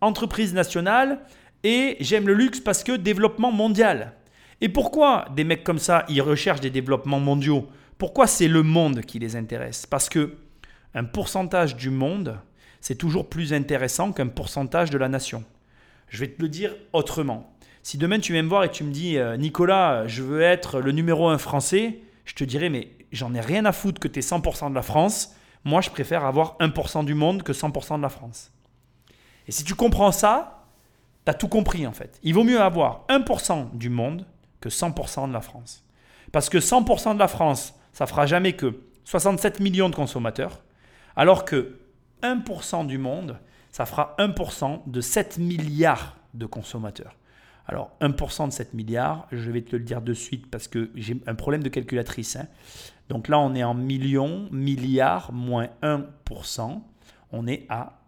entreprise 0.00 0.54
nationale 0.54 1.20
et 1.62 1.98
j'aime 2.00 2.26
le 2.26 2.34
luxe 2.34 2.60
parce 2.60 2.82
que 2.82 2.92
développement 2.92 3.52
mondial. 3.52 4.14
Et 4.62 4.70
pourquoi 4.70 5.26
des 5.36 5.44
mecs 5.44 5.64
comme 5.64 5.78
ça, 5.78 6.06
ils 6.08 6.22
recherchent 6.22 6.62
des 6.62 6.70
développements 6.70 7.20
mondiaux? 7.20 7.68
Pourquoi 7.98 8.26
c'est 8.26 8.48
le 8.48 8.62
monde 8.62 9.02
qui 9.02 9.18
les 9.18 9.36
intéresse? 9.36 9.84
Parce 9.84 10.08
que 10.08 10.38
un 10.94 11.04
pourcentage 11.04 11.76
du 11.76 11.90
monde, 11.90 12.38
c'est 12.80 12.96
toujours 12.96 13.28
plus 13.28 13.52
intéressant 13.52 14.12
qu'un 14.12 14.28
pourcentage 14.28 14.90
de 14.90 14.98
la 14.98 15.08
nation. 15.08 15.44
Je 16.08 16.18
vais 16.18 16.28
te 16.28 16.40
le 16.40 16.48
dire 16.48 16.74
autrement. 16.92 17.52
Si 17.82 17.98
demain 17.98 18.18
tu 18.18 18.32
viens 18.32 18.42
me 18.42 18.48
voir 18.48 18.64
et 18.64 18.70
tu 18.70 18.84
me 18.84 18.92
dis 18.92 19.18
euh, 19.18 19.36
Nicolas, 19.36 20.06
je 20.06 20.22
veux 20.22 20.42
être 20.42 20.80
le 20.80 20.92
numéro 20.92 21.28
un 21.28 21.38
français, 21.38 22.00
je 22.24 22.34
te 22.34 22.44
dirais 22.44 22.70
mais 22.70 22.90
j'en 23.12 23.34
ai 23.34 23.40
rien 23.40 23.64
à 23.64 23.72
foutre 23.72 24.00
que 24.00 24.08
tu 24.08 24.18
es 24.18 24.22
100% 24.22 24.70
de 24.70 24.74
la 24.74 24.82
France. 24.82 25.34
Moi, 25.64 25.80
je 25.80 25.90
préfère 25.90 26.24
avoir 26.24 26.56
1% 26.60 27.04
du 27.04 27.14
monde 27.14 27.42
que 27.42 27.52
100% 27.52 27.96
de 27.98 28.02
la 28.02 28.08
France. 28.08 28.52
Et 29.46 29.52
si 29.52 29.64
tu 29.64 29.74
comprends 29.74 30.12
ça, 30.12 30.66
tu 31.24 31.30
as 31.30 31.34
tout 31.34 31.48
compris 31.48 31.86
en 31.86 31.92
fait. 31.92 32.18
Il 32.22 32.34
vaut 32.34 32.44
mieux 32.44 32.60
avoir 32.60 33.04
1% 33.08 33.76
du 33.76 33.90
monde 33.90 34.26
que 34.60 34.68
100% 34.68 35.28
de 35.28 35.32
la 35.32 35.40
France. 35.40 35.84
Parce 36.32 36.48
que 36.48 36.58
100% 36.58 37.14
de 37.14 37.18
la 37.18 37.28
France, 37.28 37.74
ça 37.92 38.06
fera 38.06 38.26
jamais 38.26 38.52
que 38.52 38.80
67 39.04 39.60
millions 39.60 39.88
de 39.88 39.94
consommateurs, 39.94 40.62
alors 41.16 41.44
que 41.44 41.78
1% 42.22 42.86
du 42.86 42.98
monde, 42.98 43.38
ça 43.70 43.86
fera 43.86 44.14
1% 44.18 44.82
de 44.86 45.00
7 45.00 45.38
milliards 45.38 46.16
de 46.34 46.46
consommateurs. 46.46 47.14
Alors 47.66 47.90
1% 48.00 48.48
de 48.48 48.52
7 48.52 48.72
milliards, 48.74 49.26
je 49.30 49.50
vais 49.50 49.60
te 49.60 49.76
le 49.76 49.82
dire 49.82 50.00
de 50.00 50.14
suite 50.14 50.50
parce 50.50 50.68
que 50.68 50.90
j'ai 50.94 51.20
un 51.26 51.34
problème 51.34 51.62
de 51.62 51.68
calculatrice. 51.68 52.36
Hein. 52.36 52.46
Donc 53.10 53.28
là, 53.28 53.38
on 53.38 53.54
est 53.54 53.62
en 53.62 53.74
millions, 53.74 54.48
milliards, 54.50 55.32
moins 55.32 55.68
1%. 55.82 56.80
On 57.30 57.46
est 57.46 57.66
à 57.68 57.98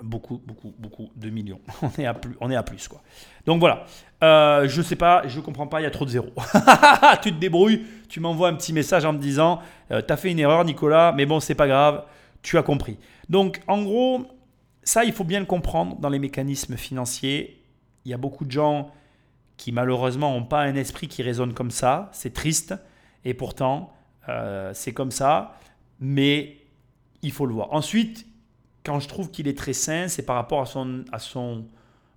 beaucoup, 0.00 0.40
beaucoup, 0.46 0.72
beaucoup 0.78 1.08
de 1.16 1.28
millions. 1.30 1.60
On 1.82 1.90
est 1.98 2.06
à 2.06 2.14
plus, 2.14 2.36
on 2.40 2.50
est 2.50 2.56
à 2.56 2.62
plus 2.62 2.86
quoi. 2.86 3.00
Donc 3.46 3.60
voilà. 3.60 3.84
Euh, 4.22 4.68
je 4.68 4.82
sais 4.82 4.96
pas, 4.96 5.26
je 5.26 5.40
comprends 5.40 5.66
pas, 5.66 5.80
il 5.80 5.84
y 5.84 5.86
a 5.86 5.90
trop 5.90 6.04
de 6.04 6.10
zéros. 6.10 6.32
tu 7.22 7.32
te 7.32 7.38
débrouilles, 7.38 7.84
tu 8.08 8.20
m'envoies 8.20 8.48
un 8.48 8.54
petit 8.54 8.72
message 8.72 9.04
en 9.04 9.12
me 9.12 9.18
disant, 9.18 9.60
euh, 9.90 10.02
tu 10.06 10.12
as 10.12 10.16
fait 10.16 10.30
une 10.30 10.38
erreur, 10.38 10.64
Nicolas, 10.64 11.12
mais 11.16 11.26
bon, 11.26 11.40
c'est 11.40 11.54
pas 11.54 11.66
grave 11.66 12.04
tu 12.46 12.58
as 12.58 12.62
compris. 12.62 12.96
Donc 13.28 13.60
en 13.66 13.82
gros, 13.82 14.24
ça, 14.84 15.04
il 15.04 15.12
faut 15.12 15.24
bien 15.24 15.40
le 15.40 15.46
comprendre 15.46 15.96
dans 15.96 16.08
les 16.08 16.20
mécanismes 16.20 16.76
financiers. 16.76 17.60
Il 18.04 18.12
y 18.12 18.14
a 18.14 18.18
beaucoup 18.18 18.44
de 18.44 18.52
gens 18.52 18.92
qui 19.56 19.72
malheureusement 19.72 20.32
n'ont 20.32 20.44
pas 20.44 20.62
un 20.62 20.76
esprit 20.76 21.08
qui 21.08 21.24
résonne 21.24 21.54
comme 21.54 21.72
ça. 21.72 22.08
C'est 22.12 22.32
triste. 22.32 22.72
Et 23.24 23.34
pourtant, 23.34 23.92
euh, 24.28 24.70
c'est 24.74 24.92
comme 24.92 25.10
ça. 25.10 25.58
Mais 25.98 26.58
il 27.22 27.32
faut 27.32 27.46
le 27.46 27.52
voir. 27.52 27.72
Ensuite, 27.72 28.26
quand 28.84 29.00
je 29.00 29.08
trouve 29.08 29.32
qu'il 29.32 29.48
est 29.48 29.58
très 29.58 29.72
sain, 29.72 30.06
c'est 30.06 30.24
par 30.24 30.36
rapport 30.36 30.60
à 30.60 30.66
son, 30.66 31.04
à 31.10 31.18
son 31.18 31.64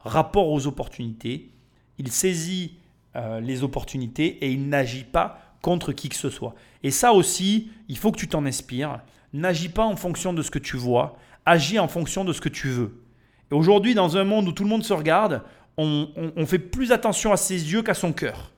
rapport 0.02 0.50
aux 0.50 0.68
opportunités. 0.68 1.50
Il 1.98 2.12
saisit 2.12 2.78
euh, 3.16 3.40
les 3.40 3.64
opportunités 3.64 4.46
et 4.46 4.52
il 4.52 4.70
n'agit 4.70 5.06
pas 5.06 5.40
contre 5.64 5.92
qui 5.92 6.08
que 6.08 6.16
ce 6.16 6.30
soit. 6.30 6.54
Et 6.84 6.92
ça 6.92 7.14
aussi, 7.14 7.72
il 7.88 7.98
faut 7.98 8.12
que 8.12 8.20
tu 8.20 8.28
t'en 8.28 8.46
inspires. 8.46 9.00
N'agis 9.34 9.70
pas 9.70 9.86
en 9.86 9.96
fonction 9.96 10.34
de 10.34 10.42
ce 10.42 10.52
que 10.52 10.60
tu 10.60 10.78
vois, 10.78 11.18
agis 11.46 11.80
en 11.80 11.88
fonction 11.88 12.26
de 12.26 12.34
ce 12.34 12.42
que 12.42 12.50
tu 12.50 12.70
veux. 12.70 13.04
Et 13.52 13.56
aujourd'hui, 13.56 13.94
dans 13.96 14.18
un 14.18 14.24
monde 14.24 14.48
où 14.48 14.52
tout 14.52 14.64
le 14.64 14.70
monde 14.70 14.84
se 14.84 14.94
regarde, 14.94 15.44
on, 15.78 16.46
fait 16.46 16.60
plus 16.60 16.92
attention 16.92 17.32
à 17.32 17.38
ses 17.38 17.72
yeux 17.72 17.82
qu'à 17.82 17.94
son 17.94 18.12
cœur. 18.12 18.52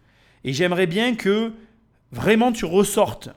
Et 0.43 0.53
j'aimerais 0.53 0.87
bien 0.87 1.15
que 1.15 1.53
vraiment 2.11 2.51
tu 2.51 2.65
ressortes 2.65 3.29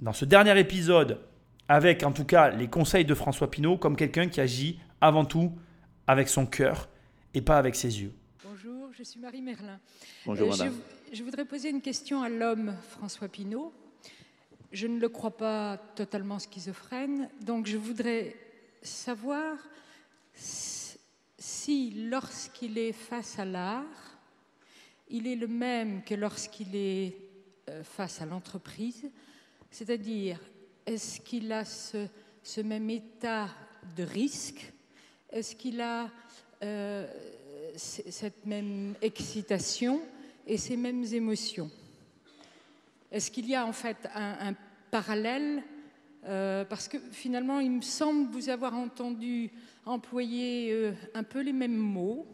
dans 0.00 0.14
ce 0.14 0.24
dernier 0.24 0.58
épisode 0.58 1.20
avec 1.68 2.02
en 2.02 2.12
tout 2.12 2.24
cas 2.24 2.50
les 2.50 2.68
conseils 2.68 3.04
de 3.04 3.14
François 3.14 3.50
Pinault 3.50 3.76
comme 3.76 3.96
quelqu'un 3.96 4.28
qui 4.28 4.40
agit 4.40 4.78
avant 5.00 5.24
tout 5.24 5.52
avec 6.06 6.28
son 6.28 6.46
cœur 6.46 6.88
et 7.34 7.42
pas 7.42 7.58
avec 7.58 7.74
ses 7.74 8.00
yeux. 8.00 8.12
Bonjour, 8.42 8.88
je 8.96 9.02
suis 9.02 9.20
Marie 9.20 9.42
Merlin. 9.42 9.78
Bonjour 10.24 10.46
euh, 10.46 10.50
madame. 10.56 10.74
Je, 11.12 11.18
je, 11.18 11.22
voudrais 11.22 11.44
poser 11.44 11.68
une 11.68 11.82
question 11.82 12.22
à 12.22 12.30
l'homme 12.30 12.74
François 12.88 13.28
Pinault. 13.28 13.72
Je 14.72 14.86
ne 14.86 14.98
le 14.98 15.08
crois 15.08 15.36
pas 15.36 15.78
totalement 15.94 16.38
schizophrène, 16.38 17.28
donc 17.40 17.66
je 17.66 17.76
voudrais 17.76 18.36
savoir 18.82 19.56
si 20.34 21.90
lorsqu'il 22.08 22.76
est 22.78 22.92
face 22.92 23.38
à 23.38 23.44
l'art, 23.44 24.18
il 25.08 25.26
est 25.26 25.36
le 25.36 25.46
même 25.46 26.02
que 26.02 26.14
lorsqu'il 26.14 26.74
est 26.74 27.16
euh, 27.68 27.84
face 27.84 28.20
à 28.20 28.26
l'entreprise, 28.26 29.08
c'est-à-dire 29.70 30.40
est-ce 30.84 31.20
qu'il 31.20 31.52
a 31.52 31.64
ce, 31.64 32.08
même 32.62 32.90
état 32.90 33.48
de 33.96 34.02
risque, 34.02 34.72
est-ce 35.30 35.54
qu'il 35.54 35.80
a 35.80 36.10
euh, 36.62 37.06
cette 37.76 38.46
même 38.46 38.94
excitation 39.02 40.00
et 40.46 40.56
ces 40.56 40.76
mêmes 40.76 41.04
émotions? 41.04 41.70
Est-ce 43.10 43.30
qu'il 43.30 43.48
y 43.48 43.54
a 43.54 43.66
en 43.66 43.72
fait 43.72 44.08
un, 44.14 44.54
parallèle 44.90 45.62
euh, 46.24 46.64
Parce 46.64 46.88
que 46.88 46.98
finalement, 47.12 47.60
il 47.60 47.70
me 47.70 47.82
semble 47.82 48.30
vous 48.30 48.48
avoir 48.48 48.74
entendu 48.74 49.50
employer 49.84 50.72
euh, 50.72 50.92
un 51.14 51.22
peu 51.22 51.40
les 51.40 51.52
mêmes 51.52 51.76
mots. 51.76 52.26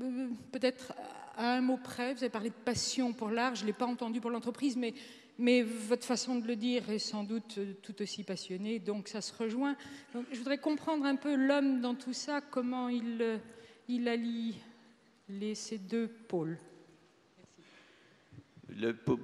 Euh, 0.00 0.28
peut-être 0.52 0.92
à 1.36 1.56
un 1.56 1.60
mot 1.60 1.78
près, 1.82 2.14
vous 2.14 2.22
avez 2.22 2.30
parlé 2.30 2.50
de 2.50 2.54
passion 2.54 3.12
pour 3.12 3.30
l'art, 3.30 3.54
je 3.54 3.62
ne 3.62 3.66
l'ai 3.66 3.72
pas 3.72 3.86
entendu 3.86 4.20
pour 4.20 4.30
l'entreprise, 4.30 4.76
mais, 4.76 4.94
mais 5.38 5.62
votre 5.62 6.04
façon 6.04 6.36
de 6.36 6.46
le 6.46 6.56
dire 6.56 6.90
est 6.90 6.98
sans 6.98 7.24
doute 7.24 7.58
tout 7.82 8.02
aussi 8.02 8.24
passionnée, 8.24 8.78
donc 8.78 9.08
ça 9.08 9.20
se 9.20 9.32
rejoint. 9.34 9.74
je 10.30 10.38
voudrais 10.38 10.58
comprendre 10.58 11.06
un 11.06 11.16
peu 11.16 11.34
l'homme 11.34 11.80
dans 11.80 11.94
tout 11.94 12.12
ça, 12.12 12.40
comment 12.42 12.88
il, 12.90 13.40
il 13.88 14.06
allie 14.06 14.56
les, 15.28 15.54
ces 15.54 15.78
deux 15.78 16.08
pôles 16.08 16.58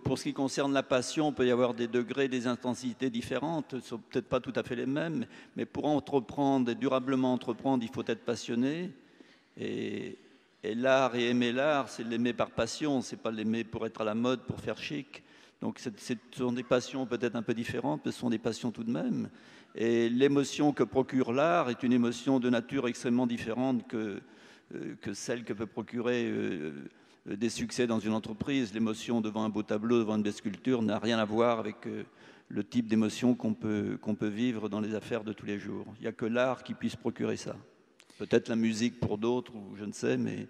pour 0.02 0.18
ce 0.18 0.24
qui 0.24 0.32
concerne 0.32 0.72
la 0.72 0.82
passion, 0.82 1.30
il 1.30 1.34
peut 1.34 1.46
y 1.46 1.50
avoir 1.50 1.74
des 1.74 1.88
degrés, 1.88 2.28
des 2.28 2.46
intensités 2.46 3.10
différentes, 3.10 3.74
ne 3.74 3.80
sont 3.80 3.98
peut-être 3.98 4.28
pas 4.28 4.40
tout 4.40 4.52
à 4.56 4.62
fait 4.62 4.76
les 4.76 4.86
mêmes, 4.86 5.26
mais 5.56 5.66
pour 5.66 5.86
entreprendre 5.86 6.70
et 6.70 6.74
durablement 6.74 7.32
entreprendre, 7.32 7.84
il 7.84 7.90
faut 7.90 8.04
être 8.06 8.24
passionné. 8.24 8.92
Et, 9.58 10.18
l'art 10.62 11.14
et 11.14 11.30
aimer 11.30 11.52
l'art, 11.52 11.88
c'est 11.88 12.02
l'aimer 12.02 12.32
par 12.32 12.50
passion, 12.50 13.00
c'est 13.00 13.16
pas 13.20 13.30
l'aimer 13.30 13.62
pour 13.62 13.86
être 13.86 14.00
à 14.00 14.04
la 14.04 14.14
mode, 14.14 14.40
pour 14.40 14.60
faire 14.60 14.78
chic. 14.78 15.22
Donc 15.60 15.78
ce 15.78 15.90
sont 16.32 16.52
des 16.52 16.64
passions 16.64 17.06
peut-être 17.06 17.36
un 17.36 17.42
peu 17.42 17.54
différentes, 17.54 18.02
mais 18.04 18.12
ce 18.12 18.18
sont 18.18 18.30
des 18.30 18.38
passions 18.38 18.72
tout 18.72 18.84
de 18.84 18.90
même. 18.90 19.30
Et 19.76 20.08
l'émotion 20.08 20.72
que 20.72 20.82
procure 20.82 21.32
l'art 21.32 21.70
est 21.70 21.82
une 21.82 21.92
émotion 21.92 22.40
de 22.40 22.50
nature 22.50 22.88
extrêmement 22.88 23.26
différente 23.26 23.86
que, 23.86 24.20
euh, 24.74 24.94
celle 25.12 25.44
que 25.44 25.52
peut 25.52 25.66
procurer 25.66 26.28
euh, 26.28 26.72
des 27.34 27.48
succès 27.48 27.86
dans 27.86 27.98
une 27.98 28.12
entreprise. 28.12 28.72
L'émotion 28.72 29.20
devant 29.20 29.44
un 29.44 29.48
beau 29.48 29.62
tableau, 29.62 29.98
devant 29.98 30.16
une 30.16 30.22
belle 30.22 30.32
sculpture 30.32 30.82
n'a 30.82 30.98
rien 30.98 31.18
à 31.18 31.24
voir 31.24 31.58
avec 31.58 31.86
euh, 31.86 32.04
le 32.48 32.62
type 32.62 32.86
d'émotion 32.86 33.34
qu'on 33.34 33.54
peut, 33.54 33.98
qu'on 34.00 34.14
peut 34.14 34.28
vivre 34.28 34.68
dans 34.68 34.80
les 34.80 34.94
affaires 34.94 35.24
de 35.24 35.32
tous 35.32 35.46
les 35.46 35.58
jours. 35.58 35.86
Il 35.98 36.02
n'y 36.02 36.08
a 36.08 36.12
que 36.12 36.26
l'art 36.26 36.62
qui 36.62 36.74
puisse 36.74 36.96
procurer 36.96 37.36
ça. 37.36 37.56
Peut-être 38.18 38.48
la 38.48 38.56
musique 38.56 39.00
pour 39.00 39.18
d'autres, 39.18 39.54
ou 39.54 39.76
je 39.76 39.84
ne 39.84 39.92
sais, 39.92 40.16
mais 40.16 40.46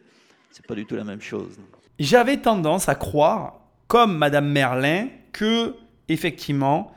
c'est 0.51 0.67
pas 0.67 0.75
du 0.75 0.87
tout 0.87 0.97
la 0.97 1.05
même 1.05 1.21
chose. 1.21 1.59
J'avais 1.99 2.37
tendance 2.37 2.89
à 2.89 2.95
croire, 2.95 3.61
comme 3.89 4.17
Madame 4.17 4.49
Merlin, 4.49 5.09
que 5.33 5.75
effectivement 6.09 6.93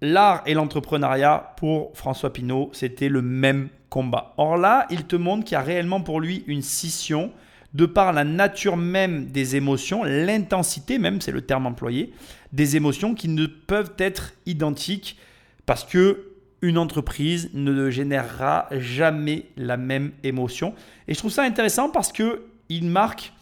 l'art 0.00 0.42
et 0.46 0.54
l'entrepreneuriat 0.54 1.54
pour 1.56 1.90
François 1.94 2.32
Pinault, 2.32 2.70
c'était 2.72 3.08
le 3.08 3.22
même 3.22 3.68
combat. 3.90 4.34
Or 4.38 4.56
là, 4.56 4.86
il 4.90 5.04
te 5.04 5.16
montre 5.16 5.44
qu'il 5.44 5.54
y 5.54 5.56
a 5.56 5.62
réellement 5.62 6.00
pour 6.00 6.20
lui 6.20 6.44
une 6.46 6.62
scission 6.62 7.32
de 7.74 7.86
par 7.86 8.12
la 8.12 8.24
nature 8.24 8.76
même 8.76 9.26
des 9.26 9.56
émotions, 9.56 10.02
l'intensité 10.04 10.98
même, 10.98 11.20
c'est 11.20 11.32
le 11.32 11.42
terme 11.42 11.66
employé, 11.66 12.12
des 12.52 12.76
émotions 12.76 13.14
qui 13.14 13.28
ne 13.28 13.46
peuvent 13.46 13.94
être 13.98 14.32
identiques 14.46 15.18
parce 15.66 15.84
que 15.84 16.26
une 16.62 16.78
entreprise 16.78 17.50
ne 17.54 17.90
générera 17.90 18.66
jamais 18.72 19.46
la 19.56 19.76
même 19.76 20.12
émotion. 20.24 20.74
Et 21.08 21.14
je 21.14 21.18
trouve 21.18 21.30
ça 21.30 21.42
intéressant 21.42 21.90
parce 21.90 22.12
que 22.12 22.42
il 22.68 22.86
marque, 22.86 23.32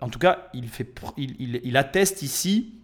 en 0.00 0.08
tout 0.08 0.18
cas, 0.18 0.48
il, 0.54 0.68
fait, 0.68 0.88
il, 1.16 1.60
il 1.62 1.76
atteste 1.76 2.22
ici 2.22 2.74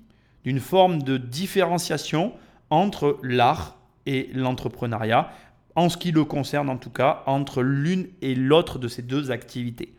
d'une 0.45 0.61
forme 0.61 1.03
de 1.03 1.17
différenciation 1.17 2.33
entre 2.69 3.19
l'art 3.23 3.79
et 4.07 4.29
l'entrepreneuriat, 4.35 5.31
en 5.77 5.89
ce 5.89 5.97
qui 5.97 6.13
le 6.13 6.25
concerne 6.25 6.69
en 6.69 6.77
tout 6.77 6.91
cas, 6.91 7.23
entre 7.27 7.63
l'une 7.63 8.09
et 8.21 8.35
l'autre 8.35 8.79
de 8.79 8.89
ces 8.89 9.03
deux 9.03 9.31
activités. 9.31 9.95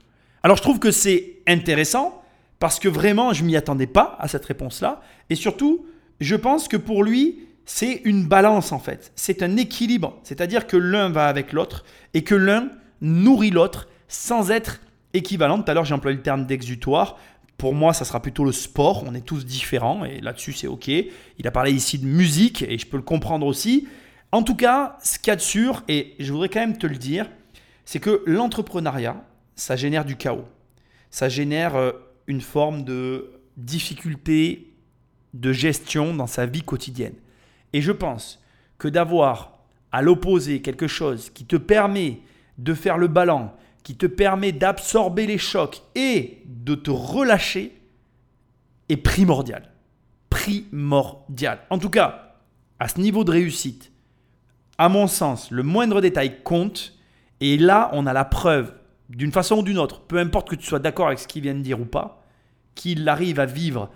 Alors 0.46 0.58
je 0.58 0.62
trouve 0.62 0.78
que 0.78 0.91
c'est 0.91 1.39
intéressant 1.48 2.22
parce 2.60 2.78
que 2.78 2.88
vraiment 2.88 3.34
je 3.34 3.43
m'y 3.43 3.56
attendais 3.56 3.88
pas 3.88 4.16
à 4.20 4.28
cette 4.28 4.46
réponse-là 4.46 5.02
et 5.32 5.34
surtout 5.34 5.88
je 6.20 6.36
pense 6.36 6.68
que 6.68 6.78
pour 6.78 7.04
lui 7.04 7.39
c'est 7.66 8.02
une 8.06 8.28
balance 8.28 8.72
en 8.72 8.78
fait, 8.78 9.12
c'est 9.16 9.41
un 9.41 9.58
équilibre, 9.58 10.20
c'est-à-dire 10.22 10.68
que 10.68 10.78
l'un 10.78 11.10
va 11.10 11.26
avec 11.26 11.52
l'autre 11.52 11.84
et 12.14 12.24
que 12.24 12.36
l'un 12.36 12.70
nourrit 13.02 13.50
l'autre 13.50 13.88
sans 14.08 14.52
être 14.52 14.82
équivalent. 15.16 15.64
Tout 15.64 15.72
à 15.72 15.74
l'heure 15.74 15.84
j'ai 15.84 15.96
employé 15.96 16.16
le 16.16 16.22
terme 16.22 16.46
d'exutoire. 16.46 17.18
Pour 17.58 17.74
moi, 17.74 17.96
ça 17.96 18.06
sera 18.06 18.22
plutôt 18.22 18.46
le 18.46 18.52
sport. 18.52 19.04
On 19.08 19.16
est 19.16 19.26
tous 19.26 19.48
différents 19.48 20.06
et 20.06 20.22
là-dessus, 20.22 20.54
c'est 20.54 20.68
OK. 20.68 20.89
Il 20.89 21.48
a 21.48 21.52
parlé 21.52 21.72
ici 21.72 21.98
de 21.98 22.06
musique 22.06 22.62
et 22.62 22.78
je 22.78 22.86
peux 22.86 22.98
le 22.98 23.04
comprendre 23.04 23.48
aussi. 23.48 23.88
En 24.32 24.43
tout 24.43 24.56
cas, 24.56 25.00
ce 25.02 25.18
qu'il 25.18 25.30
y 25.30 25.32
a 25.32 25.38
de 25.38 25.41
sûr, 25.41 25.82
et 25.88 26.14
je 26.20 26.32
voudrais 26.32 26.50
quand 26.50 26.60
même 26.60 26.78
te 26.78 26.86
le 26.86 26.98
dire, 26.98 27.32
c'est 27.84 28.00
que 28.00 28.22
l'entrepreneuriat, 28.28 29.24
ça 29.56 29.76
génère 29.76 30.06
du 30.06 30.16
chaos. 30.16 30.45
Ça 31.10 31.30
génère 31.30 31.76
euh, 31.76 31.91
une 32.28 32.41
forme 32.41 32.84
de 32.84 33.32
difficulté 33.58 34.74
de 35.34 35.51
gestion 35.51 36.14
dans 36.14 36.28
sa 36.28 36.45
vie 36.45 36.62
quotidienne. 36.62 37.16
Et 37.74 37.82
je 37.82 37.91
pense 37.91 38.41
que 38.78 38.88
d'avoir 38.88 39.60
à 39.91 40.01
l'opposé 40.01 40.62
quelque 40.62 40.88
chose 40.88 41.30
qui 41.30 41.45
te 41.45 41.56
permet 41.56 42.20
de 42.58 42.74
faire 42.74 42.97
le 42.97 43.08
ballon, 43.08 43.51
qui 43.84 43.95
te 43.95 44.06
permet 44.06 44.51
d'absorber 44.51 45.28
les 45.28 45.38
chocs 45.38 45.82
et 45.93 46.41
de 46.45 46.76
te 46.76 46.91
relâcher 46.91 47.80
est 48.89 48.97
primordial. 48.97 49.72
Primordial. 50.30 51.60
En 51.70 51.78
tout 51.78 51.89
cas, 51.89 52.36
à 52.80 52.88
ce 52.88 52.99
niveau 52.99 53.24
de 53.24 53.32
réussite, 53.32 53.91
à 54.78 54.89
mon 54.89 55.08
sens, 55.08 55.51
le 55.51 55.64
moindre 55.64 56.01
détail 56.01 56.41
compte. 56.43 56.93
Et 57.39 57.58
là, 57.58 57.89
on 57.93 58.06
a 58.06 58.14
la 58.14 58.26
preuve, 58.26 58.74
d'une 59.16 59.32
façon 59.32 59.59
ou 59.59 59.63
d'une 59.63 59.78
autre, 59.78 60.01
peu 60.01 60.20
importe 60.20 60.49
que 60.49 60.55
tu 60.55 60.66
sois 60.66 60.80
d'accord 60.80 61.07
avec 61.07 61.20
ce 61.20 61.28
qu'il 61.28 61.41
vient 61.41 61.55
de 61.55 61.61
dire 61.61 61.80
ou 61.80 61.86
pas, 61.86 62.22
qu'il 62.76 63.07
arrive 63.07 63.39
à 63.39 63.45
vivre 63.45 63.89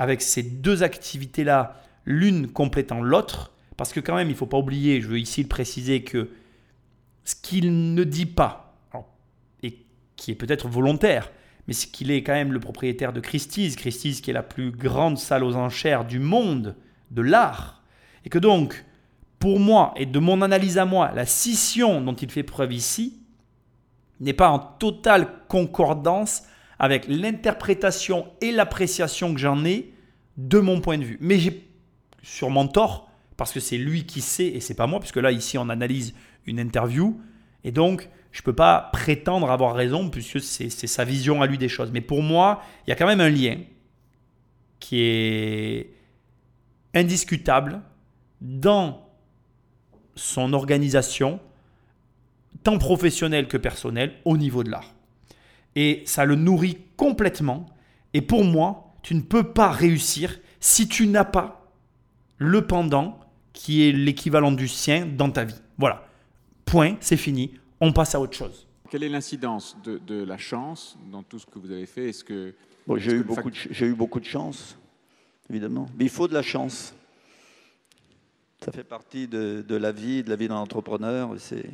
avec 0.00 0.20
ces 0.20 0.42
deux 0.42 0.82
activités-là, 0.82 1.80
l'une 2.04 2.48
complétant 2.48 3.00
l'autre. 3.00 3.52
Parce 3.76 3.92
que 3.92 4.00
quand 4.00 4.16
même, 4.16 4.26
il 4.26 4.32
ne 4.32 4.36
faut 4.36 4.46
pas 4.46 4.58
oublier, 4.58 5.00
je 5.00 5.06
veux 5.06 5.20
ici 5.20 5.42
le 5.42 5.48
préciser, 5.48 6.02
que 6.02 6.30
ce 7.22 7.36
qu'il 7.36 7.94
ne 7.94 8.02
dit 8.02 8.26
pas, 8.26 8.76
qui 10.16 10.32
est 10.32 10.34
peut-être 10.34 10.68
volontaire, 10.68 11.30
mais 11.68 11.74
c'est 11.74 11.90
qu'il 11.90 12.10
est 12.10 12.24
quand 12.24 12.32
même 12.32 12.52
le 12.52 12.60
propriétaire 12.60 13.12
de 13.12 13.20
Christie's, 13.20 13.76
Christie's 13.76 14.20
qui 14.20 14.30
est 14.30 14.34
la 14.34 14.42
plus 14.42 14.72
grande 14.72 15.18
salle 15.18 15.44
aux 15.44 15.54
enchères 15.54 16.04
du 16.04 16.18
monde 16.18 16.74
de 17.12 17.22
l'art, 17.22 17.82
et 18.24 18.28
que 18.28 18.38
donc, 18.38 18.84
pour 19.38 19.60
moi, 19.60 19.94
et 19.96 20.06
de 20.06 20.18
mon 20.18 20.42
analyse 20.42 20.78
à 20.78 20.84
moi, 20.84 21.12
la 21.14 21.26
scission 21.26 22.00
dont 22.00 22.14
il 22.14 22.30
fait 22.30 22.42
preuve 22.42 22.72
ici 22.72 23.21
n'est 24.24 24.32
pas 24.32 24.48
en 24.48 24.58
totale 24.58 25.28
concordance 25.48 26.42
avec 26.78 27.06
l'interprétation 27.08 28.26
et 28.40 28.52
l'appréciation 28.52 29.34
que 29.34 29.40
j'en 29.40 29.64
ai 29.64 29.94
de 30.36 30.58
mon 30.58 30.80
point 30.80 30.98
de 30.98 31.04
vue. 31.04 31.18
Mais 31.20 31.38
j'ai 31.38 31.68
sûrement 32.22 32.66
tort, 32.66 33.10
parce 33.36 33.52
que 33.52 33.60
c'est 33.60 33.78
lui 33.78 34.04
qui 34.04 34.20
sait 34.20 34.46
et 34.46 34.60
c'est 34.60 34.74
pas 34.74 34.86
moi, 34.86 35.00
puisque 35.00 35.16
là, 35.16 35.32
ici, 35.32 35.58
on 35.58 35.68
analyse 35.68 36.14
une 36.46 36.58
interview, 36.58 37.20
et 37.64 37.72
donc, 37.72 38.08
je 38.32 38.40
ne 38.40 38.44
peux 38.44 38.54
pas 38.54 38.90
prétendre 38.92 39.50
avoir 39.50 39.74
raison 39.74 40.08
puisque 40.08 40.40
c'est 40.40 40.70
sa 40.70 41.04
vision 41.04 41.42
à 41.42 41.46
lui 41.46 41.58
des 41.58 41.68
choses. 41.68 41.90
Mais 41.92 42.00
pour 42.00 42.22
moi, 42.22 42.62
il 42.86 42.90
y 42.90 42.92
a 42.92 42.96
quand 42.96 43.06
même 43.06 43.20
un 43.20 43.28
lien 43.28 43.58
qui 44.80 45.00
est 45.00 45.94
indiscutable 46.94 47.82
dans 48.40 49.06
son 50.14 50.54
organisation, 50.54 51.40
tant 52.62 52.78
professionnelle 52.78 53.48
que 53.48 53.56
personnelle, 53.56 54.14
au 54.24 54.36
niveau 54.36 54.62
de 54.62 54.70
l'art. 54.70 54.94
Et 55.74 56.02
ça 56.06 56.24
le 56.24 56.34
nourrit 56.34 56.78
complètement. 56.96 57.66
Et 58.14 58.20
pour 58.20 58.44
moi, 58.44 58.94
tu 59.02 59.14
ne 59.14 59.20
peux 59.20 59.52
pas 59.52 59.70
réussir 59.70 60.38
si 60.60 60.86
tu 60.86 61.06
n'as 61.06 61.24
pas 61.24 61.72
le 62.38 62.66
pendant 62.66 63.18
qui 63.52 63.88
est 63.88 63.92
l'équivalent 63.92 64.52
du 64.52 64.68
sien 64.68 65.06
dans 65.06 65.30
ta 65.30 65.44
vie. 65.44 65.60
Voilà. 65.78 66.06
Point, 66.64 66.96
c'est 67.00 67.16
fini 67.16 67.52
on 67.82 67.92
passe 67.92 68.14
à 68.14 68.20
autre 68.20 68.36
chose. 68.36 68.66
Quelle 68.88 69.02
est 69.02 69.08
l'incidence 69.08 69.76
de, 69.84 70.22
la 70.22 70.38
chance 70.38 70.96
dans 71.10 71.24
tout 71.24 71.40
ce 71.40 71.46
que 71.46 71.58
vous 71.58 71.70
avez 71.72 71.86
fait? 71.86 72.10
Est-ce 72.10 72.22
que 72.22 72.54
j'ai 72.96 73.12
eu, 73.12 73.24
beaucoup 73.24 73.50
de, 73.50 73.84
eu 73.84 73.94
beaucoup 73.94 74.20
de 74.20 74.24
chance, 74.24 74.78
évidemment. 75.50 75.86
Mais 75.98 76.04
il 76.04 76.10
faut 76.10 76.28
de 76.28 76.34
la 76.34 76.42
chance. 76.42 76.94
Ça 78.64 78.70
fait 78.70 78.84
partie 78.84 79.26
de, 79.26 79.64
la 79.68 79.90
vie, 79.90 80.22
de 80.22 80.30
la 80.30 80.36
vie 80.36 80.46
d'un 80.46 80.56
entrepreneur. 80.56 81.34
C'est 81.38 81.70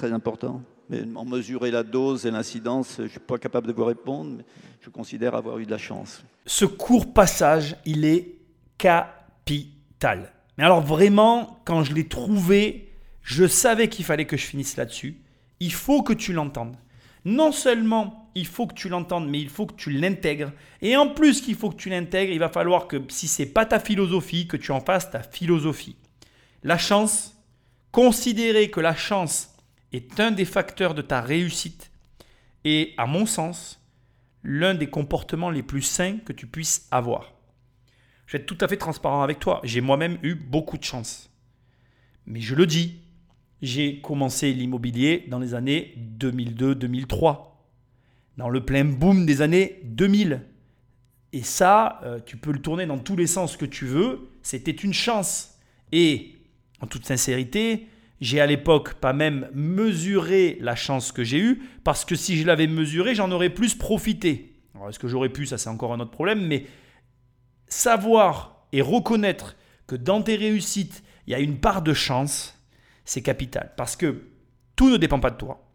très 0.00 0.12
important. 0.12 0.62
Mais 0.88 1.02
en 1.14 1.24
mesurer 1.24 1.70
la 1.70 1.82
dose 1.82 2.26
et 2.26 2.30
l'incidence, 2.30 2.94
je 2.98 3.02
ne 3.02 3.08
suis 3.08 3.20
pas 3.20 3.38
capable 3.38 3.68
de 3.68 3.72
vous 3.72 3.84
répondre, 3.84 4.38
mais 4.38 4.44
je 4.80 4.90
considère 4.90 5.34
avoir 5.34 5.58
eu 5.58 5.66
de 5.66 5.70
la 5.70 5.78
chance. 5.78 6.24
Ce 6.46 6.64
court 6.64 7.12
passage, 7.12 7.76
il 7.84 8.04
est 8.04 8.34
capital. 8.76 10.32
Mais 10.58 10.64
alors 10.64 10.80
vraiment, 10.80 11.60
quand 11.64 11.84
je 11.84 11.94
l'ai 11.94 12.08
trouvé, 12.08 12.92
je 13.22 13.46
savais 13.46 13.88
qu'il 13.88 14.04
fallait 14.04 14.26
que 14.26 14.36
je 14.36 14.46
finisse 14.46 14.76
là-dessus 14.76 15.20
il 15.60 15.72
faut 15.72 16.02
que 16.02 16.14
tu 16.14 16.32
l'entendes. 16.32 16.76
Non 17.24 17.52
seulement 17.52 18.30
il 18.34 18.46
faut 18.46 18.66
que 18.66 18.74
tu 18.74 18.88
l'entendes, 18.88 19.28
mais 19.28 19.40
il 19.40 19.50
faut 19.50 19.66
que 19.66 19.74
tu 19.74 19.90
l'intègres. 19.90 20.52
Et 20.80 20.96
en 20.96 21.08
plus 21.08 21.42
qu'il 21.42 21.54
faut 21.54 21.70
que 21.70 21.76
tu 21.76 21.90
l'intègres, 21.90 22.32
il 22.32 22.38
va 22.38 22.48
falloir 22.48 22.88
que 22.88 22.96
si 23.08 23.28
c'est 23.28 23.46
pas 23.46 23.66
ta 23.66 23.78
philosophie, 23.78 24.48
que 24.48 24.56
tu 24.56 24.72
en 24.72 24.80
fasses 24.80 25.10
ta 25.10 25.22
philosophie. 25.22 25.96
La 26.62 26.78
chance, 26.78 27.36
considérer 27.92 28.70
que 28.70 28.80
la 28.80 28.94
chance 28.94 29.50
est 29.92 30.20
un 30.20 30.30
des 30.30 30.44
facteurs 30.44 30.94
de 30.94 31.02
ta 31.02 31.20
réussite 31.20 31.90
est, 32.64 32.94
à 32.98 33.06
mon 33.06 33.26
sens, 33.26 33.80
l'un 34.42 34.74
des 34.74 34.88
comportements 34.88 35.50
les 35.50 35.62
plus 35.62 35.82
sains 35.82 36.18
que 36.24 36.32
tu 36.32 36.46
puisses 36.46 36.86
avoir. 36.90 37.32
Je 38.26 38.36
vais 38.36 38.42
être 38.42 38.46
tout 38.46 38.58
à 38.60 38.68
fait 38.68 38.76
transparent 38.76 39.22
avec 39.22 39.40
toi. 39.40 39.60
J'ai 39.64 39.80
moi-même 39.80 40.18
eu 40.22 40.34
beaucoup 40.34 40.78
de 40.78 40.84
chance. 40.84 41.30
Mais 42.26 42.40
je 42.40 42.54
le 42.54 42.66
dis, 42.66 43.00
j'ai 43.60 44.00
commencé 44.00 44.52
l'immobilier 44.52 45.26
dans 45.28 45.38
les 45.38 45.54
années 45.54 45.94
2002-2003, 46.18 47.38
dans 48.36 48.48
le 48.48 48.64
plein 48.64 48.84
boom 48.84 49.26
des 49.26 49.42
années 49.42 49.80
2000. 49.84 50.42
Et 51.32 51.42
ça, 51.42 52.00
euh, 52.04 52.20
tu 52.24 52.36
peux 52.36 52.52
le 52.52 52.60
tourner 52.60 52.86
dans 52.86 52.98
tous 52.98 53.16
les 53.16 53.26
sens 53.26 53.56
que 53.56 53.66
tu 53.66 53.86
veux, 53.86 54.30
c'était 54.42 54.70
une 54.70 54.94
chance. 54.94 55.58
Et 55.92 56.36
en 56.80 56.86
toute 56.86 57.04
sincérité, 57.04 57.88
j'ai 58.20 58.40
à 58.40 58.46
l'époque 58.46 58.94
pas 58.94 59.12
même 59.12 59.48
mesuré 59.54 60.58
la 60.60 60.76
chance 60.76 61.12
que 61.12 61.24
j'ai 61.24 61.38
eue, 61.38 61.62
parce 61.84 62.04
que 62.04 62.14
si 62.14 62.36
je 62.36 62.46
l'avais 62.46 62.66
mesurée, 62.66 63.14
j'en 63.14 63.30
aurais 63.30 63.50
plus 63.50 63.74
profité. 63.74 64.56
Alors 64.74 64.88
est-ce 64.88 64.98
que 64.98 65.08
j'aurais 65.08 65.28
pu, 65.30 65.46
ça 65.46 65.58
c'est 65.58 65.70
encore 65.70 65.92
un 65.92 66.00
autre 66.00 66.10
problème, 66.10 66.46
mais 66.46 66.66
savoir 67.66 68.66
et 68.72 68.82
reconnaître 68.82 69.56
que 69.86 69.96
dans 69.96 70.22
tes 70.22 70.36
réussites, 70.36 71.02
il 71.26 71.32
y 71.32 71.34
a 71.34 71.40
une 71.40 71.58
part 71.58 71.82
de 71.82 71.94
chance, 71.94 72.58
c'est 73.04 73.22
capital. 73.22 73.72
Parce 73.76 73.96
que 73.96 74.22
tout 74.76 74.90
ne 74.90 74.96
dépend 74.96 75.20
pas 75.20 75.30
de 75.30 75.36
toi. 75.36 75.66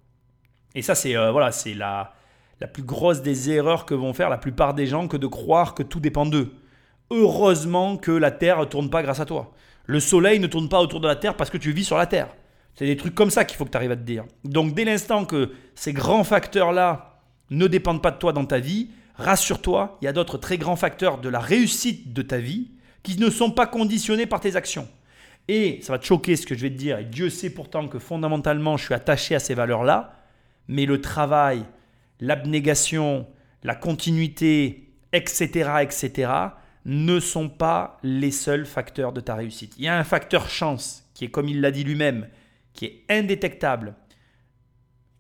Et 0.73 0.81
ça, 0.81 0.95
c'est 0.95 1.15
euh, 1.15 1.31
voilà, 1.31 1.51
c'est 1.51 1.73
la, 1.73 2.13
la 2.59 2.67
plus 2.67 2.83
grosse 2.83 3.21
des 3.21 3.51
erreurs 3.51 3.85
que 3.85 3.93
vont 3.93 4.13
faire 4.13 4.29
la 4.29 4.37
plupart 4.37 4.73
des 4.73 4.87
gens 4.87 5.07
que 5.07 5.17
de 5.17 5.27
croire 5.27 5.73
que 5.73 5.83
tout 5.83 5.99
dépend 5.99 6.25
d'eux. 6.25 6.53
Heureusement 7.11 7.97
que 7.97 8.11
la 8.11 8.31
Terre 8.31 8.59
ne 8.59 8.65
tourne 8.65 8.89
pas 8.89 9.03
grâce 9.03 9.19
à 9.19 9.25
toi. 9.25 9.53
Le 9.86 9.99
Soleil 9.99 10.39
ne 10.39 10.47
tourne 10.47 10.69
pas 10.69 10.81
autour 10.81 10.99
de 10.99 11.07
la 11.07 11.15
Terre 11.15 11.36
parce 11.36 11.49
que 11.49 11.57
tu 11.57 11.71
vis 11.71 11.86
sur 11.86 11.97
la 11.97 12.07
Terre. 12.07 12.29
C'est 12.75 12.86
des 12.86 12.97
trucs 12.97 13.15
comme 13.15 13.29
ça 13.29 13.45
qu'il 13.45 13.57
faut 13.57 13.65
que 13.65 13.71
tu 13.71 13.77
arrives 13.77 13.91
à 13.91 13.95
te 13.95 14.01
dire. 14.01 14.25
Donc 14.43 14.73
dès 14.73 14.83
l'instant 14.83 15.25
que 15.25 15.51
ces 15.75 15.93
grands 15.93 16.23
facteurs-là 16.23 17.21
ne 17.49 17.67
dépendent 17.67 18.01
pas 18.01 18.11
de 18.11 18.17
toi 18.17 18.33
dans 18.33 18.45
ta 18.45 18.59
vie, 18.59 18.89
rassure-toi, 19.15 19.97
il 20.01 20.05
y 20.05 20.07
a 20.07 20.13
d'autres 20.13 20.38
très 20.38 20.57
grands 20.57 20.75
facteurs 20.75 21.19
de 21.19 21.29
la 21.29 21.39
réussite 21.39 22.13
de 22.13 22.21
ta 22.21 22.38
vie 22.38 22.71
qui 23.03 23.19
ne 23.19 23.29
sont 23.29 23.51
pas 23.51 23.67
conditionnés 23.67 24.25
par 24.25 24.39
tes 24.39 24.55
actions. 24.55 24.88
Et 25.47 25.79
ça 25.83 25.93
va 25.93 25.99
te 25.99 26.05
choquer 26.05 26.36
ce 26.36 26.45
que 26.45 26.55
je 26.55 26.61
vais 26.61 26.71
te 26.71 26.75
dire, 26.75 26.97
et 26.97 27.05
Dieu 27.05 27.29
sait 27.29 27.51
pourtant 27.51 27.88
que 27.88 27.99
fondamentalement 27.99 28.77
je 28.77 28.86
suis 28.86 28.93
attaché 28.95 29.36
à 29.36 29.39
ces 29.39 29.53
valeurs-là, 29.53 30.23
mais 30.67 30.88
le 30.88 30.99
travail, 31.01 31.63
l'abnégation, 32.19 33.27
la 33.63 33.75
continuité, 33.75 34.89
etc., 35.13 35.69
etc., 35.81 36.31
ne 36.86 37.19
sont 37.19 37.49
pas 37.49 37.97
les 38.03 38.31
seuls 38.31 38.65
facteurs 38.65 39.11
de 39.11 39.19
ta 39.19 39.36
réussite. 39.36 39.73
Il 39.77 39.83
y 39.83 39.88
a 39.88 39.97
un 39.97 40.03
facteur 40.03 40.49
chance 40.49 41.09
qui 41.13 41.25
est, 41.25 41.29
comme 41.29 41.49
il 41.49 41.61
l'a 41.61 41.71
dit 41.71 41.83
lui-même, 41.83 42.27
qui 42.73 42.86
est 42.86 43.03
indétectable, 43.09 43.95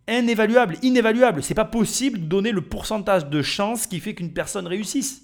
inévaluable, 0.07 0.77
inévaluable. 0.83 1.41
C'est 1.41 1.55
pas 1.55 1.65
possible 1.65 2.19
de 2.19 2.25
donner 2.25 2.51
le 2.51 2.61
pourcentage 2.61 3.27
de 3.27 3.41
chance 3.41 3.87
qui 3.87 3.99
fait 3.99 4.13
qu'une 4.13 4.33
personne 4.33 4.67
réussisse. 4.67 5.23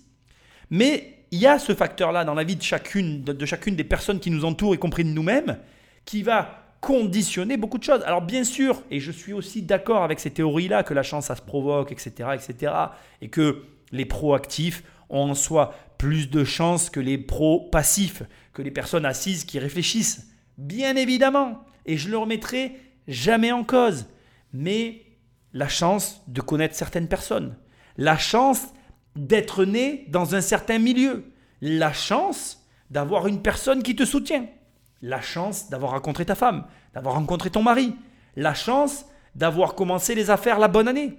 Mais 0.70 1.26
il 1.32 1.40
y 1.40 1.48
a 1.48 1.60
ce 1.60 1.76
facteur-là 1.76 2.26
dans 2.26 2.34
la 2.34 2.44
vie 2.44 2.56
de 2.56 2.62
chacune, 2.62 3.24
de, 3.24 3.46
chacune 3.46 3.76
des 3.76 3.84
personnes 3.84 4.20
qui 4.20 4.32
nous 4.32 4.44
entourent, 4.46 4.74
y 4.74 4.80
compris 4.80 5.04
de 5.04 5.10
nous-mêmes, 5.10 5.58
qui 6.06 6.24
va 6.24 6.58
conditionner 6.82 7.58
beaucoup 7.58 7.78
de 7.78 7.84
choses. 7.84 8.02
Alors 8.06 8.22
bien 8.22 8.44
sûr, 8.44 8.82
et 8.90 9.00
je 9.00 9.12
suis 9.12 9.34
aussi 9.34 9.62
d'accord 9.62 10.04
avec 10.04 10.20
ces 10.20 10.32
théories-là, 10.32 10.84
que 10.84 10.94
la 10.94 11.04
chance, 11.04 11.28
ça 11.28 11.36
se 11.36 11.42
provoque, 11.42 11.92
etc., 11.92 12.30
etc., 12.34 12.74
et 13.22 13.30
que 13.30 13.64
les 13.92 14.06
proactifs 14.06 14.84
ont 15.12 15.30
en 15.30 15.36
soi 15.36 15.76
plus 15.98 16.30
de 16.30 16.44
chances 16.44 16.90
que 16.90 17.00
les 17.00 17.20
pro-passifs, 17.20 18.24
que 18.54 18.64
les 18.64 18.72
personnes 18.72 19.06
assises 19.06 19.44
qui 19.44 19.60
réfléchissent. 19.60 20.32
Bien 20.58 20.96
évidemment. 20.96 21.64
Et 21.86 21.98
je 21.98 22.08
ne 22.08 22.12
le 22.12 22.18
remettrai 22.18 22.76
jamais 23.08 23.52
en 23.52 23.64
cause. 23.64 24.08
Mais 24.54 25.04
la 25.54 25.68
chance 25.68 26.22
de 26.28 26.42
connaître 26.42 26.76
certaines 26.76 27.08
personnes. 27.08 27.56
La 27.98 28.18
chance 28.18 28.68
d'être 29.16 29.66
né 29.66 30.06
dans 30.10 30.34
un 30.34 30.42
certain 30.42 30.80
milieu. 30.80 31.32
La 31.62 31.94
chance 31.94 32.66
d'avoir 32.90 33.28
une 33.28 33.42
personne 33.42 33.84
qui 33.84 33.96
te 33.96 34.06
soutient. 34.06 34.46
La 35.02 35.22
chance 35.22 35.70
d'avoir 35.70 35.92
rencontré 35.92 36.26
ta 36.26 36.36
femme, 36.36 36.66
d'avoir 36.94 37.16
rencontré 37.16 37.50
ton 37.50 37.64
mari. 37.64 37.96
La 38.36 38.54
chance 38.54 39.06
d'avoir 39.36 39.76
commencé 39.76 40.16
les 40.16 40.30
affaires 40.30 40.60
la 40.60 40.68
bonne 40.68 40.88
année. 40.88 41.18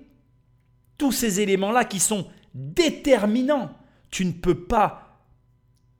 Tous 0.99 1.12
ces 1.12 1.40
éléments-là 1.40 1.84
qui 1.84 1.99
sont 1.99 2.26
déterminants. 2.55 3.70
Tu 4.12 4.24
ne 4.24 4.32
peux 4.32 4.66
pas 4.66 5.18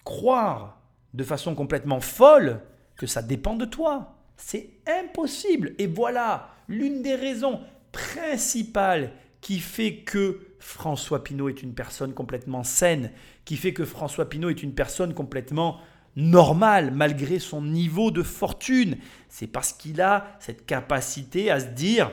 croire 0.04 0.80
de 1.14 1.24
façon 1.24 1.56
complètement 1.56 2.00
folle 2.00 2.60
que 2.96 3.06
ça 3.06 3.22
dépend 3.22 3.56
de 3.56 3.64
toi. 3.64 4.14
C'est 4.36 4.70
impossible. 4.86 5.74
Et 5.78 5.88
voilà 5.88 6.50
l'une 6.68 7.02
des 7.02 7.16
raisons 7.16 7.60
principales 7.90 9.12
qui 9.40 9.58
fait 9.58 9.96
que 9.96 10.40
François 10.58 11.24
Pinault 11.24 11.48
est 11.48 11.62
une 11.62 11.74
personne 11.74 12.14
complètement 12.14 12.62
saine, 12.62 13.10
qui 13.44 13.56
fait 13.56 13.72
que 13.72 13.84
François 13.84 14.28
Pinault 14.28 14.50
est 14.50 14.62
une 14.62 14.74
personne 14.74 15.14
complètement 15.14 15.80
normale 16.14 16.92
malgré 16.92 17.38
son 17.38 17.62
niveau 17.62 18.10
de 18.10 18.22
fortune. 18.22 18.98
C'est 19.28 19.46
parce 19.46 19.72
qu'il 19.72 20.00
a 20.00 20.36
cette 20.38 20.66
capacité 20.66 21.50
à 21.50 21.60
se 21.60 21.66
dire, 21.66 22.12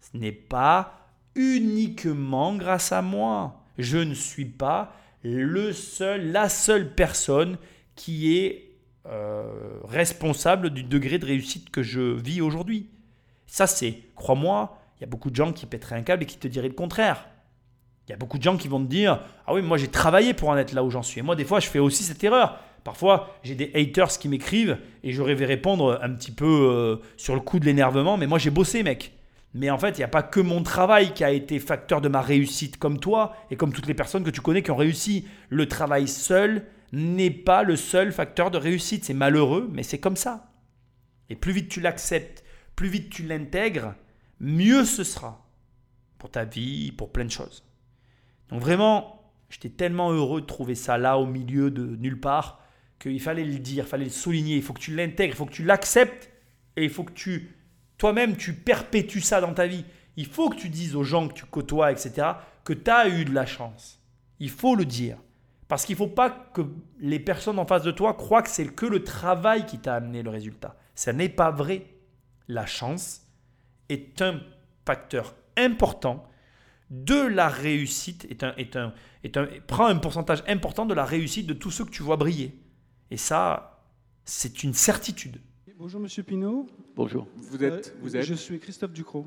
ce 0.00 0.16
n'est 0.16 0.32
pas 0.32 1.10
uniquement 1.34 2.56
grâce 2.56 2.92
à 2.92 3.02
moi. 3.02 3.62
Je 3.78 3.98
ne 3.98 4.14
suis 4.14 4.46
pas 4.46 4.94
le 5.24 5.72
seul, 5.72 6.30
la 6.30 6.48
seule 6.48 6.94
personne 6.94 7.56
qui 7.96 8.36
est 8.36 8.76
euh, 9.06 9.80
responsable 9.84 10.70
du 10.70 10.82
degré 10.82 11.18
de 11.18 11.26
réussite 11.26 11.70
que 11.70 11.82
je 11.82 12.00
vis 12.00 12.40
aujourd'hui. 12.40 12.90
Ça, 13.46 13.66
c'est, 13.66 13.98
crois-moi, 14.14 14.78
il 14.98 15.00
y 15.02 15.04
a 15.04 15.06
beaucoup 15.06 15.30
de 15.30 15.36
gens 15.36 15.52
qui 15.52 15.66
pèteraient 15.66 15.96
un 15.96 16.02
câble 16.02 16.22
et 16.22 16.26
qui 16.26 16.38
te 16.38 16.48
diraient 16.48 16.68
le 16.68 16.74
contraire. 16.74 17.26
Il 18.06 18.10
y 18.10 18.14
a 18.14 18.16
beaucoup 18.16 18.36
de 18.36 18.42
gens 18.42 18.56
qui 18.56 18.68
vont 18.68 18.80
te 18.80 18.88
dire 18.88 19.20
Ah 19.46 19.54
oui, 19.54 19.62
moi 19.62 19.78
j'ai 19.78 19.88
travaillé 19.88 20.34
pour 20.34 20.50
en 20.50 20.56
être 20.56 20.72
là 20.72 20.84
où 20.84 20.90
j'en 20.90 21.02
suis. 21.02 21.20
Et 21.20 21.22
moi, 21.22 21.36
des 21.36 21.44
fois, 21.44 21.60
je 21.60 21.68
fais 21.68 21.78
aussi 21.78 22.02
cette 22.02 22.22
erreur. 22.22 22.58
Parfois, 22.84 23.34
j'ai 23.42 23.54
des 23.54 23.70
haters 23.74 24.18
qui 24.18 24.28
m'écrivent 24.28 24.78
et 25.02 25.12
je 25.12 25.22
vais 25.22 25.46
répondre 25.46 25.98
un 26.02 26.10
petit 26.10 26.32
peu 26.32 26.44
euh, 26.44 26.96
sur 27.16 27.34
le 27.34 27.40
coup 27.40 27.58
de 27.58 27.64
l'énervement. 27.64 28.18
Mais 28.18 28.26
moi, 28.26 28.38
j'ai 28.38 28.50
bossé, 28.50 28.82
mec. 28.82 29.12
Mais 29.54 29.70
en 29.70 29.78
fait, 29.78 29.90
il 29.90 30.00
n'y 30.00 30.04
a 30.04 30.08
pas 30.08 30.24
que 30.24 30.40
mon 30.40 30.62
travail 30.64 31.14
qui 31.14 31.22
a 31.22 31.30
été 31.30 31.60
facteur 31.60 32.00
de 32.00 32.08
ma 32.08 32.20
réussite, 32.20 32.76
comme 32.76 32.98
toi 32.98 33.36
et 33.50 33.56
comme 33.56 33.72
toutes 33.72 33.86
les 33.86 33.94
personnes 33.94 34.24
que 34.24 34.30
tu 34.30 34.40
connais 34.40 34.62
qui 34.62 34.72
ont 34.72 34.76
réussi. 34.76 35.28
Le 35.48 35.68
travail 35.68 36.08
seul 36.08 36.66
n'est 36.92 37.30
pas 37.30 37.62
le 37.62 37.76
seul 37.76 38.12
facteur 38.12 38.50
de 38.50 38.58
réussite. 38.58 39.04
C'est 39.04 39.14
malheureux, 39.14 39.70
mais 39.72 39.84
c'est 39.84 40.00
comme 40.00 40.16
ça. 40.16 40.50
Et 41.30 41.36
plus 41.36 41.52
vite 41.52 41.68
tu 41.68 41.80
l'acceptes, 41.80 42.44
plus 42.74 42.88
vite 42.88 43.10
tu 43.10 43.22
l'intègres, 43.22 43.94
mieux 44.40 44.84
ce 44.84 45.04
sera 45.04 45.46
pour 46.18 46.30
ta 46.30 46.44
vie, 46.44 46.92
pour 46.92 47.12
plein 47.12 47.24
de 47.24 47.30
choses. 47.30 47.64
Donc 48.48 48.60
vraiment, 48.60 49.22
j'étais 49.50 49.70
tellement 49.70 50.10
heureux 50.10 50.40
de 50.40 50.46
trouver 50.46 50.74
ça 50.74 50.98
là 50.98 51.18
au 51.18 51.26
milieu 51.26 51.70
de 51.70 51.96
nulle 51.96 52.20
part 52.20 52.60
qu'il 52.98 53.20
fallait 53.20 53.44
le 53.44 53.58
dire, 53.58 53.84
il 53.84 53.88
fallait 53.88 54.04
le 54.04 54.10
souligner, 54.10 54.56
il 54.56 54.62
faut 54.62 54.72
que 54.72 54.80
tu 54.80 54.94
l'intègres, 54.94 55.34
il 55.34 55.36
faut 55.36 55.46
que 55.46 55.52
tu 55.52 55.64
l'acceptes 55.64 56.30
et 56.76 56.84
il 56.84 56.90
faut 56.90 57.04
que 57.04 57.12
tu, 57.12 57.54
toi-même, 57.98 58.36
tu 58.36 58.52
perpétues 58.52 59.20
ça 59.20 59.40
dans 59.40 59.54
ta 59.54 59.66
vie. 59.66 59.84
Il 60.16 60.26
faut 60.26 60.50
que 60.50 60.56
tu 60.56 60.68
dises 60.68 60.96
aux 60.96 61.04
gens 61.04 61.28
que 61.28 61.34
tu 61.34 61.44
côtoies, 61.44 61.92
etc., 61.92 62.28
que 62.64 62.72
tu 62.72 62.90
as 62.90 63.08
eu 63.08 63.24
de 63.24 63.34
la 63.34 63.46
chance. 63.46 64.00
Il 64.40 64.50
faut 64.50 64.76
le 64.76 64.84
dire. 64.84 65.18
Parce 65.68 65.86
qu'il 65.86 65.94
ne 65.94 65.98
faut 65.98 66.08
pas 66.08 66.30
que 66.30 66.62
les 67.00 67.18
personnes 67.18 67.58
en 67.58 67.66
face 67.66 67.82
de 67.82 67.90
toi 67.90 68.14
croient 68.14 68.42
que 68.42 68.50
c'est 68.50 68.66
que 68.66 68.86
le 68.86 69.02
travail 69.02 69.66
qui 69.66 69.78
t'a 69.78 69.94
amené 69.94 70.22
le 70.22 70.30
résultat. 70.30 70.76
Ce 70.94 71.10
n'est 71.10 71.28
pas 71.28 71.50
vrai. 71.50 71.86
La 72.48 72.66
chance 72.66 73.22
est 73.88 74.20
un 74.20 74.40
facteur 74.84 75.34
important 75.56 76.28
de 76.90 77.20
la 77.26 77.48
réussite, 77.48 78.26
est 78.28 79.60
prend 79.66 79.86
un 79.86 79.96
pourcentage 79.96 80.44
important 80.46 80.84
de 80.84 80.94
la 80.94 81.04
réussite 81.04 81.46
de 81.46 81.54
tous 81.54 81.70
ceux 81.70 81.84
que 81.84 81.90
tu 81.90 82.02
vois 82.02 82.16
briller. 82.16 82.60
Et 83.10 83.16
ça, 83.16 83.82
c'est 84.24 84.62
une 84.62 84.74
certitude. 84.74 85.40
Bonjour 85.76 86.00
Monsieur 86.00 86.22
Pinault. 86.22 86.66
Bonjour. 86.94 87.26
Vous 87.36 87.64
êtes, 87.64 87.88
Euh, 87.88 87.98
vous 88.00 88.16
êtes 88.16 88.22
Je 88.22 88.34
suis 88.34 88.60
Christophe 88.60 88.92
Ducrot. 88.92 89.26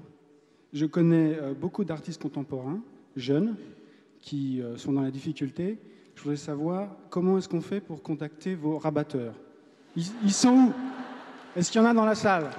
Je 0.71 0.85
connais 0.85 1.35
euh, 1.35 1.53
beaucoup 1.53 1.83
d'artistes 1.83 2.21
contemporains, 2.21 2.81
jeunes, 3.17 3.57
qui 4.21 4.61
euh, 4.61 4.77
sont 4.77 4.93
dans 4.93 5.01
la 5.01 5.11
difficulté. 5.11 5.77
Je 6.15 6.21
voudrais 6.21 6.37
savoir 6.37 6.95
comment 7.09 7.37
est-ce 7.37 7.49
qu'on 7.49 7.61
fait 7.61 7.81
pour 7.81 8.01
contacter 8.01 8.55
vos 8.55 8.77
rabatteurs. 8.77 9.35
Ils, 9.97 10.05
ils 10.23 10.31
sont 10.33 10.49
où? 10.53 10.73
Est-ce 11.55 11.69
qu'il 11.69 11.81
y 11.81 11.83
en 11.83 11.87
a 11.87 11.93
dans 11.93 12.05
la 12.05 12.15
salle? 12.15 12.49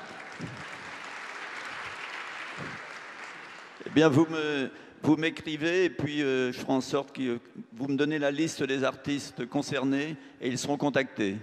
Eh 3.86 3.90
bien, 3.94 4.08
vous 4.10 4.26
me, 4.26 4.70
vous 5.02 5.16
m'écrivez 5.16 5.86
et 5.86 5.90
puis 5.90 6.22
euh, 6.22 6.52
je 6.52 6.58
ferai 6.58 6.72
en 6.72 6.82
sorte 6.82 7.16
que 7.16 7.38
vous 7.72 7.88
me 7.88 7.96
donnez 7.96 8.18
la 8.18 8.30
liste 8.30 8.62
des 8.62 8.84
artistes 8.84 9.46
concernés 9.46 10.16
et 10.42 10.48
ils 10.48 10.58
seront 10.58 10.76
contactés. 10.76 11.36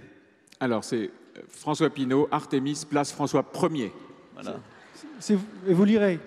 Alors, 0.60 0.84
c'est 0.84 1.10
François 1.48 1.90
Pinault, 1.90 2.28
Artemis, 2.30 2.84
place 2.88 3.12
François 3.12 3.42
1er. 3.42 3.92
Voilà. 4.34 4.56
C'est- 5.20 5.34
Et 5.68 5.72
vous 5.74 5.84
lirez. 5.84 6.18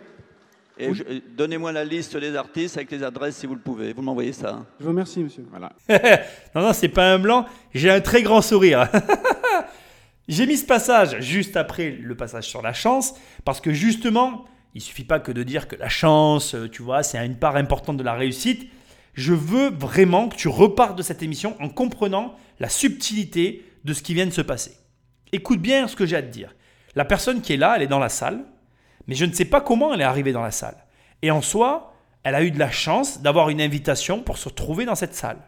Et 0.78 0.94
je- 0.94 1.04
euh, 1.04 1.20
donnez-moi 1.36 1.72
la 1.74 1.84
liste 1.84 2.16
des 2.16 2.36
artistes 2.36 2.78
avec 2.78 2.90
les 2.92 3.04
adresses 3.04 3.36
si 3.38 3.46
vous 3.46 3.56
le 3.56 3.60
pouvez. 3.60 3.92
Vous 3.94 4.02
m'envoyez 4.02 4.32
ça. 4.34 4.66
Je 4.80 4.84
vous 4.86 4.92
remercie, 4.92 5.20
monsieur. 5.20 5.46
Voilà. 5.50 5.74
non, 6.56 6.62
non, 6.62 6.74
c'est 6.74 6.88
pas 6.88 7.12
un 7.14 7.20
blanc. 7.20 7.46
J'ai 7.74 7.90
un 7.90 8.00
très 8.02 8.22
grand 8.24 8.42
sourire. 8.42 8.88
J'ai 10.28 10.46
mis 10.46 10.58
ce 10.58 10.66
passage 10.66 11.20
juste 11.22 11.58
après 11.58 11.90
le 11.92 12.16
passage 12.16 12.46
sur 12.48 12.62
la 12.62 12.72
chance, 12.74 13.16
parce 13.46 13.60
que 13.60 13.74
justement, 13.74 14.46
il 14.76 14.82
suffit 14.82 15.04
pas 15.04 15.20
que 15.20 15.32
de 15.32 15.42
dire 15.44 15.68
que 15.68 15.76
la 15.76 15.90
chance, 15.90 16.54
euh, 16.54 16.70
tu 16.70 16.84
vois, 16.84 17.02
c'est 17.02 17.18
une 17.26 17.36
part 17.38 17.56
importante 17.56 17.98
de 17.98 18.04
la 18.04 18.14
réussite. 18.14 18.70
Je 19.16 19.34
veux 19.34 19.72
vraiment 19.72 20.30
que 20.30 20.36
tu 20.36 20.48
repartes 20.48 20.98
de 20.98 21.02
cette 21.02 21.24
émission 21.24 21.58
en 21.60 21.68
comprenant 21.68 22.36
la 22.60 22.70
subtilité 22.70 23.66
de 23.86 23.94
ce 23.94 24.04
qui 24.04 24.14
vient 24.14 24.28
de 24.28 24.32
se 24.32 24.42
passer. 24.42 24.72
Écoute 25.32 25.62
bien 25.62 25.88
ce 25.88 25.96
que 25.96 26.06
j'ai 26.06 26.16
à 26.16 26.22
te 26.22 26.28
dire. 26.28 26.56
La 26.96 27.06
personne 27.06 27.42
qui 27.42 27.54
est 27.54 27.58
là, 27.58 27.74
elle 27.76 27.84
est 27.84 27.88
dans 27.88 28.00
la 28.00 28.10
salle, 28.10 28.44
mais 29.08 29.16
je 29.16 29.26
ne 29.26 29.34
sais 29.34 29.46
pas 29.46 29.62
comment 29.62 29.94
elle 29.94 30.02
est 30.02 30.06
arrivée 30.06 30.32
dans 30.32 30.42
la 30.42 30.52
salle. 30.52 30.78
Et 31.22 31.32
en 31.32 31.42
soi, 31.42 31.94
elle 32.24 32.36
a 32.36 32.44
eu 32.44 32.52
de 32.52 32.60
la 32.60 32.72
chance 32.72 33.22
d'avoir 33.22 33.50
une 33.50 33.62
invitation 33.62 34.22
pour 34.22 34.38
se 34.38 34.50
retrouver 34.50 34.86
dans 34.86 34.96
cette 34.96 35.16
salle. 35.16 35.40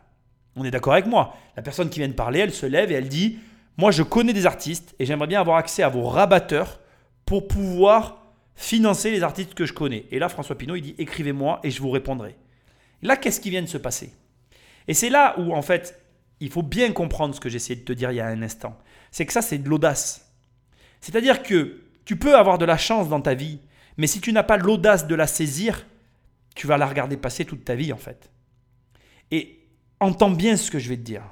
On 0.55 0.65
est 0.65 0.71
d'accord 0.71 0.93
avec 0.93 1.05
moi. 1.05 1.35
La 1.55 1.61
personne 1.61 1.89
qui 1.89 1.99
vient 1.99 2.07
de 2.07 2.13
parler, 2.13 2.39
elle 2.39 2.53
se 2.53 2.65
lève 2.65 2.91
et 2.91 2.95
elle 2.95 3.09
dit 3.09 3.39
Moi, 3.77 3.91
je 3.91 4.03
connais 4.03 4.33
des 4.33 4.45
artistes 4.45 4.95
et 4.99 5.05
j'aimerais 5.05 5.27
bien 5.27 5.39
avoir 5.39 5.57
accès 5.57 5.83
à 5.83 5.89
vos 5.89 6.03
rabatteurs 6.03 6.79
pour 7.25 7.47
pouvoir 7.47 8.21
financer 8.55 9.11
les 9.11 9.23
artistes 9.23 9.53
que 9.53 9.65
je 9.65 9.73
connais. 9.73 10.05
Et 10.11 10.19
là, 10.19 10.29
François 10.29 10.57
Pinault, 10.57 10.75
il 10.75 10.81
dit 10.81 10.95
Écrivez-moi 10.97 11.59
et 11.63 11.71
je 11.71 11.81
vous 11.81 11.89
répondrai. 11.89 12.35
Là, 13.01 13.15
qu'est-ce 13.15 13.39
qui 13.39 13.49
vient 13.49 13.61
de 13.61 13.67
se 13.67 13.77
passer? 13.77 14.13
Et 14.87 14.93
c'est 14.93 15.09
là 15.09 15.35
où, 15.39 15.53
en 15.53 15.61
fait, 15.61 16.01
il 16.39 16.49
faut 16.49 16.63
bien 16.63 16.91
comprendre 16.91 17.33
ce 17.33 17.39
que 17.39 17.49
j'essayais 17.49 17.79
de 17.79 17.85
te 17.85 17.93
dire 17.93 18.11
il 18.11 18.15
y 18.15 18.19
a 18.19 18.27
un 18.27 18.41
instant. 18.41 18.77
C'est 19.11 19.25
que 19.25 19.33
ça, 19.33 19.41
c'est 19.41 19.57
de 19.57 19.69
l'audace. 19.69 20.33
C'est-à-dire 21.01 21.43
que 21.43 21.81
tu 22.05 22.15
peux 22.15 22.35
avoir 22.35 22.57
de 22.57 22.65
la 22.65 22.77
chance 22.77 23.09
dans 23.09 23.21
ta 23.21 23.33
vie, 23.33 23.59
mais 23.97 24.07
si 24.07 24.21
tu 24.21 24.33
n'as 24.33 24.43
pas 24.43 24.57
l'audace 24.57 25.07
de 25.07 25.15
la 25.15 25.27
saisir, 25.27 25.85
tu 26.55 26.67
vas 26.67 26.77
la 26.77 26.87
regarder 26.87 27.17
passer 27.17 27.45
toute 27.45 27.65
ta 27.65 27.75
vie, 27.75 27.93
en 27.93 27.97
fait. 27.97 28.31
Et 29.31 29.67
entends 29.99 30.31
bien 30.31 30.57
ce 30.57 30.71
que 30.71 30.79
je 30.79 30.89
vais 30.89 30.97
te 30.97 31.01
dire. 31.01 31.23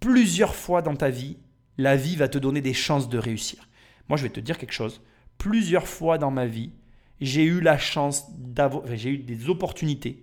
Plusieurs 0.00 0.54
fois 0.54 0.82
dans 0.82 0.96
ta 0.96 1.10
vie, 1.10 1.38
la 1.76 1.96
vie 1.96 2.16
va 2.16 2.28
te 2.28 2.38
donner 2.38 2.60
des 2.60 2.74
chances 2.74 3.08
de 3.08 3.18
réussir. 3.18 3.68
Moi, 4.08 4.16
je 4.16 4.24
vais 4.24 4.30
te 4.30 4.40
dire 4.40 4.58
quelque 4.58 4.72
chose. 4.72 5.00
Plusieurs 5.38 5.86
fois 5.86 6.18
dans 6.18 6.30
ma 6.30 6.46
vie, 6.46 6.72
j'ai 7.20 7.44
eu 7.44 7.60
la 7.60 7.78
chance 7.78 8.26
d'avoir, 8.36 8.84
j'ai 8.96 9.10
eu 9.10 9.18
des 9.18 9.48
opportunités 9.48 10.22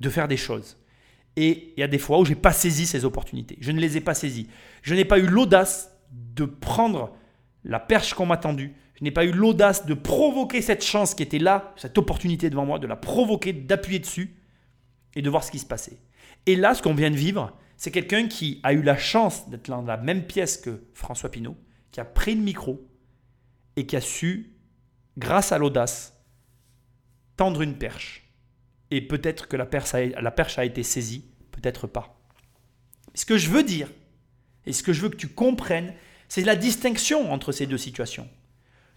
de 0.00 0.10
faire 0.10 0.28
des 0.28 0.36
choses. 0.36 0.76
Et 1.36 1.72
il 1.76 1.80
y 1.80 1.84
a 1.84 1.88
des 1.88 1.98
fois 1.98 2.18
où 2.18 2.24
j'ai 2.24 2.34
pas 2.34 2.52
saisi 2.52 2.86
ces 2.86 3.04
opportunités. 3.04 3.56
Je 3.60 3.72
ne 3.72 3.80
les 3.80 3.96
ai 3.96 4.00
pas 4.00 4.14
saisies. 4.14 4.48
Je 4.82 4.94
n'ai 4.94 5.04
pas 5.04 5.18
eu 5.18 5.26
l'audace 5.26 5.91
de 6.12 6.44
prendre 6.44 7.12
la 7.64 7.80
perche 7.80 8.14
qu'on 8.14 8.26
m'a 8.26 8.36
tendue. 8.36 8.74
Je 8.94 9.04
n'ai 9.04 9.10
pas 9.10 9.24
eu 9.24 9.32
l'audace 9.32 9.86
de 9.86 9.94
provoquer 9.94 10.62
cette 10.62 10.84
chance 10.84 11.14
qui 11.14 11.22
était 11.22 11.38
là, 11.38 11.72
cette 11.76 11.98
opportunité 11.98 12.50
devant 12.50 12.66
moi, 12.66 12.78
de 12.78 12.86
la 12.86 12.96
provoquer, 12.96 13.52
d'appuyer 13.52 13.98
dessus 13.98 14.36
et 15.14 15.22
de 15.22 15.30
voir 15.30 15.42
ce 15.42 15.50
qui 15.50 15.58
se 15.58 15.66
passait. 15.66 15.98
Et 16.46 16.56
là, 16.56 16.74
ce 16.74 16.82
qu'on 16.82 16.94
vient 16.94 17.10
de 17.10 17.16
vivre, 17.16 17.56
c'est 17.76 17.90
quelqu'un 17.90 18.28
qui 18.28 18.60
a 18.62 18.72
eu 18.72 18.82
la 18.82 18.96
chance 18.96 19.48
d'être 19.48 19.68
dans 19.68 19.82
la 19.82 19.96
même 19.96 20.24
pièce 20.24 20.56
que 20.56 20.84
François 20.94 21.30
Pinault, 21.30 21.56
qui 21.90 22.00
a 22.00 22.04
pris 22.04 22.34
le 22.34 22.42
micro 22.42 22.88
et 23.76 23.86
qui 23.86 23.96
a 23.96 24.00
su, 24.00 24.54
grâce 25.18 25.52
à 25.52 25.58
l'audace, 25.58 26.16
tendre 27.36 27.62
une 27.62 27.76
perche. 27.76 28.30
Et 28.90 29.00
peut-être 29.00 29.48
que 29.48 29.56
la 29.56 29.66
perche, 29.66 29.94
a, 30.58 30.64
été 30.64 30.82
saisie, 30.82 31.24
peut-être 31.50 31.86
pas. 31.86 32.20
Ce 33.14 33.24
que 33.24 33.38
je 33.38 33.48
veux 33.48 33.62
dire, 33.62 33.88
et 34.66 34.72
ce 34.72 34.82
que 34.82 34.92
je 34.92 35.00
veux 35.00 35.08
que 35.08 35.16
tu 35.16 35.28
comprennes, 35.28 35.94
c'est 36.28 36.42
la 36.42 36.56
distinction 36.56 37.32
entre 37.32 37.52
ces 37.52 37.66
deux 37.66 37.78
situations. 37.78 38.28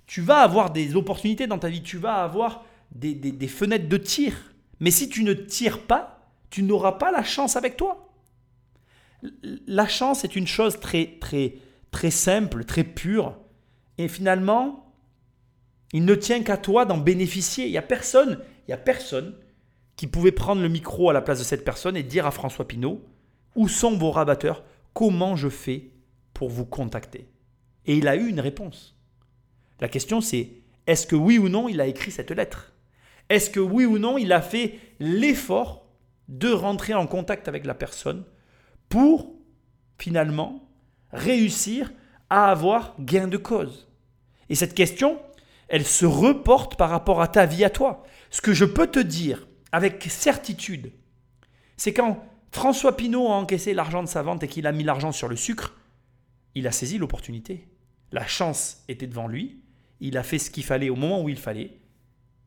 Tu 0.07 0.21
vas 0.21 0.39
avoir 0.39 0.71
des 0.71 0.95
opportunités 0.95 1.47
dans 1.47 1.57
ta 1.57 1.69
vie, 1.69 1.81
tu 1.81 1.97
vas 1.97 2.23
avoir 2.23 2.63
des, 2.91 3.15
des 3.15 3.47
fenêtres 3.47 3.89
de 3.89 3.97
tir. 3.97 4.53
Mais 4.79 4.91
si 4.91 5.09
tu 5.09 5.23
ne 5.23 5.33
tires 5.33 5.79
pas, 5.79 6.29
tu 6.49 6.63
n'auras 6.63 6.93
pas 6.93 7.11
la 7.11 7.23
chance 7.23 7.55
avec 7.55 7.77
toi. 7.77 8.13
La 9.67 9.87
chance 9.87 10.23
est 10.23 10.35
une 10.35 10.47
chose 10.47 10.79
très, 10.79 11.17
très, 11.19 11.55
très 11.91 12.11
simple, 12.11 12.63
très 12.65 12.83
pure. 12.83 13.35
Et 13.97 14.07
finalement, 14.07 14.93
il 15.93 16.05
ne 16.05 16.15
tient 16.15 16.43
qu'à 16.43 16.57
toi 16.57 16.85
d'en 16.85 16.97
bénéficier. 16.97 17.65
Il 17.65 17.71
n'y 17.71 17.77
a 17.77 17.81
personne, 17.81 18.39
y 18.67 18.73
a 18.73 18.77
personne 18.77 19.35
qui 19.95 20.07
pouvait 20.07 20.31
prendre 20.31 20.61
le 20.61 20.69
micro 20.69 21.09
à 21.09 21.13
la 21.13 21.21
place 21.21 21.39
de 21.39 21.43
cette 21.43 21.65
personne 21.65 21.97
et 21.97 22.03
dire 22.03 22.25
à 22.25 22.31
François 22.31 22.67
Pinault 22.67 23.01
où 23.55 23.69
sont 23.69 23.97
vos 23.97 24.11
rabatteurs? 24.11 24.63
Comment 24.95 25.35
je 25.35 25.49
fais 25.49 25.91
pour 26.33 26.49
vous 26.49 26.65
contacter 26.65 27.27
Et 27.85 27.97
il 27.97 28.07
a 28.07 28.15
eu 28.15 28.29
une 28.29 28.39
réponse. 28.39 28.97
La 29.81 29.89
question 29.89 30.21
c'est 30.21 30.53
est-ce 30.87 31.05
que 31.05 31.17
oui 31.17 31.37
ou 31.37 31.49
non 31.49 31.67
il 31.67 31.81
a 31.81 31.87
écrit 31.87 32.11
cette 32.11 32.31
lettre? 32.31 32.73
Est-ce 33.27 33.49
que 33.49 33.59
oui 33.59 33.83
ou 33.83 33.99
non 33.99 34.17
il 34.17 34.31
a 34.31 34.41
fait 34.41 34.79
l'effort 35.01 35.85
de 36.29 36.49
rentrer 36.49 36.93
en 36.93 37.07
contact 37.07 37.49
avec 37.49 37.65
la 37.65 37.73
personne 37.73 38.23
pour 38.87 39.35
finalement 39.99 40.65
réussir 41.11 41.91
à 42.29 42.49
avoir 42.49 42.95
gain 42.97 43.27
de 43.27 43.35
cause? 43.35 43.89
Et 44.47 44.55
cette 44.55 44.75
question, 44.75 45.19
elle 45.67 45.85
se 45.85 46.05
reporte 46.05 46.77
par 46.77 46.89
rapport 46.89 47.21
à 47.21 47.27
ta 47.27 47.45
vie 47.45 47.65
à 47.65 47.69
toi. 47.69 48.03
Ce 48.29 48.39
que 48.39 48.53
je 48.53 48.63
peux 48.63 48.87
te 48.87 48.99
dire 48.99 49.45
avec 49.73 50.01
certitude, 50.03 50.93
c'est 51.75 51.93
quand 51.93 52.23
François 52.55 52.95
Pinault 52.95 53.27
a 53.27 53.35
encaissé 53.35 53.73
l'argent 53.73 54.01
de 54.01 54.07
sa 54.07 54.21
vente 54.21 54.41
et 54.43 54.47
qu'il 54.47 54.65
a 54.65 54.71
mis 54.71 54.85
l'argent 54.85 55.11
sur 55.11 55.27
le 55.27 55.35
sucre, 55.35 55.75
il 56.55 56.67
a 56.67 56.71
saisi 56.71 56.97
l'opportunité. 56.97 57.67
La 58.13 58.25
chance 58.25 58.85
était 58.87 59.07
devant 59.07 59.27
lui, 59.27 59.59
il 59.99 60.17
a 60.17 60.23
fait 60.23 60.39
ce 60.39 60.49
qu'il 60.49 60.63
fallait 60.63 60.89
au 60.89 60.95
moment 60.95 61.21
où 61.21 61.27
il 61.27 61.35
fallait, 61.35 61.71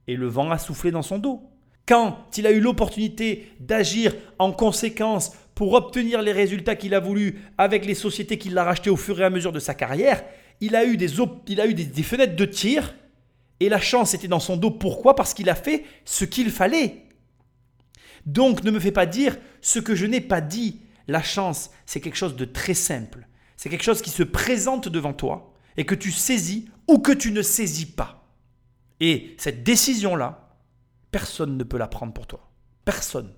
et 0.06 0.16
le 0.16 0.26
vent 0.26 0.50
a 0.50 0.56
soufflé 0.56 0.90
dans 0.90 1.02
son 1.02 1.18
dos. 1.18 1.42
Quand 1.86 2.38
il 2.38 2.46
a 2.46 2.52
eu 2.52 2.61
l'opportunité 2.61 3.52
d'agir 3.61 4.14
en 4.38 4.50
conséquence 4.50 5.32
pour 5.54 5.74
obtenir 5.74 6.22
les 6.22 6.32
résultats 6.32 6.74
qu'il 6.74 6.94
a 6.94 7.00
voulu 7.00 7.42
avec 7.59 7.84
les 7.84 7.94
sociétés 7.94 8.38
qu'il 8.38 8.56
a 8.56 8.64
rachetées 8.64 8.88
au 8.88 8.96
fur 8.96 9.20
et 9.20 9.24
à 9.24 9.30
mesure 9.30 9.52
de 9.52 9.61
sa 9.61 9.74
carrière, 9.74 10.24
il 10.62 10.74
a 10.74 10.86
eu 10.86 10.96
des, 10.96 11.20
il 11.48 11.61
a 11.61 11.66
eu 11.66 11.74
des 11.74 12.02
fenêtres 12.02 12.34
de 12.34 12.46
tir 12.46 12.94
et 13.61 13.68
la 13.68 13.78
chance 13.78 14.14
était 14.14 14.26
dans 14.26 14.40
son 14.40 14.56
dos. 14.56 14.70
Pourquoi? 14.70 15.14
Parce 15.14 15.34
qu'il 15.34 15.50
a 15.50 15.54
fait 15.54 15.84
ce 16.06 16.24
qu'il 16.24 16.50
fallait. 16.50 17.07
Donc 18.28 18.62
ne 18.62 18.70
me 18.70 18.78
fais 18.78 18.92
pas 18.92 19.06
dire 19.06 19.38
ce 19.62 19.78
que 19.78 19.94
je 19.94 20.04
n'ai 20.04 20.20
pas 20.20 20.42
dit. 20.42 20.82
La 21.06 21.22
chance, 21.22 21.70
c'est 21.86 22.02
quelque 22.02 22.18
chose 22.18 22.36
de 22.36 22.44
très 22.44 22.74
simple. 22.74 23.26
C'est 23.56 23.70
quelque 23.70 23.82
chose 23.82 24.02
qui 24.02 24.10
se 24.10 24.22
présente 24.22 24.88
devant 24.88 25.14
toi 25.14 25.54
et 25.78 25.86
que 25.86 25.94
tu 25.94 26.12
saisis 26.12 26.68
ou 26.86 26.98
que 26.98 27.12
tu 27.12 27.32
ne 27.32 27.40
saisis 27.40 27.86
pas. 27.86 28.30
Et 29.00 29.34
cette 29.38 29.64
décision-là, 29.64 30.58
personne 31.10 31.56
ne 31.56 31.64
peut 31.64 31.78
la 31.78 31.88
prendre 31.88 32.12
pour 32.12 32.26
toi. 32.26 32.50
Personne. 32.84 33.32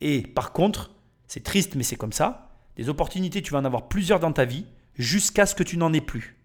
Et 0.00 0.22
par 0.22 0.52
contre, 0.52 0.96
c'est 1.28 1.44
triste 1.44 1.76
mais 1.76 1.84
c'est 1.84 1.94
comme 1.94 2.12
ça, 2.12 2.56
des 2.74 2.88
opportunités, 2.88 3.42
tu 3.42 3.52
vas 3.52 3.60
en 3.60 3.64
avoir 3.64 3.88
plusieurs 3.88 4.18
dans 4.18 4.32
ta 4.32 4.44
vie 4.44 4.66
jusqu'à 4.94 5.46
ce 5.46 5.54
que 5.54 5.62
tu 5.62 5.76
n'en 5.76 5.92
aies 5.92 6.00
plus. 6.00 6.36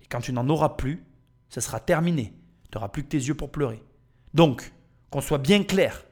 Et 0.00 0.06
quand 0.06 0.20
tu 0.20 0.32
n'en 0.32 0.48
auras 0.48 0.70
plus, 0.70 1.04
ça 1.48 1.60
sera 1.60 1.78
terminé. 1.78 2.34
Tu 2.72 2.76
n'auras 2.76 2.88
plus 2.88 3.04
que 3.04 3.08
tes 3.08 3.18
yeux 3.18 3.36
pour 3.36 3.52
pleurer. 3.52 3.84
Donc, 4.34 4.72
qu'on 5.10 5.20
soit 5.20 5.38
bien 5.38 5.62
clair, 5.62 6.04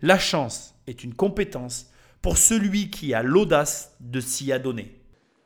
la 0.00 0.18
chance 0.18 0.74
est 0.86 1.04
une 1.04 1.14
compétence 1.14 1.90
pour 2.22 2.36
celui 2.36 2.90
qui 2.90 3.14
a 3.14 3.22
l'audace 3.22 3.96
de 4.00 4.20
s'y 4.20 4.52
adonner. 4.52 4.94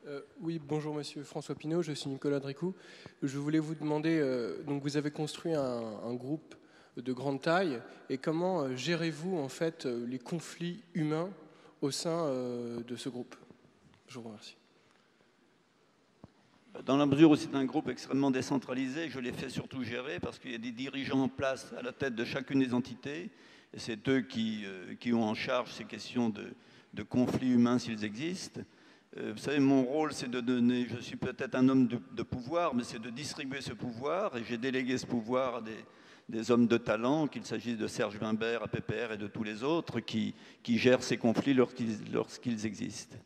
Euh, 0.06 0.20
oui, 0.40 0.60
bonjour 0.66 0.94
Monsieur 0.94 1.22
François 1.22 1.54
Pinault, 1.54 1.82
je 1.82 1.92
suis 1.92 2.10
Nicolas 2.10 2.40
Dricou. 2.40 2.74
Je 3.22 3.38
voulais 3.38 3.58
vous 3.58 3.74
demander, 3.74 4.18
euh, 4.18 4.62
donc 4.64 4.82
vous 4.82 4.96
avez 4.96 5.10
construit 5.10 5.54
un, 5.54 6.14
groupe 6.14 6.54
de 6.96 7.12
grande 7.12 7.40
taille, 7.40 7.80
et 8.10 8.18
comment 8.18 8.62
euh, 8.62 8.76
gérez-vous 8.76 9.38
en 9.38 9.48
fait 9.48 9.86
les 9.86 10.18
conflits 10.18 10.82
humains 10.94 11.30
au 11.80 11.90
sein 11.90 12.30
de 12.86 12.96
ce 12.96 13.08
groupe? 13.08 13.34
Je 14.06 14.18
vous 14.18 14.26
remercie. 14.26 14.56
Dans 16.86 16.96
la 16.96 17.06
mesure 17.06 17.30
où 17.30 17.36
c'est 17.36 17.54
un 17.54 17.64
groupe 17.64 17.88
extrêmement 17.88 18.30
décentralisé, 18.30 19.08
je 19.10 19.20
l'ai 19.20 19.32
fait 19.32 19.50
surtout 19.50 19.82
gérer 19.82 20.20
parce 20.20 20.38
qu'il 20.38 20.52
y 20.52 20.54
a 20.54 20.58
des 20.58 20.72
dirigeants 20.72 21.20
en 21.20 21.28
place 21.28 21.72
à 21.78 21.82
la 21.82 21.92
tête 21.92 22.14
de 22.14 22.24
chacune 22.24 22.60
des 22.60 22.72
entités. 22.72 23.30
C'est 23.76 24.08
eux 24.08 24.20
qui, 24.20 24.62
euh, 24.64 24.94
qui, 24.94 25.12
ont 25.12 25.24
en 25.24 25.34
charge 25.34 25.72
ces 25.72 25.84
questions 25.84 26.28
de, 26.28 26.52
de 26.92 27.02
conflits 27.02 27.52
humains 27.52 27.78
s'ils 27.78 28.04
existent. 28.04 28.60
Euh, 29.18 29.32
vous 29.32 29.38
savez, 29.38 29.60
mon 29.60 29.82
rôle, 29.82 30.12
c'est 30.12 30.30
de 30.30 30.40
donner, 30.40 30.86
je 30.88 31.00
suis 31.00 31.16
peut-être 31.16 31.54
un 31.54 31.68
homme 31.68 31.86
de, 31.86 32.22
pouvoir, 32.22 32.74
mais 32.74 32.84
c'est 32.84 33.00
de 33.00 33.10
distribuer 33.10 33.60
ce 33.60 33.72
pouvoir. 33.72 34.36
Et 34.36 34.44
j'ai 34.44 34.58
délégué 34.58 34.98
ce 34.98 35.06
pouvoir 35.06 35.56
à 35.56 35.60
des, 35.62 35.84
des 36.28 36.50
hommes 36.50 36.66
de 36.66 36.78
talent, 36.78 37.26
qu'il 37.26 37.44
s'agisse 37.44 37.76
de 37.76 37.86
Serge 37.86 38.18
Wimbert, 38.20 38.62
à 38.62 38.68
PPR 38.68 39.12
et 39.12 39.18
de 39.18 39.26
tous 39.26 39.42
les 39.42 39.62
autres, 39.62 40.00
qui, 40.00 40.34
qui 40.62 40.78
gèrent 40.78 41.02
ces 41.02 41.16
conflits 41.16 41.54
lorsqu'ils 41.54 42.66
existent. 42.66 43.16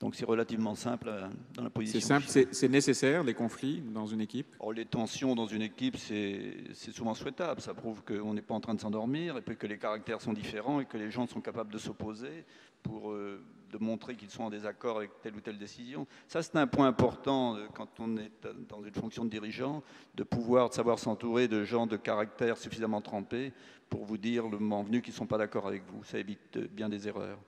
Donc 0.00 0.14
c'est 0.14 0.24
relativement 0.24 0.76
simple 0.76 1.08
euh, 1.08 1.26
dans 1.54 1.64
la 1.64 1.70
position. 1.70 1.98
C'est 1.98 2.06
simple, 2.06 2.48
c'est 2.52 2.68
nécessaire 2.68 3.24
les 3.24 3.34
conflits 3.34 3.80
dans 3.80 4.06
une 4.06 4.20
équipe? 4.20 4.54
Oh, 4.60 4.70
Les 4.70 4.84
tensions 4.84 5.34
dans 5.34 5.46
une 5.46 5.62
équipe, 5.62 5.96
c'est 5.96 6.54
souvent 6.92 7.14
souhaitable. 7.14 7.60
Ça 7.60 7.74
prouve 7.74 8.02
qu'on 8.04 8.32
n'est 8.32 8.42
pas 8.42 8.54
en 8.54 8.60
train 8.60 8.74
de 8.74 8.80
s'endormir 8.80 9.36
et 9.36 9.42
puis 9.42 9.56
que 9.56 9.66
les 9.66 9.78
caractères 9.78 10.20
sont 10.20 10.32
différents 10.32 10.80
et 10.80 10.84
que 10.84 10.96
les 10.96 11.10
gens 11.10 11.26
sont 11.26 11.40
capables 11.40 11.72
de 11.72 11.78
s'opposer 11.78 12.44
pour 12.84 13.10
euh, 13.10 13.42
de 13.72 13.78
montrer 13.78 14.14
qu'ils 14.14 14.30
sont 14.30 14.44
en 14.44 14.50
désaccord 14.50 14.98
avec 14.98 15.10
telle 15.20 15.34
ou 15.34 15.40
telle 15.40 15.58
décision. 15.58 16.06
Ça, 16.28 16.42
c'est 16.42 16.56
un 16.56 16.68
point 16.68 16.86
important 16.86 17.56
euh, 17.56 17.66
quand 17.74 17.88
on 17.98 18.16
est 18.18 18.30
dans 18.68 18.82
une 18.84 18.94
fonction 18.94 19.24
de 19.24 19.30
dirigeant, 19.30 19.82
de 20.14 20.22
pouvoir 20.22 20.68
de 20.68 20.74
savoir 20.74 21.00
s'entourer 21.00 21.48
de 21.48 21.64
gens 21.64 21.88
de 21.88 21.96
caractère 21.96 22.56
suffisamment 22.56 23.00
trempés 23.00 23.52
pour 23.90 24.04
vous 24.04 24.16
dire 24.16 24.46
le 24.48 24.58
moment 24.58 24.84
venu 24.84 25.02
qu'ils 25.02 25.12
ne 25.12 25.18
sont 25.18 25.26
pas 25.26 25.38
d'accord 25.38 25.66
avec 25.66 25.82
vous. 25.88 26.04
Ça 26.04 26.18
évite 26.18 26.56
bien 26.72 26.88
des 26.88 27.08
erreurs. 27.08 27.38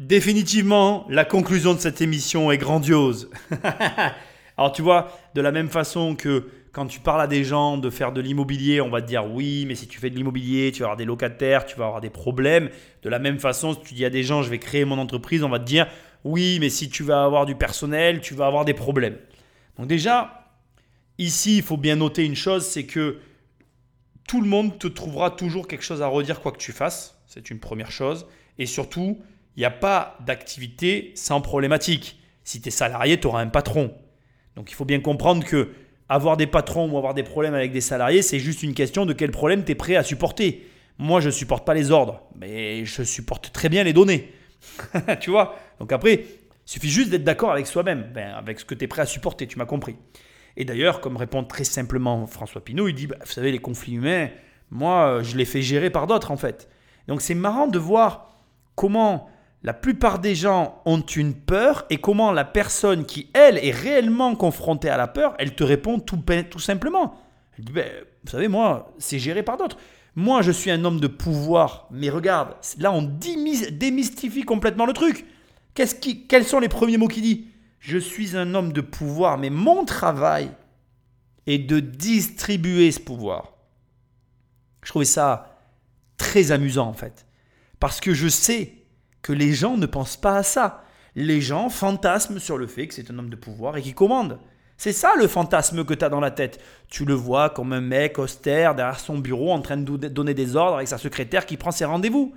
Définitivement, 0.00 1.06
la 1.08 1.24
conclusion 1.24 1.72
de 1.72 1.78
cette 1.78 2.00
émission 2.00 2.50
est 2.50 2.58
grandiose. 2.58 3.30
Alors 4.56 4.72
tu 4.72 4.82
vois, 4.82 5.16
de 5.34 5.40
la 5.40 5.52
même 5.52 5.68
façon 5.68 6.16
que 6.16 6.48
quand 6.72 6.86
tu 6.86 6.98
parles 6.98 7.20
à 7.20 7.26
des 7.28 7.44
gens 7.44 7.78
de 7.78 7.90
faire 7.90 8.10
de 8.10 8.20
l'immobilier, 8.20 8.80
on 8.80 8.90
va 8.90 9.00
te 9.00 9.06
dire 9.06 9.24
oui, 9.30 9.64
mais 9.68 9.76
si 9.76 9.86
tu 9.86 10.00
fais 10.00 10.10
de 10.10 10.16
l'immobilier, 10.16 10.72
tu 10.72 10.80
vas 10.80 10.86
avoir 10.86 10.96
des 10.96 11.04
locataires, 11.04 11.64
tu 11.64 11.76
vas 11.76 11.86
avoir 11.86 12.00
des 12.00 12.10
problèmes. 12.10 12.70
De 13.02 13.08
la 13.08 13.20
même 13.20 13.38
façon, 13.38 13.74
si 13.74 13.80
tu 13.82 13.94
dis 13.94 14.04
à 14.04 14.10
des 14.10 14.24
gens 14.24 14.42
je 14.42 14.50
vais 14.50 14.58
créer 14.58 14.84
mon 14.84 14.98
entreprise, 14.98 15.44
on 15.44 15.48
va 15.48 15.60
te 15.60 15.64
dire 15.64 15.86
oui, 16.24 16.58
mais 16.60 16.70
si 16.70 16.88
tu 16.88 17.04
vas 17.04 17.22
avoir 17.22 17.46
du 17.46 17.54
personnel, 17.54 18.20
tu 18.20 18.34
vas 18.34 18.46
avoir 18.46 18.64
des 18.64 18.74
problèmes. 18.74 19.16
Donc 19.78 19.86
déjà, 19.86 20.50
ici, 21.18 21.58
il 21.58 21.62
faut 21.62 21.76
bien 21.76 21.96
noter 21.96 22.24
une 22.24 22.34
chose, 22.34 22.66
c'est 22.66 22.86
que 22.86 23.18
tout 24.26 24.40
le 24.40 24.48
monde 24.48 24.76
te 24.78 24.88
trouvera 24.88 25.30
toujours 25.30 25.68
quelque 25.68 25.84
chose 25.84 26.02
à 26.02 26.08
redire 26.08 26.40
quoi 26.40 26.50
que 26.50 26.58
tu 26.58 26.72
fasses. 26.72 27.20
C'est 27.26 27.50
une 27.50 27.60
première 27.60 27.92
chose. 27.92 28.26
Et 28.58 28.66
surtout, 28.66 29.20
il 29.56 29.60
n'y 29.60 29.66
a 29.66 29.70
pas 29.70 30.16
d'activité 30.24 31.12
sans 31.14 31.40
problématique. 31.40 32.20
Si 32.42 32.60
tu 32.60 32.68
es 32.68 32.70
salarié, 32.70 33.18
tu 33.18 33.26
auras 33.26 33.40
un 33.40 33.48
patron. 33.48 33.94
Donc 34.56 34.70
il 34.70 34.74
faut 34.74 34.84
bien 34.84 35.00
comprendre 35.00 35.44
que 35.44 35.70
avoir 36.08 36.36
des 36.36 36.46
patrons 36.46 36.90
ou 36.90 36.96
avoir 36.96 37.14
des 37.14 37.22
problèmes 37.22 37.54
avec 37.54 37.72
des 37.72 37.80
salariés, 37.80 38.22
c'est 38.22 38.38
juste 38.38 38.62
une 38.62 38.74
question 38.74 39.06
de 39.06 39.12
quel 39.12 39.30
problème 39.30 39.64
tu 39.64 39.72
es 39.72 39.74
prêt 39.74 39.96
à 39.96 40.02
supporter. 40.02 40.66
Moi, 40.98 41.20
je 41.20 41.26
ne 41.26 41.32
supporte 41.32 41.64
pas 41.64 41.74
les 41.74 41.90
ordres, 41.90 42.22
mais 42.36 42.84
je 42.84 43.02
supporte 43.02 43.52
très 43.52 43.68
bien 43.68 43.82
les 43.84 43.92
données. 43.92 44.32
tu 45.20 45.30
vois? 45.30 45.56
Donc 45.80 45.92
après, 45.92 46.14
il 46.14 46.26
suffit 46.64 46.90
juste 46.90 47.10
d'être 47.10 47.24
d'accord 47.24 47.50
avec 47.50 47.66
soi-même, 47.66 48.10
ben, 48.14 48.34
avec 48.34 48.60
ce 48.60 48.64
que 48.64 48.74
tu 48.74 48.84
es 48.84 48.88
prêt 48.88 49.02
à 49.02 49.06
supporter, 49.06 49.46
tu 49.46 49.58
m'as 49.58 49.66
compris. 49.66 49.96
Et 50.56 50.64
d'ailleurs, 50.64 51.00
comme 51.00 51.16
répond 51.16 51.42
très 51.42 51.64
simplement 51.64 52.26
François 52.26 52.62
Pinault, 52.62 52.88
il 52.88 52.94
dit, 52.94 53.06
bah, 53.06 53.16
vous 53.20 53.32
savez, 53.32 53.50
les 53.50 53.58
conflits 53.58 53.94
humains, 53.94 54.28
moi, 54.70 55.20
je 55.22 55.36
les 55.36 55.44
fais 55.44 55.62
gérer 55.62 55.90
par 55.90 56.06
d'autres 56.06 56.30
en 56.30 56.36
fait. 56.36 56.68
Donc 57.08 57.22
c'est 57.22 57.34
marrant 57.34 57.66
de 57.66 57.78
voir 57.78 58.34
comment 58.74 59.28
la 59.64 59.72
plupart 59.72 60.18
des 60.18 60.34
gens 60.34 60.82
ont 60.84 61.00
une 61.00 61.32
peur 61.32 61.86
et 61.88 61.96
comment 61.96 62.32
la 62.32 62.44
personne 62.44 63.06
qui, 63.06 63.30
elle, 63.32 63.56
est 63.56 63.70
réellement 63.70 64.36
confrontée 64.36 64.90
à 64.90 64.98
la 64.98 65.08
peur, 65.08 65.34
elle 65.38 65.54
te 65.54 65.64
répond 65.64 65.98
tout, 65.98 66.22
simplement. 66.58 67.16
Elle 67.56 67.64
dit, 67.64 67.72
ben, 67.72 67.90
vous 68.24 68.30
savez, 68.30 68.48
moi, 68.48 68.94
c'est 68.98 69.18
géré 69.18 69.42
par 69.42 69.56
d'autres. 69.56 69.78
Moi, 70.16 70.42
je 70.42 70.52
suis 70.52 70.70
un 70.70 70.84
homme 70.84 71.00
de 71.00 71.06
pouvoir, 71.06 71.88
mais 71.90 72.10
regarde, 72.10 72.54
là, 72.78 72.92
on 72.92 73.00
démystifie 73.00 74.42
complètement 74.42 74.84
le 74.84 74.92
truc. 74.92 75.24
Quels 75.72 76.44
sont 76.44 76.60
les 76.60 76.68
premiers 76.68 76.98
mots 76.98 77.08
qu'il 77.08 77.22
dit? 77.22 77.48
Je 77.80 77.96
suis 77.96 78.36
un 78.36 78.54
homme 78.54 78.72
de 78.72 78.82
pouvoir, 78.82 79.38
mais 79.38 79.48
mon 79.48 79.86
travail 79.86 80.50
est 81.46 81.58
de 81.58 81.80
distribuer 81.80 82.92
ce 82.92 83.00
pouvoir. 83.00 83.54
Je 84.82 84.90
trouvais 84.90 85.06
ça 85.06 85.56
très 86.18 86.52
amusant, 86.52 86.86
en 86.86 86.92
fait. 86.92 87.26
Parce 87.80 88.00
que 88.00 88.12
je 88.12 88.28
sais 88.28 88.83
que 89.24 89.32
les 89.32 89.54
gens 89.54 89.78
ne 89.78 89.86
pensent 89.86 90.18
pas 90.18 90.36
à 90.36 90.42
ça. 90.42 90.84
Les 91.16 91.40
gens 91.40 91.70
fantasment 91.70 92.38
sur 92.38 92.58
le 92.58 92.66
fait 92.66 92.86
que 92.86 92.94
c'est 92.94 93.10
un 93.10 93.18
homme 93.18 93.30
de 93.30 93.36
pouvoir 93.36 93.78
et 93.78 93.82
qui 93.82 93.94
commande. 93.94 94.38
C'est 94.76 94.92
ça 94.92 95.14
le 95.16 95.26
fantasme 95.28 95.82
que 95.82 95.94
tu 95.94 96.04
as 96.04 96.10
dans 96.10 96.20
la 96.20 96.30
tête. 96.30 96.60
Tu 96.88 97.06
le 97.06 97.14
vois 97.14 97.48
comme 97.48 97.72
un 97.72 97.80
mec 97.80 98.18
austère 98.18 98.74
derrière 98.74 99.00
son 99.00 99.16
bureau 99.16 99.50
en 99.50 99.62
train 99.62 99.78
de 99.78 100.08
donner 100.08 100.34
des 100.34 100.56
ordres 100.56 100.76
avec 100.76 100.88
sa 100.88 100.98
secrétaire 100.98 101.46
qui 101.46 101.56
prend 101.56 101.70
ses 101.70 101.86
rendez-vous. 101.86 102.34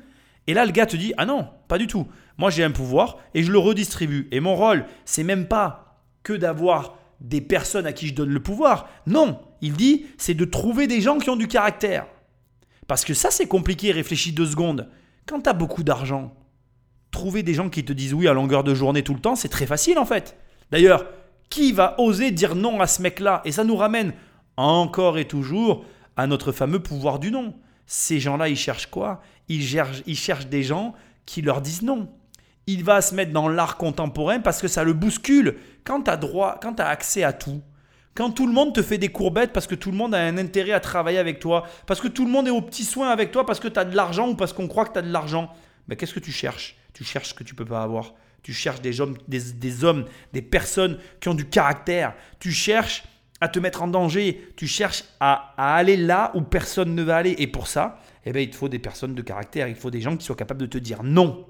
Et 0.47 0.53
là, 0.53 0.65
le 0.65 0.71
gars 0.71 0.85
te 0.85 0.95
dit 0.95 1.13
Ah 1.17 1.25
non, 1.25 1.49
pas 1.67 1.77
du 1.77 1.87
tout. 1.87 2.07
Moi, 2.37 2.51
j'ai 2.51 2.63
un 2.63 2.71
pouvoir 2.71 3.17
et 3.33 3.43
je 3.43 3.51
le 3.51 3.57
redistribue. 3.57 4.29
Et 4.31 4.39
mon 4.39 4.55
rôle, 4.55 4.85
c'est 5.03 5.23
même 5.23 5.47
pas 5.47 5.99
que 6.23 6.33
d'avoir 6.33 6.97
des 7.19 7.41
personnes 7.41 7.85
à 7.85 7.91
qui 7.91 8.07
je 8.07 8.15
donne 8.15 8.29
le 8.29 8.41
pouvoir. 8.41 8.87
Non, 9.07 9.41
il 9.59 9.73
dit 9.73 10.05
c'est 10.17 10.35
de 10.35 10.45
trouver 10.45 10.87
des 10.87 11.01
gens 11.01 11.17
qui 11.17 11.29
ont 11.29 11.35
du 11.35 11.49
caractère. 11.49 12.07
Parce 12.87 13.03
que 13.03 13.13
ça, 13.13 13.29
c'est 13.29 13.47
compliqué, 13.47 13.91
réfléchis 13.91 14.31
deux 14.31 14.45
secondes. 14.45 14.87
Quand 15.25 15.41
tu 15.41 15.49
as 15.49 15.53
beaucoup 15.53 15.83
d'argent, 15.83 16.33
trouver 17.17 17.41
des 17.41 17.55
gens 17.55 17.69
qui 17.69 17.83
te 17.83 17.93
disent 17.93 18.13
oui 18.13 18.27
à 18.27 18.33
longueur 18.33 18.63
de 18.63 18.75
journée 18.75 19.01
tout 19.01 19.15
le 19.15 19.19
temps, 19.19 19.35
c'est 19.35 19.49
très 19.49 19.65
facile 19.65 19.97
en 19.97 20.05
fait. 20.05 20.37
D'ailleurs, 20.71 21.05
qui 21.49 21.71
va 21.71 21.95
oser 21.99 22.29
dire 22.29 22.53
non 22.53 22.79
à 22.79 22.85
ce 22.85 23.01
mec-là? 23.01 23.41
Et 23.43 23.51
ça 23.51 23.63
nous 23.63 23.75
ramène 23.75 24.13
encore 24.55 25.17
et 25.17 25.25
toujours 25.25 25.83
à 26.15 26.27
notre 26.27 26.51
fameux 26.51 26.79
pouvoir 26.79 27.17
du 27.17 27.31
non. 27.31 27.55
Ces 27.87 28.19
gens-là, 28.19 28.49
ils 28.49 28.57
cherchent 28.57 28.91
quoi? 28.91 29.21
Ils 29.49 29.65
cherchent, 29.65 30.47
des 30.47 30.61
gens 30.61 30.93
qui 31.25 31.41
leur 31.41 31.61
disent 31.61 31.81
non. 31.81 32.09
Il 32.67 32.83
va 32.83 33.01
se 33.01 33.15
mettre 33.15 33.31
dans 33.31 33.47
l'art 33.47 33.77
contemporain 33.77 34.39
parce 34.39 34.61
que 34.61 34.67
ça 34.67 34.83
le 34.83 34.93
bouscule. 34.93 35.57
Quand 35.85 36.03
tu 36.03 36.11
as 36.11 36.17
droit, 36.17 36.59
quand 36.61 36.75
tu 36.75 36.83
as 36.83 36.87
accès 36.87 37.23
à 37.23 37.33
tout, 37.33 37.61
quand 38.13 38.29
tout 38.29 38.45
le 38.45 38.53
monde 38.53 38.75
te 38.75 38.83
fait 38.83 38.97
des 38.99 39.09
courbettes 39.09 39.53
parce 39.53 39.65
que 39.67 39.75
tout 39.75 39.89
le 39.89 39.97
monde 39.97 40.13
a 40.13 40.19
un 40.19 40.37
intérêt 40.37 40.73
à 40.73 40.79
travailler 40.79 41.17
avec 41.17 41.39
toi, 41.39 41.65
parce 41.87 41.99
que 41.99 42.09
tout 42.09 42.25
le 42.25 42.31
monde 42.31 42.47
est 42.47 42.51
aux 42.51 42.61
petits 42.61 42.83
soins 42.83 43.09
avec 43.09 43.31
toi 43.31 43.45
parce 43.45 43.59
que 43.59 43.69
tu 43.69 43.79
as 43.79 43.85
de 43.85 43.95
l'argent 43.95 44.27
ou 44.29 44.35
parce 44.35 44.53
qu'on 44.53 44.67
croit 44.67 44.85
que 44.85 44.93
tu 44.93 44.99
as 44.99 45.03
de 45.03 45.11
l'argent, 45.11 45.49
mais 45.87 45.95
qu'est-ce 45.95 46.13
que 46.13 46.19
tu 46.19 46.31
cherches? 46.31 46.75
Tu 46.97 47.03
cherches 47.03 47.29
ce 47.29 47.33
que 47.35 47.43
tu 47.43 47.53
peux 47.53 47.63
pas 47.63 47.83
avoir. 47.83 48.15
Tu 48.41 48.53
cherches 48.53 48.81
des 48.81 49.01
hommes, 49.01 49.19
des, 49.27 49.83
hommes, 49.83 50.05
des 50.33 50.41
personnes 50.41 50.97
qui 51.19 51.29
ont 51.29 51.35
du 51.35 51.45
caractère. 51.47 52.15
Tu 52.39 52.51
cherches 52.51 53.03
à 53.39 53.49
te 53.49 53.59
mettre 53.59 53.83
en 53.83 53.87
danger. 53.87 54.51
Tu 54.57 54.65
cherches 54.65 55.03
à, 55.19 55.53
aller 55.57 55.95
là 55.95 56.31
où 56.33 56.41
personne 56.41 56.95
ne 56.95 57.03
va 57.03 57.17
aller. 57.17 57.35
Et 57.37 57.45
pour 57.45 57.67
ça, 57.67 58.01
eh 58.25 58.31
bien, 58.31 58.41
il 58.41 58.49
te 58.49 58.55
faut 58.55 58.67
des 58.67 58.79
personnes 58.79 59.13
de 59.13 59.21
caractère. 59.21 59.67
Il 59.67 59.75
faut 59.75 59.91
des 59.91 60.01
gens 60.01 60.17
qui 60.17 60.25
soient 60.25 60.35
capables 60.35 60.59
de 60.59 60.65
te 60.65 60.79
dire 60.79 61.03
non. 61.03 61.45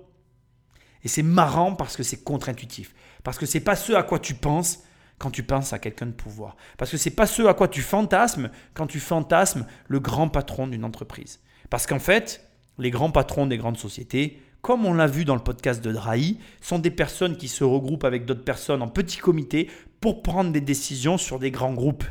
Et 1.02 1.08
c'est 1.08 1.24
marrant 1.24 1.76
parce 1.76 1.96
que 1.96 2.04
c'est 2.04 2.26
contre-intuitif. 2.26 2.94
Parce 3.24 3.38
que 3.38 3.46
c'est 3.46 3.62
pas 3.62 3.78
ce 3.78 3.94
à 3.94 4.04
quoi 4.04 4.20
tu 4.20 4.34
penses 4.34 4.80
quand 5.18 5.32
tu 5.32 5.44
penses 5.44 5.72
à 5.72 5.80
quelqu'un 5.80 6.08
de 6.08 6.12
pouvoir. 6.12 6.58
Parce 6.78 6.92
que 6.92 6.98
c'est 6.98 7.12
pas 7.12 7.26
ce 7.26 7.44
à 7.44 7.54
quoi 7.54 7.70
tu 7.70 7.82
fantasmes 7.82 8.50
quand 8.74 8.88
tu 8.88 9.00
fantasmes 9.00 9.66
le 9.88 10.02
grand 10.02 10.28
patron 10.28 10.68
d'une 10.68 10.84
entreprise. 10.84 11.40
Parce 11.70 11.88
qu'en 11.88 12.00
fait, 12.00 12.46
les 12.78 12.92
grands 12.92 13.12
patrons 13.12 13.48
des 13.48 13.58
grandes 13.58 13.78
sociétés, 13.78 14.42
comme 14.62 14.86
on 14.86 14.94
l'a 14.94 15.08
vu 15.08 15.24
dans 15.26 15.36
le 15.36 15.42
podcast 15.44 15.84
de 15.84 15.92
Drahi, 15.92 16.40
sont 16.62 16.80
des 16.80 16.92
personnes 16.92 17.38
qui 17.38 17.48
se 17.48 17.64
regroupent 17.64 18.04
avec 18.04 18.26
d'autres 18.26 18.44
personnes 18.44 18.82
en 18.82 18.88
petits 18.88 19.18
comités 19.18 19.70
pour 20.02 20.22
prendre 20.22 20.52
des 20.52 20.62
décisions 20.62 21.18
sur 21.18 21.40
des 21.40 21.52
grands 21.52 21.74
groupes. 21.74 22.04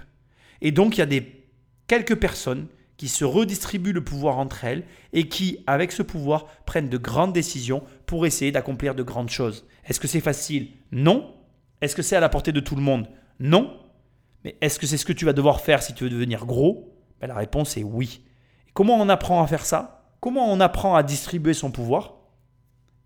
Et 0.63 0.73
donc 0.73 0.97
il 0.97 1.01
y 1.01 1.03
a 1.03 1.07
des 1.07 1.45
quelques 1.87 2.17
personnes 2.17 2.67
qui 2.97 3.09
se 3.09 3.25
redistribuent 3.25 3.93
le 3.93 4.03
pouvoir 4.03 4.39
entre 4.39 4.65
elles 4.65 4.85
et 5.13 5.29
qui, 5.29 5.59
avec 5.67 5.93
ce 5.93 6.03
pouvoir, 6.03 6.47
prennent 6.65 6.89
de 6.89 6.97
grandes 6.97 7.35
décisions 7.35 7.83
pour 8.07 8.25
essayer 8.25 8.53
d'accomplir 8.53 8.95
de 8.95 9.03
grandes 9.03 9.29
choses. 9.29 9.67
Est-ce 9.85 10.01
que 10.01 10.09
c'est 10.09 10.21
facile? 10.21 10.71
Non. 10.93 11.35
Est-ce 11.83 11.95
que 11.95 12.01
c'est 12.03 12.17
à 12.17 12.21
la 12.21 12.31
portée 12.31 12.53
de 12.53 12.61
tout 12.61 12.75
le 12.75 12.81
monde? 12.81 13.07
Non. 13.39 13.79
Mais 14.45 14.57
est-ce 14.63 14.79
que 14.79 14.87
c'est 14.87 14.97
ce 14.97 15.05
que 15.05 15.13
tu 15.13 15.27
vas 15.27 15.35
devoir 15.35 15.61
faire 15.61 15.83
si 15.83 15.93
tu 15.93 16.05
veux 16.05 16.11
devenir 16.11 16.47
gros? 16.47 16.95
Ben, 17.21 17.27
La 17.27 17.35
réponse 17.35 17.77
est 17.77 17.83
oui. 17.83 18.23
comment 18.73 18.97
on 18.97 19.11
apprend 19.11 19.43
à 19.43 19.47
faire 19.47 19.67
ça? 19.67 20.09
Comment 20.21 20.51
on 20.51 20.61
apprend 20.61 20.95
à 20.95 21.03
distribuer 21.03 21.53
son 21.53 21.71
pouvoir? 21.71 22.16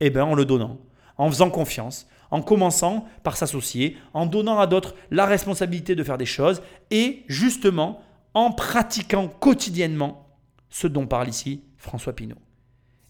Eh 0.01 0.11
bien, 0.11 0.25
en 0.25 0.35
le 0.35 0.45
donnant, 0.45 0.79
en 1.19 1.29
faisant 1.29 1.51
confiance, 1.51 2.09
en 2.31 2.43
commençant 2.43 3.07
par 3.23 3.37
s'associer, 3.37 3.97
en 4.15 4.27
donnant 4.27 4.59
à 4.59 4.67
d'autres 4.67 4.95
la 5.11 5.27
responsabilité 5.27 5.95
de 5.95 6.05
faire 6.05 6.19
des 6.19 6.27
choses 6.27 6.63
et 6.91 7.25
justement 7.29 8.03
en 8.35 8.53
pratiquant 8.53 9.29
quotidiennement 9.29 10.27
ce 10.69 10.87
dont 10.87 11.07
parle 11.07 11.29
ici 11.29 11.65
François 11.77 12.15
Pinault. 12.15 12.37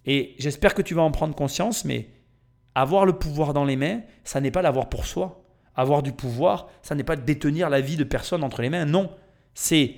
Et 0.07 0.35
j'espère 0.39 0.75
que 0.75 0.83
tu 0.83 0.95
vas 0.95 1.03
en 1.03 1.11
prendre 1.11 1.35
conscience, 1.35 1.85
mais 1.85 2.09
avoir 2.75 3.05
le 3.05 3.13
pouvoir 3.13 3.53
dans 3.53 3.65
les 3.65 3.77
mains, 3.77 4.01
ça 4.25 4.41
n'est 4.41 4.51
pas 4.51 4.63
l'avoir 4.63 4.89
pour 4.89 5.05
soi. 5.05 5.45
Avoir 5.77 6.03
du 6.03 6.13
pouvoir, 6.13 6.69
ça 6.83 6.95
n'est 6.95 7.05
pas 7.05 7.17
détenir 7.17 7.71
la 7.71 7.81
vie 7.81 7.97
de 7.97 8.05
personne 8.05 8.43
entre 8.43 8.63
les 8.63 8.71
mains. 8.71 8.87
Non, 8.87 9.11
c'est 9.55 9.95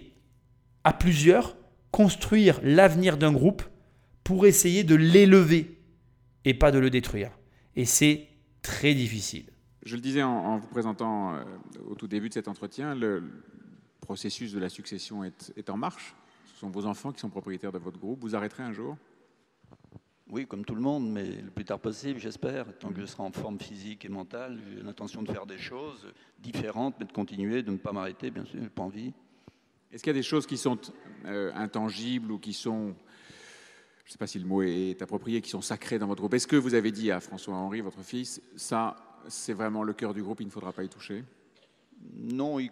à 0.85 0.93
plusieurs 0.93 1.57
construire 1.93 2.59
l'avenir 2.63 3.17
d'un 3.17 3.33
groupe 3.33 3.63
pour 4.25 4.47
essayer 4.47 4.83
de 4.83 4.95
l'élever 4.95 5.79
et 6.45 6.55
pas 6.55 6.71
de 6.71 6.79
le 6.79 6.91
détruire. 6.91 7.31
Et 7.77 7.85
c'est 7.85 8.29
très 8.63 8.95
difficile. 8.95 9.47
Je 9.85 9.97
le 9.97 10.03
disais 10.03 10.23
en, 10.23 10.59
vous 10.59 10.69
présentant 10.69 11.35
euh, 11.35 11.45
au 11.89 11.95
tout 11.95 12.07
début 12.07 12.29
de 12.29 12.35
cet 12.35 12.49
entretien, 12.49 12.95
le 12.95 13.25
processus 14.01 14.53
de 14.53 14.61
la 14.61 14.69
succession 14.69 15.25
est, 15.25 15.53
est, 15.57 15.71
en 15.71 15.77
marche. 15.77 16.15
Ce 16.47 16.61
sont 16.61 16.71
vos 16.71 16.87
enfants 16.87 17.13
qui 17.13 17.21
sont 17.21 17.31
propriétaires 17.31 17.73
de 17.73 17.79
votre 17.79 17.99
groupe. 17.99 18.21
Vous 18.21 18.37
arrêterez 18.37 18.63
un 18.63 18.73
jour? 18.73 18.97
Oui, 20.29 20.47
comme 20.47 20.65
tout 20.65 20.75
le 20.75 20.81
monde, 20.81 21.11
mais 21.11 21.25
le 21.25 21.51
plus 21.51 21.65
tard 21.65 21.79
possible, 21.79 22.19
j'espère. 22.19 22.67
Tant 22.79 22.91
que 22.91 23.01
je 23.01 23.07
serai 23.07 23.23
en 23.23 23.33
forme 23.33 23.59
physique 23.59 24.05
et 24.05 24.09
mentale, 24.09 24.59
j'ai 24.67 24.83
l'intention 24.83 25.23
de 25.23 25.31
faire 25.31 25.45
des 25.45 25.59
choses 25.59 26.07
différentes, 26.39 26.95
mais 26.99 27.05
de 27.05 27.13
continuer, 27.13 27.63
de 27.63 27.71
ne 27.71 27.77
pas 27.77 27.93
m'arrêter, 27.93 28.31
bien 28.31 28.45
sûr, 28.45 28.55
je 28.59 28.65
n'ai 28.65 28.71
pas 28.71 28.83
envie. 28.83 29.13
Est-ce 29.93 30.03
qu'il 30.03 30.11
y 30.11 30.17
a 30.17 30.19
des 30.19 30.23
choses 30.23 30.47
qui 30.47 30.57
sont 30.57 30.79
euh, 31.27 31.53
intangibles 31.55 32.33
ou 32.33 32.39
qui 32.39 32.55
sont 32.55 32.95
je 34.05 34.11
ne 34.11 34.13
sais 34.13 34.19
pas 34.19 34.27
si 34.27 34.39
le 34.39 34.47
mot 34.47 34.63
est 34.63 35.01
approprié, 35.01 35.41
qui 35.41 35.51
sont 35.51 35.61
sacrés 35.61 35.99
dans 35.99 36.07
votre 36.07 36.21
groupe. 36.21 36.35
Est-ce 36.35 36.47
que 36.47 36.57
vous 36.57 36.75
avez 36.75 36.91
dit 36.91 37.11
à 37.11 37.21
François-Henri, 37.21 37.81
votre 37.81 38.03
fils, 38.03 38.43
ça, 38.57 38.97
c'est 39.29 39.53
vraiment 39.53 39.85
le 39.85 39.93
cœur 39.93 40.13
du 40.13 40.23
groupe, 40.23 40.41
il 40.41 40.47
ne 40.47 40.51
faudra 40.51 40.73
pas 40.73 40.83
y 40.83 40.89
toucher? 40.89 41.25
Non, 42.15 42.59
il, 42.59 42.71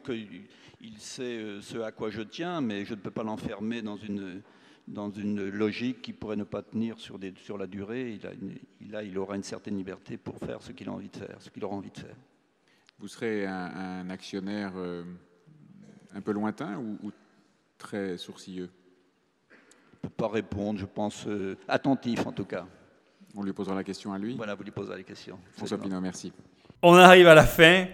sait 0.98 1.22
euh, 1.22 1.60
ce 1.60 1.78
à 1.78 1.92
quoi 1.92 2.10
je 2.10 2.22
tiens, 2.22 2.60
mais 2.60 2.84
je 2.84 2.94
ne 2.94 2.98
peux 2.98 3.12
pas 3.12 3.22
l'enfermer 3.22 3.80
dans 3.80 3.96
une, 3.96 4.42
dans 4.88 5.10
une 5.10 5.48
logique 5.48 6.02
qui 6.02 6.12
pourrait 6.12 6.34
ne 6.34 6.44
pas 6.44 6.62
tenir 6.62 6.98
sur, 6.98 7.18
des, 7.18 7.32
sur 7.36 7.56
la 7.56 7.68
durée. 7.68 8.14
Il, 8.14 8.26
a 8.26 8.32
il, 8.32 9.08
il 9.10 9.18
aura 9.18 9.36
une 9.36 9.44
certaine 9.44 9.76
liberté 9.76 10.16
pour 10.16 10.36
faire 10.38 10.60
ce 10.62 10.72
qu'il 10.72 10.88
a 10.88 10.92
envie 10.92 11.10
de 11.10 11.16
faire, 11.16 11.36
ce 11.38 11.48
qu'il 11.48 11.64
aura 11.64 11.76
envie 11.76 11.92
de 11.92 11.98
faire. 11.98 12.16
Vous 12.98 13.06
serez 13.06 13.46
un, 13.46 14.10
actionnaire 14.10 14.72
euh, 14.76 15.04
un 16.12 16.20
peu 16.20 16.32
lointain 16.32 16.76
ou 16.78 17.12
très 17.78 18.18
sourcilleux? 18.18 18.68
Ne 20.02 20.08
peut 20.08 20.14
pas 20.16 20.28
répondre, 20.28 20.78
je 20.78 20.86
pense, 20.86 21.26
euh, 21.26 21.56
attentif 21.68 22.26
en 22.26 22.32
tout 22.32 22.44
cas. 22.44 22.66
On 23.34 23.42
lui 23.42 23.52
posera 23.52 23.74
la 23.74 23.84
question 23.84 24.12
à 24.12 24.18
lui. 24.18 24.36
Voilà, 24.36 24.54
vous 24.54 24.64
lui 24.64 24.70
poserez 24.70 24.96
la 24.96 25.02
question. 25.02 25.38
François 25.56 25.78
Pinot, 25.78 26.00
merci. 26.00 26.32
On 26.82 26.94
arrive 26.94 27.28
à 27.28 27.34
la 27.34 27.44
fin, 27.44 27.86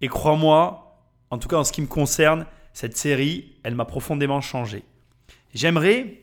et 0.00 0.08
crois-moi, 0.08 0.98
en 1.30 1.38
tout 1.38 1.48
cas 1.48 1.56
en 1.56 1.64
ce 1.64 1.72
qui 1.72 1.82
me 1.82 1.86
concerne, 1.86 2.46
cette 2.72 2.96
série, 2.96 3.56
elle 3.62 3.74
m'a 3.74 3.84
profondément 3.84 4.40
changé. 4.40 4.84
J'aimerais 5.54 6.22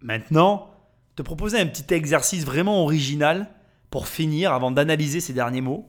maintenant 0.00 0.70
te 1.16 1.22
proposer 1.22 1.58
un 1.58 1.66
petit 1.66 1.92
exercice 1.92 2.44
vraiment 2.44 2.82
original 2.82 3.50
pour 3.90 4.06
finir, 4.06 4.52
avant 4.52 4.70
d'analyser 4.70 5.20
ces 5.20 5.32
derniers 5.32 5.60
mots. 5.60 5.88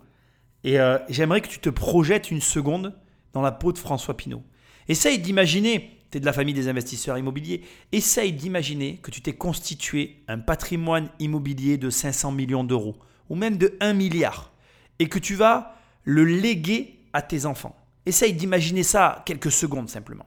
Et 0.64 0.80
euh, 0.80 0.97
j'aimerais 1.10 1.41
que 1.41 1.47
tu 1.47 1.60
te 1.60 1.70
projettes 1.70 2.32
une 2.32 2.41
seconde 2.41 2.95
dans 3.34 3.41
la 3.41 3.51
peau 3.51 3.72
de 3.72 3.78
François 3.78 4.18
Pinault. 4.18 4.43
Essaye 4.88 5.20
d'imaginer 5.20 5.99
tu 6.12 6.18
es 6.18 6.22
de 6.22 6.26
la 6.26 6.34
famille 6.34 6.53
des 6.53 6.68
investisseurs 6.68 7.18
immobiliers, 7.18 7.62
essaye 7.91 8.34
d'imaginer 8.34 8.97
que 9.01 9.12
tu 9.12 9.22
t'es 9.22 9.34
constitué 9.34 10.18
un 10.28 10.39
patrimoine 10.39 11.10
immobilier 11.20 11.78
de 11.78 11.89
500 11.89 12.32
millions 12.32 12.64
d'euros, 12.64 12.95
ou 13.30 13.36
même 13.36 13.57
de 13.57 13.76
1 13.80 13.93
milliard, 13.93 14.51
et 14.99 15.07
que 15.07 15.20
tu 15.20 15.36
vas 15.36 15.76
le 16.03 16.24
léguer 16.24 16.99
à 17.14 17.22
tes 17.22 17.45
enfants. 17.45 17.76
Essaye 18.05 18.34
d'imaginer 18.34 18.84
ça 18.84 19.24
quelques 19.26 19.51
secondes 19.51 19.89
simplement. 19.89 20.26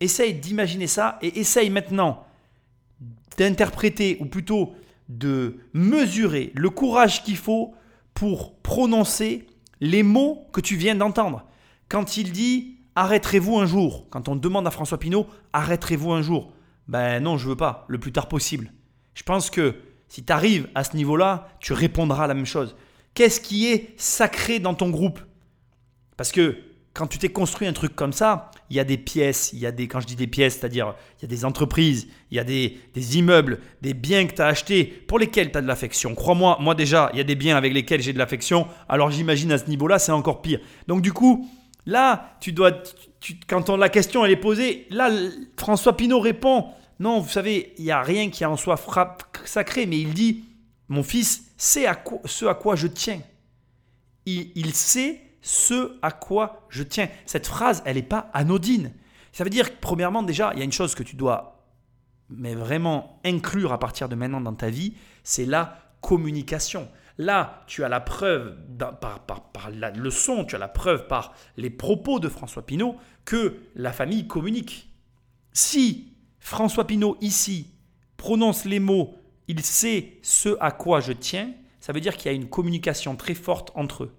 Essaye 0.00 0.34
d'imaginer 0.34 0.86
ça 0.86 1.18
et 1.22 1.38
essaye 1.38 1.70
maintenant 1.70 2.26
d'interpréter, 3.36 4.16
ou 4.20 4.26
plutôt 4.26 4.74
de 5.08 5.58
mesurer 5.72 6.50
le 6.54 6.70
courage 6.70 7.22
qu'il 7.22 7.36
faut 7.36 7.74
pour 8.14 8.56
prononcer 8.56 9.46
les 9.80 10.02
mots 10.02 10.46
que 10.52 10.60
tu 10.60 10.76
viens 10.76 10.94
d'entendre. 10.94 11.46
Quand 11.88 12.16
il 12.16 12.32
dit 12.32 12.75
arrêterez-vous 12.96 13.58
un 13.58 13.66
jour 13.66 14.06
Quand 14.10 14.28
on 14.28 14.34
demande 14.34 14.66
à 14.66 14.70
François 14.70 14.98
Pinault, 14.98 15.26
arrêterez-vous 15.52 16.12
un 16.12 16.22
jour? 16.22 16.52
Ben 16.88 17.22
non, 17.22 17.36
je 17.36 17.48
veux 17.48 17.56
pas, 17.56 17.84
le 17.88 17.98
plus 17.98 18.12
tard 18.12 18.28
possible. 18.28 18.72
Je 19.14 19.22
pense 19.22 19.50
que 19.50 19.76
si 20.08 20.24
tu 20.24 20.32
arrives 20.32 20.68
à 20.74 20.84
ce 20.84 20.96
niveau-là, 20.96 21.48
tu 21.60 21.72
répondras 21.72 22.26
la 22.26 22.34
même 22.34 22.46
chose. 22.46 22.76
Qu'est-ce 23.14 23.40
qui 23.40 23.66
est 23.66 23.94
sacré 23.96 24.58
dans 24.58 24.74
ton 24.74 24.90
groupe? 24.90 25.20
Parce 26.16 26.32
que 26.32 26.56
quand 26.92 27.06
tu 27.06 27.18
t'es 27.18 27.28
construit 27.28 27.68
un 27.68 27.72
truc 27.74 27.94
comme 27.94 28.12
ça, 28.12 28.50
il 28.70 28.76
y 28.76 28.80
a 28.80 28.84
des 28.84 28.96
pièces, 28.96 29.52
il 29.52 29.58
y 29.58 29.66
a 29.66 29.72
des, 29.72 29.86
quand 29.86 30.00
je 30.00 30.06
dis 30.06 30.16
des 30.16 30.26
pièces, 30.26 30.58
c'est-à-dire 30.58 30.94
il 31.18 31.22
y 31.22 31.24
a 31.26 31.28
des 31.28 31.44
entreprises, 31.44 32.08
il 32.30 32.36
y 32.36 32.40
a 32.40 32.44
des, 32.44 32.78
des 32.94 33.18
immeubles, 33.18 33.60
des 33.82 33.92
biens 33.92 34.26
que 34.26 34.34
tu 34.34 34.40
as 34.40 34.46
achetés 34.46 34.84
pour 34.84 35.18
lesquels 35.18 35.52
tu 35.52 35.58
as 35.58 35.60
de 35.60 35.66
l'affection. 35.66 36.14
Crois-moi, 36.14 36.56
moi 36.60 36.74
déjà, 36.74 37.10
il 37.12 37.18
y 37.18 37.20
a 37.20 37.24
des 37.24 37.34
biens 37.34 37.56
avec 37.56 37.74
lesquels 37.74 38.00
j'ai 38.00 38.14
de 38.14 38.18
l'affection, 38.18 38.66
alors 38.88 39.10
j'imagine 39.10 39.52
à 39.52 39.58
ce 39.58 39.68
niveau-là, 39.68 39.98
c'est 39.98 40.12
encore 40.12 40.40
pire. 40.40 40.60
Donc 40.88 41.02
du 41.02 41.12
coup, 41.12 41.46
Là, 41.86 42.36
tu 42.40 42.52
dois, 42.52 42.72
quand 43.48 43.70
on, 43.70 43.76
la 43.76 43.88
question 43.88 44.24
elle 44.24 44.32
est 44.32 44.36
posée, 44.36 44.86
là, 44.90 45.10
François 45.56 45.96
Pinault 45.96 46.20
répond 46.20 46.68
Non, 46.98 47.20
vous 47.20 47.30
savez, 47.30 47.74
il 47.78 47.84
n'y 47.84 47.90
a 47.90 48.02
rien 48.02 48.30
qui 48.30 48.44
en 48.44 48.56
soit 48.56 48.76
frappe 48.76 49.22
sacré, 49.44 49.86
mais 49.86 50.00
il 50.00 50.12
dit 50.12 50.44
Mon 50.88 51.02
fils 51.02 51.52
sait 51.56 51.86
à 51.86 52.02
ce 52.24 52.46
à 52.46 52.54
quoi 52.54 52.76
je 52.76 52.88
tiens. 52.88 53.20
Il, 54.26 54.74
sait 54.74 55.20
ce 55.40 55.96
à 56.02 56.10
quoi 56.10 56.66
je 56.68 56.82
tiens. 56.82 57.08
Cette 57.26 57.46
phrase, 57.46 57.82
elle 57.86 57.94
n'est 57.94 58.02
pas 58.02 58.28
anodine. 58.34 58.92
Ça 59.30 59.44
veut 59.44 59.50
dire, 59.50 59.78
premièrement, 59.80 60.24
déjà, 60.24 60.50
il 60.54 60.58
y 60.58 60.62
a 60.62 60.64
une 60.64 60.72
chose 60.72 60.96
que 60.96 61.04
tu 61.04 61.14
dois 61.14 61.56
mais 62.28 62.54
vraiment 62.54 63.20
inclure 63.24 63.72
à 63.72 63.78
partir 63.78 64.08
de 64.08 64.14
maintenant 64.14 64.40
dans 64.40 64.54
ta 64.54 64.70
vie, 64.70 64.94
c'est 65.22 65.46
la 65.46 65.78
communication. 66.00 66.88
Là, 67.18 67.64
tu 67.66 67.82
as 67.82 67.88
la 67.88 68.00
preuve 68.00 68.56
par, 68.78 69.20
par, 69.26 69.70
la 69.70 69.90
leçon, 69.90 70.44
tu 70.44 70.54
as 70.54 70.58
la 70.58 70.68
preuve 70.68 71.06
par 71.06 71.34
les 71.56 71.70
propos 71.70 72.20
de 72.20 72.28
François 72.28 72.64
Pinault 72.64 72.96
que 73.24 73.56
la 73.74 73.92
famille 73.92 74.26
communique. 74.26 74.90
Si 75.52 76.12
François 76.38 76.86
Pinault 76.86 77.16
ici 77.20 77.72
prononce 78.16 78.66
les 78.66 78.80
mots 78.80 79.16
il 79.48 79.60
sait 79.62 80.18
ce 80.22 80.56
à 80.60 80.70
quoi 80.72 81.00
je 81.00 81.12
tiens, 81.12 81.52
ça 81.80 81.92
veut 81.92 82.00
dire 82.00 82.16
qu'il 82.16 82.30
y 82.30 82.34
a 82.34 82.36
une 82.36 82.48
communication 82.48 83.16
très 83.16 83.34
forte 83.34 83.70
entre 83.74 84.04
eux. 84.04 84.14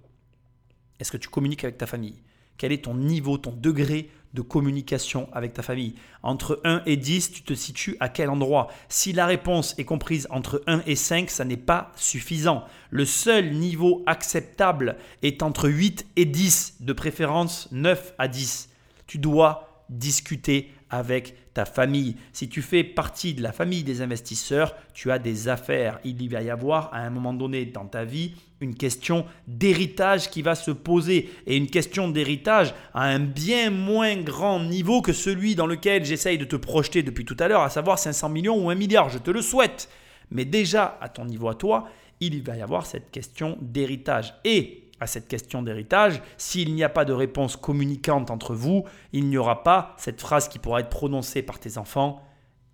Est-ce 1.00 1.12
que 1.12 1.18
tu 1.18 1.30
communiques 1.30 1.64
avec 1.64 1.78
ta 1.78 1.86
famille? 1.86 2.22
Quel 2.58 2.72
est 2.72 2.86
ton 2.86 2.96
niveau, 2.96 3.38
ton 3.38 3.52
degré 3.52 4.10
de 4.34 4.42
communication 4.42 5.30
avec 5.34 5.54
ta 5.54 5.62
famille 5.62 5.96
Entre 6.24 6.60
1 6.64 6.84
et 6.86 6.98
10, 6.98 7.32
tu 7.32 7.42
te 7.44 7.54
situes 7.54 7.98
à 8.00 8.10
quel 8.10 8.30
endroit? 8.30 8.68
Si 8.90 9.14
la 9.14 9.26
réponse 9.26 9.74
est 9.78 9.86
comprise 9.86 10.28
entre 10.30 10.62
1 10.68 10.84
et 10.86 10.96
5, 10.96 11.30
ça 11.30 11.46
n'est 11.46 11.58
pas 11.58 11.92
suffisant. 11.96 12.64
Le 12.90 13.06
seul 13.06 13.52
niveau 13.52 14.04
acceptable 14.06 14.98
est 15.24 15.44
entre 15.44 15.70
8 15.70 16.08
et 16.16 16.26
10, 16.26 16.78
de 16.82 16.94
préférence 16.94 17.70
9 17.72 18.14
à 18.18 18.28
10. 18.28 18.70
Tu 19.08 19.18
dois 19.18 19.86
discuter 19.90 20.72
avec 20.90 21.36
famille. 21.66 22.16
Si 22.34 22.50
tu 22.50 22.62
fais 22.62 22.84
partie 22.84 23.34
de 23.34 23.42
la 23.42 23.52
famille 23.52 23.84
des 23.84 24.02
investisseurs, 24.02 24.76
tu 24.94 25.12
as 25.12 25.20
des 25.20 25.48
affaires. 25.48 26.00
Il 26.04 26.30
va 26.30 26.42
y 26.42 26.50
avoir 26.50 26.94
à 26.94 27.00
un 27.00 27.10
moment 27.10 27.34
donné 27.34 27.66
dans 27.66 27.86
ta 27.86 28.06
vie 28.06 28.34
une 28.60 28.76
question 28.76 29.26
d'héritage 29.48 30.30
qui 30.30 30.42
va 30.42 30.56
se 30.56 30.72
poser. 30.72 31.30
Et 31.46 31.58
une 31.58 31.68
question 31.68 32.08
d'héritage 32.08 32.74
à 32.94 33.04
un 33.04 33.20
bien 33.20 33.70
moins 33.70 34.16
grand 34.18 34.60
niveau 34.60 35.02
que 35.02 35.14
celui 35.14 35.56
dans 35.56 35.68
lequel 35.68 36.06
j'essaye 36.06 36.38
de 36.38 36.46
te 36.46 36.56
projeter 36.56 37.04
depuis 37.04 37.26
tout 37.26 37.38
à 37.40 37.48
l'heure, 37.48 37.62
à 37.62 37.70
savoir 37.70 38.00
500 38.00 38.30
millions 38.30 38.66
ou 38.66 38.70
1 38.70 38.76
milliard. 38.76 39.10
Je 39.10 39.20
te 39.20 39.32
le 39.32 39.42
souhaite. 39.42 39.90
Mais 40.32 40.46
déjà, 40.46 40.98
à 41.02 41.10
ton 41.10 41.26
niveau 41.26 41.50
à 41.50 41.56
toi, 41.56 41.88
il 42.20 42.42
va 42.44 42.58
y 42.58 42.62
avoir 42.62 42.86
cette 42.86 43.12
question 43.12 43.58
d'héritage. 43.62 44.34
Et 44.44 44.87
à 45.00 45.08
cette 45.08 45.28
question 45.28 45.62
d'héritage, 45.62 46.22
s'il 46.38 46.74
n'y 46.74 46.84
a 46.84 46.90
pas 46.90 47.06
de 47.06 47.14
réponse 47.14 47.56
communicante 47.56 48.32
entre 48.32 48.56
vous, 48.56 48.84
il 49.14 49.28
n'y 49.28 49.38
aura 49.38 49.64
pas 49.64 49.96
cette 49.98 50.22
phrase 50.22 50.48
qui 50.48 50.60
pourra 50.60 50.80
être 50.80 50.90
prononcée 50.90 51.44
par 51.44 51.60
tes 51.60 51.78
enfants, 51.78 52.24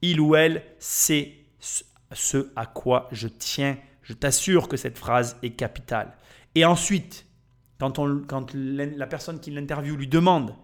il 0.02 0.20
ou 0.20 0.36
elle 0.36 0.64
sait 0.80 1.34
ce 2.12 2.52
à 2.56 2.66
quoi 2.66 3.08
je 3.12 3.28
tiens. 3.28 3.78
Je 4.02 4.14
t'assure 4.14 4.68
que 4.68 4.78
cette 4.78 4.98
phrase 4.98 5.38
est 5.44 5.52
capitale. 5.52 6.14
Et 6.56 6.66
ensuite, 6.66 7.26
quand, 7.80 8.54
la 8.54 9.08
personne 9.08 9.40
qui 9.40 9.52
l'interviewe 9.52 9.98
lui 9.98 10.08
demande 10.08 10.56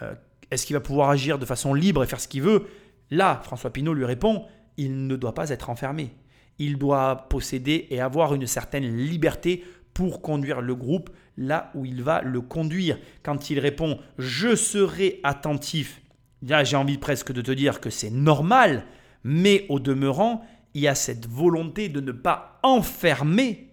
euh, 0.00 0.14
est-ce 0.50 0.66
qu'il 0.66 0.74
va 0.74 0.80
pouvoir 0.80 1.08
agir 1.08 1.38
de 1.38 1.46
façon 1.46 1.72
libre 1.72 2.04
et 2.04 2.06
faire 2.06 2.20
ce 2.20 2.28
qu'il 2.28 2.42
veut, 2.42 2.66
là, 3.10 3.40
François 3.42 3.72
Pinault 3.72 3.94
lui 3.94 4.04
répond, 4.04 4.44
il 4.76 5.06
ne 5.06 5.16
doit 5.16 5.34
pas 5.34 5.48
être 5.48 5.70
enfermé. 5.70 6.14
Il 6.58 6.76
doit 6.76 7.26
posséder 7.30 7.86
et 7.88 8.00
avoir 8.00 8.34
une 8.34 8.46
certaine 8.46 8.84
liberté 8.96 9.64
pour 9.94 10.22
conduire 10.22 10.60
le 10.60 10.74
groupe 10.74 11.10
là 11.36 11.70
où 11.74 11.84
il 11.84 12.02
va 12.02 12.22
le 12.22 12.40
conduire. 12.40 12.98
Quand 13.22 13.50
il 13.50 13.58
répond 13.58 13.98
je 14.18 14.54
serai 14.54 15.20
attentif, 15.22 16.00
là 16.42 16.64
j'ai 16.64 16.76
envie 16.76 16.98
presque 16.98 17.32
de 17.32 17.42
te 17.42 17.52
dire 17.52 17.80
que 17.80 17.90
c'est 17.90 18.10
normal, 18.10 18.84
mais 19.24 19.66
au 19.68 19.78
demeurant, 19.78 20.44
il 20.74 20.82
y 20.82 20.88
a 20.88 20.94
cette 20.94 21.26
volonté 21.26 21.88
de 21.88 22.00
ne 22.00 22.12
pas 22.12 22.58
enfermer 22.62 23.68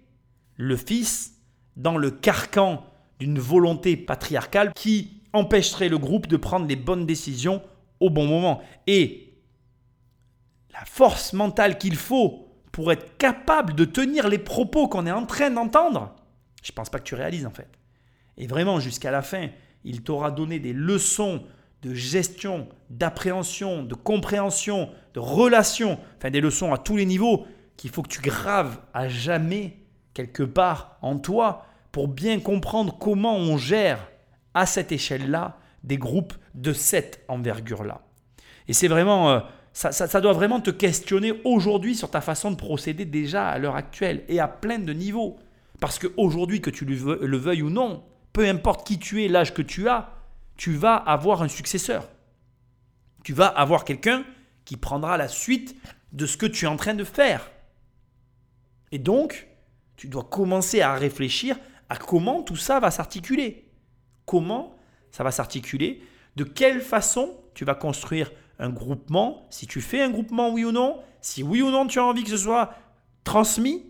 le 0.57 0.76
fils 0.76 1.36
dans 1.78 1.97
le 1.97 2.11
carcan 2.11 2.86
d'une 3.20 3.39
volonté 3.39 3.95
patriarcale 3.95 4.74
qui 4.74 5.22
empêcherait 5.34 5.89
le 5.89 5.97
groupe 5.97 6.28
de 6.28 6.38
prendre 6.38 6.67
les 6.67 6.76
bonnes 6.76 7.05
décisions 7.05 7.61
au 7.99 8.09
bon 8.09 8.26
moment. 8.26 8.61
Et 8.88 9.34
la 10.74 10.84
force 10.86 11.34
mentale 11.34 11.78
qu'il 11.78 11.95
faut 11.95 12.49
pour 12.72 12.91
être 12.91 13.17
capable 13.17 13.74
de 13.74 13.86
tenir 13.86 14.28
les 14.28 14.38
propos 14.38 14.88
qu'on 14.88 15.05
est 15.05 15.11
en 15.11 15.26
train 15.26 15.49
d'entendre, 15.49 16.15
je 16.63 16.72
ne 16.72 16.76
pense 16.76 16.89
pas 16.89 16.99
que 16.99 17.03
tu 17.03 17.15
réalises 17.15 17.45
en 17.45 17.51
fait. 17.51 17.67
Et 18.38 18.47
vraiment, 18.47 18.80
jusqu'à 18.80 19.11
la 19.11 19.22
fin, 19.22 19.49
il 19.84 20.01
t'aura 20.01 20.32
donné 20.32 20.59
des 20.59 20.74
leçons 20.74 21.43
de 21.82 21.93
gestion, 21.93 22.67
d'appréhension, 22.89 23.84
de 23.84 23.95
compréhension, 23.95 24.89
de 25.13 25.20
relation, 25.20 25.99
enfin 26.17 26.30
des 26.30 26.41
leçons 26.41 26.74
à 26.74 26.78
tous 26.78 26.97
les 26.97 27.05
niveaux 27.05 27.45
qu'il 27.78 27.89
faut 27.89 28.01
que 28.01 28.09
tu 28.09 28.22
graves 28.22 28.80
à 28.93 29.07
jamais 29.07 29.78
quelque 30.13 30.43
part 30.43 30.97
en 31.01 31.17
toi 31.17 31.65
pour 31.91 32.07
bien 32.07 32.39
comprendre 32.39 32.97
comment 32.99 33.36
on 33.36 33.57
gère 33.57 34.09
à 34.53 34.65
cette 34.65 34.91
échelle-là 34.91 35.57
des 35.84 35.97
groupes 35.97 36.34
de 36.55 36.74
cette 36.74 37.24
envergure-là. 37.30 38.01
Et 38.67 38.74
c'est 38.74 38.89
vraiment, 38.89 39.43
ça, 39.74 40.22
doit 40.22 40.34
vraiment 40.34 40.59
te 40.59 40.72
questionner 40.72 41.39
aujourd'hui 41.43 41.95
sur 41.95 42.09
ta 42.11 42.22
façon 42.22 42.51
de 42.51 42.55
procéder 42.55 43.05
déjà 43.05 43.49
à 43.49 43.57
l'heure 43.57 43.76
actuelle 43.76 44.24
et 44.28 44.39
à 44.39 44.47
plein 44.47 44.80
de 44.80 44.93
niveaux. 44.93 45.38
Parce 45.80 45.99
qu'aujourd'hui, 45.99 46.59
que 46.59 46.70
tu 46.70 46.86
le 46.86 47.38
veuilles 47.38 47.61
ou 47.61 47.70
non, 47.70 48.03
peu 48.34 48.47
importe 48.47 48.86
qui 48.86 48.99
tu 48.99 49.24
es, 49.24 49.28
l'âge 49.28 49.53
que 49.53 49.61
tu 49.61 49.88
as, 49.88 50.13
tu 50.57 50.74
vas 50.74 50.95
avoir 50.95 51.41
un 51.41 51.47
successeur. 51.47 52.09
Tu 53.24 53.34
vas 53.34 53.47
avoir 53.47 53.86
quelqu'un 53.86 54.26
qui 54.65 54.78
prendra 54.78 55.17
la 55.17 55.28
suite 55.28 55.76
de 56.11 56.26
ce 56.26 56.38
que 56.38 56.45
tu 56.45 56.65
es 56.65 56.67
en 56.67 56.76
train 56.76 56.93
de 56.93 57.03
faire. 57.03 57.49
Et 58.91 58.99
donc, 58.99 59.47
tu 59.95 60.07
dois 60.07 60.24
commencer 60.24 60.82
à 60.82 60.93
réfléchir 60.95 61.57
à 61.89 61.97
comment 61.97 62.41
tout 62.43 62.55
ça 62.55 62.80
va 62.80 62.91
s'articuler. 62.91 63.70
Comment 64.26 64.76
ça 65.11 65.24
va 65.24 65.32
s'articuler 65.32 66.01
De 66.36 66.43
quelle 66.43 66.82
façon 66.82 67.36
tu 67.53 67.65
vas 67.65 67.76
construire 67.76 68.32
un 68.60 68.70
groupement, 68.70 69.47
si 69.49 69.68
tu 69.68 69.82
fais 69.82 70.01
un 70.01 70.10
groupement, 70.10 70.51
oui 70.51 70.66
ou 70.66 70.72
non, 70.72 70.99
si 71.22 71.43
oui 71.43 71.62
ou 71.62 71.72
non 71.72 71.88
tu 71.88 71.99
as 71.99 72.03
envie 72.03 72.24
que 72.24 72.30
ce 72.30 72.38
soit 72.38 72.74
transmis, 73.24 73.86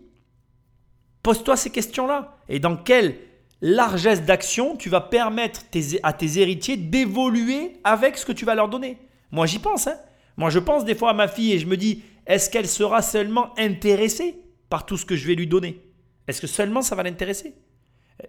pose-toi 1.22 1.56
ces 1.56 1.70
questions-là. 1.70 2.38
Et 2.48 2.60
dans 2.60 2.76
quelle 2.76 3.16
largesse 3.60 4.22
d'action 4.22 4.76
tu 4.76 4.88
vas 4.88 5.00
permettre 5.00 5.62
à 6.02 6.12
tes 6.12 6.38
héritiers 6.38 6.76
d'évoluer 6.76 7.74
avec 7.84 8.16
ce 8.16 8.24
que 8.24 8.32
tu 8.32 8.44
vas 8.44 8.54
leur 8.54 8.68
donner? 8.68 8.98
Moi 9.32 9.46
j'y 9.46 9.58
pense. 9.58 9.86
Hein. 9.88 9.96
Moi 10.36 10.50
je 10.50 10.60
pense 10.60 10.84
des 10.84 10.94
fois 10.94 11.10
à 11.10 11.14
ma 11.14 11.28
fille 11.28 11.52
et 11.52 11.58
je 11.58 11.66
me 11.66 11.76
dis, 11.76 12.02
est-ce 12.26 12.48
qu'elle 12.48 12.68
sera 12.68 13.02
seulement 13.02 13.52
intéressée 13.58 14.36
par 14.68 14.86
tout 14.86 14.96
ce 14.96 15.04
que 15.04 15.16
je 15.16 15.26
vais 15.26 15.34
lui 15.34 15.48
donner? 15.48 15.82
Est-ce 16.28 16.40
que 16.40 16.46
seulement 16.46 16.82
ça 16.82 16.94
va 16.94 17.02
l'intéresser? 17.02 17.54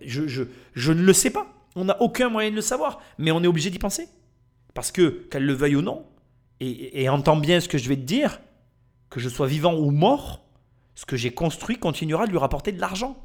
Je, 0.04 0.28
je, 0.28 0.92
ne 0.92 1.04
le 1.04 1.14
sais 1.14 1.30
pas. 1.30 1.48
On 1.76 1.86
n'a 1.86 2.02
aucun 2.02 2.30
moyen 2.30 2.50
de 2.50 2.56
le 2.56 2.62
savoir, 2.62 3.00
mais 3.18 3.30
on 3.32 3.44
est 3.44 3.48
obligé 3.48 3.70
d'y 3.70 3.78
penser. 3.78 4.08
Parce 4.74 4.92
que, 4.92 5.28
qu'elle 5.30 5.46
le 5.46 5.54
veuille 5.54 5.76
ou 5.76 5.82
non, 5.82 6.06
et, 6.62 7.09
entends 7.09 7.38
bien 7.38 7.59
ce 7.59 7.68
que 7.68 7.80
je 7.80 7.89
vais 7.89 7.95
te 7.95 8.01
dire, 8.01 8.39
que 9.09 9.20
je 9.20 9.30
sois 9.30 9.47
vivant 9.47 9.74
ou 9.74 9.89
mort, 9.89 10.45
ce 10.93 11.05
que 11.05 11.18
j'ai 11.18 11.32
construit 11.32 11.78
continuera 11.78 12.28
de 12.28 12.32
lui 12.32 12.38
rapporter 12.38 12.72
de 12.72 12.80
l'argent. 12.80 13.18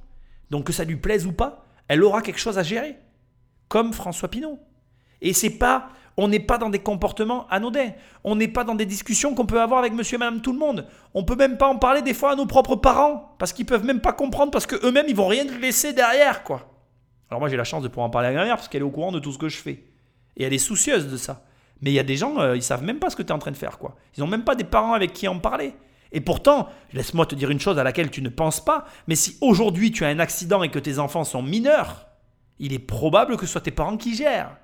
Donc 0.51 0.65
que 0.65 0.73
ça 0.73 0.85
lui 0.85 0.97
plaise 0.97 1.27
ou 1.27 1.33
pas, 1.33 1.67
elle 1.89 2.03
aura 2.03 2.23
quelque 2.23 2.39
chose 2.39 2.59
à 2.59 2.63
gérer. 2.63 2.97
Comme 3.69 3.93
François 3.93 4.29
Pinault. 4.31 4.59
Et 5.21 5.35
c'est 5.35 5.51
pas, 5.51 5.91
on 6.17 6.29
n'est 6.29 6.41
pas 6.41 6.57
dans 6.57 6.71
des 6.71 6.79
comportements 6.79 7.47
anodins. 7.49 7.91
On 8.25 8.37
n'est 8.37 8.49
pas 8.49 8.65
dans 8.65 8.75
des 8.75 8.87
discussions 8.87 9.35
qu'on 9.35 9.45
peut 9.45 9.61
avoir 9.61 9.81
avec 9.81 9.93
monsieur 9.93 10.15
et 10.15 10.19
madame 10.19 10.41
tout 10.41 10.53
le 10.53 10.59
monde. 10.59 10.87
On 11.13 11.25
peut 11.25 11.37
même 11.37 11.59
pas 11.59 11.69
en 11.69 11.77
parler 11.77 12.01
des 12.01 12.15
fois 12.15 12.33
à 12.33 12.37
nos 12.37 12.47
propres 12.47 12.77
parents. 12.77 13.35
Parce 13.39 13.53
qu'ils 13.53 13.67
peuvent 13.67 13.85
même 13.85 14.01
pas 14.01 14.13
comprendre 14.13 14.51
parce 14.51 14.67
qu'eux-mêmes, 14.67 15.07
ils 15.09 15.17
vont 15.17 15.27
rien 15.27 15.45
laisser 15.61 15.93
derrière, 15.93 16.43
quoi. 16.43 16.73
Alors 17.29 17.41
moi, 17.41 17.49
j'ai 17.49 17.57
la 17.57 17.65
chance 17.65 17.83
de 17.83 17.89
pouvoir 17.89 18.07
en 18.07 18.11
parler 18.11 18.29
à 18.29 18.33
ma 18.33 18.45
mère 18.45 18.57
parce 18.57 18.69
qu'elle 18.69 18.83
est 18.83 18.85
au 18.85 18.91
courant 18.91 19.13
de 19.13 19.19
tout 19.19 19.33
ce 19.33 19.39
que 19.39 19.49
je 19.49 19.59
fais. 19.59 19.85
Et 20.37 20.45
elle 20.45 20.55
est 20.55 20.59
soucieuse 20.59 21.11
de 21.11 21.17
ça. 21.17 21.46
Mais 21.81 21.91
il 21.91 21.95
y 21.95 21.99
a 21.99 22.05
des 22.05 22.17
gens, 22.17 22.39
euh, 22.41 22.57
ils 22.57 22.63
savent 22.63 22.83
même 22.83 22.99
pas 22.99 23.11
ce 23.11 23.17
que 23.17 23.23
tu 23.23 23.29
es 23.29 23.33
en 23.33 23.39
train 23.39 23.51
de 23.51 23.57
faire, 23.57 23.79
quoi. 23.79 23.97
Ils 24.17 24.21
n'ont 24.21 24.27
même 24.27 24.45
pas 24.45 24.55
des 24.55 24.65
parents 24.65 24.95
avec 24.95 25.13
qui 25.13 25.29
en 25.29 25.39
parler. 25.39 25.75
Et 26.13 26.21
pourtant, 26.21 26.69
laisse-moi 26.93 27.27
te 27.27 27.35
dire 27.35 27.51
une 27.51 27.61
chose 27.61 27.79
à 27.79 27.85
laquelle 27.85 28.11
tu 28.11 28.23
ne 28.23 28.29
penses 28.29 28.65
pas, 28.65 28.87
mais 29.07 29.17
si 29.17 29.37
aujourd'hui 29.41 29.91
tu 29.91 30.05
as 30.05 30.09
un 30.09 30.19
accident 30.19 30.63
et 30.63 30.71
que 30.71 30.79
tes 30.79 30.99
enfants 30.99 31.25
sont 31.25 31.43
mineurs, 31.43 32.07
il 32.59 32.73
est 32.73 32.79
probable 32.79 33.37
que 33.37 33.45
ce 33.45 33.53
soit 33.53 33.61
tes 33.61 33.71
parents 33.71 33.97
qui 33.97 34.15
gèrent. 34.15 34.57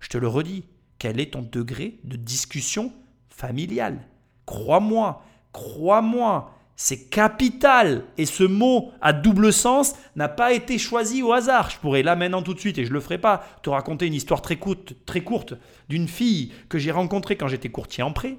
Je 0.00 0.08
te 0.08 0.16
le 0.16 0.28
redis, 0.28 0.64
quel 0.98 1.20
est 1.20 1.32
ton 1.32 1.42
degré 1.42 1.98
de 2.04 2.16
discussion 2.16 2.92
familiale? 3.28 4.06
Crois-moi, 4.46 5.22
crois-moi, 5.52 6.53
c'est 6.76 7.08
capital. 7.08 8.04
Et 8.18 8.26
ce 8.26 8.44
mot 8.44 8.92
à 9.00 9.12
double 9.12 9.52
sens 9.52 9.94
n'a 10.16 10.28
pas 10.28 10.52
été 10.52 10.78
choisi 10.78 11.22
au 11.22 11.32
hasard. 11.32 11.70
Je 11.70 11.78
pourrais 11.78 12.02
là 12.02 12.16
maintenant 12.16 12.42
tout 12.42 12.54
de 12.54 12.60
suite, 12.60 12.78
et 12.78 12.84
je 12.84 12.90
ne 12.90 12.94
le 12.94 13.00
ferai 13.00 13.18
pas, 13.18 13.44
te 13.62 13.70
raconter 13.70 14.06
une 14.06 14.14
histoire 14.14 14.42
très 14.42 14.56
courte, 14.56 14.94
très 15.06 15.22
courte 15.22 15.54
d'une 15.88 16.08
fille 16.08 16.52
que 16.68 16.78
j'ai 16.78 16.90
rencontrée 16.90 17.36
quand 17.36 17.48
j'étais 17.48 17.68
courtier 17.68 18.02
en 18.02 18.12
prêt, 18.12 18.36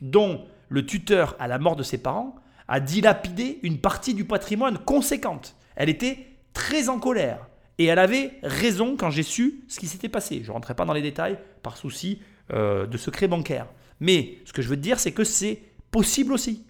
dont 0.00 0.44
le 0.68 0.84
tuteur, 0.84 1.34
à 1.38 1.48
la 1.48 1.58
mort 1.58 1.76
de 1.76 1.82
ses 1.82 1.98
parents, 1.98 2.36
a 2.68 2.80
dilapidé 2.80 3.58
une 3.62 3.78
partie 3.78 4.14
du 4.14 4.24
patrimoine 4.24 4.78
conséquente. 4.78 5.56
Elle 5.76 5.88
était 5.88 6.26
très 6.52 6.88
en 6.88 6.98
colère. 6.98 7.46
Et 7.78 7.84
elle 7.84 8.00
avait 8.00 8.32
raison 8.42 8.96
quand 8.96 9.10
j'ai 9.10 9.22
su 9.22 9.64
ce 9.68 9.78
qui 9.78 9.86
s'était 9.86 10.08
passé. 10.08 10.40
Je 10.42 10.48
ne 10.48 10.52
rentrerai 10.52 10.74
pas 10.74 10.84
dans 10.84 10.92
les 10.92 11.00
détails 11.00 11.38
par 11.62 11.76
souci 11.76 12.20
euh, 12.52 12.86
de 12.86 12.98
secret 12.98 13.28
bancaire. 13.28 13.68
Mais 14.00 14.38
ce 14.44 14.52
que 14.52 14.62
je 14.62 14.68
veux 14.68 14.76
te 14.76 14.80
dire, 14.80 14.98
c'est 14.98 15.12
que 15.12 15.22
c'est 15.22 15.62
possible 15.92 16.32
aussi 16.32 16.64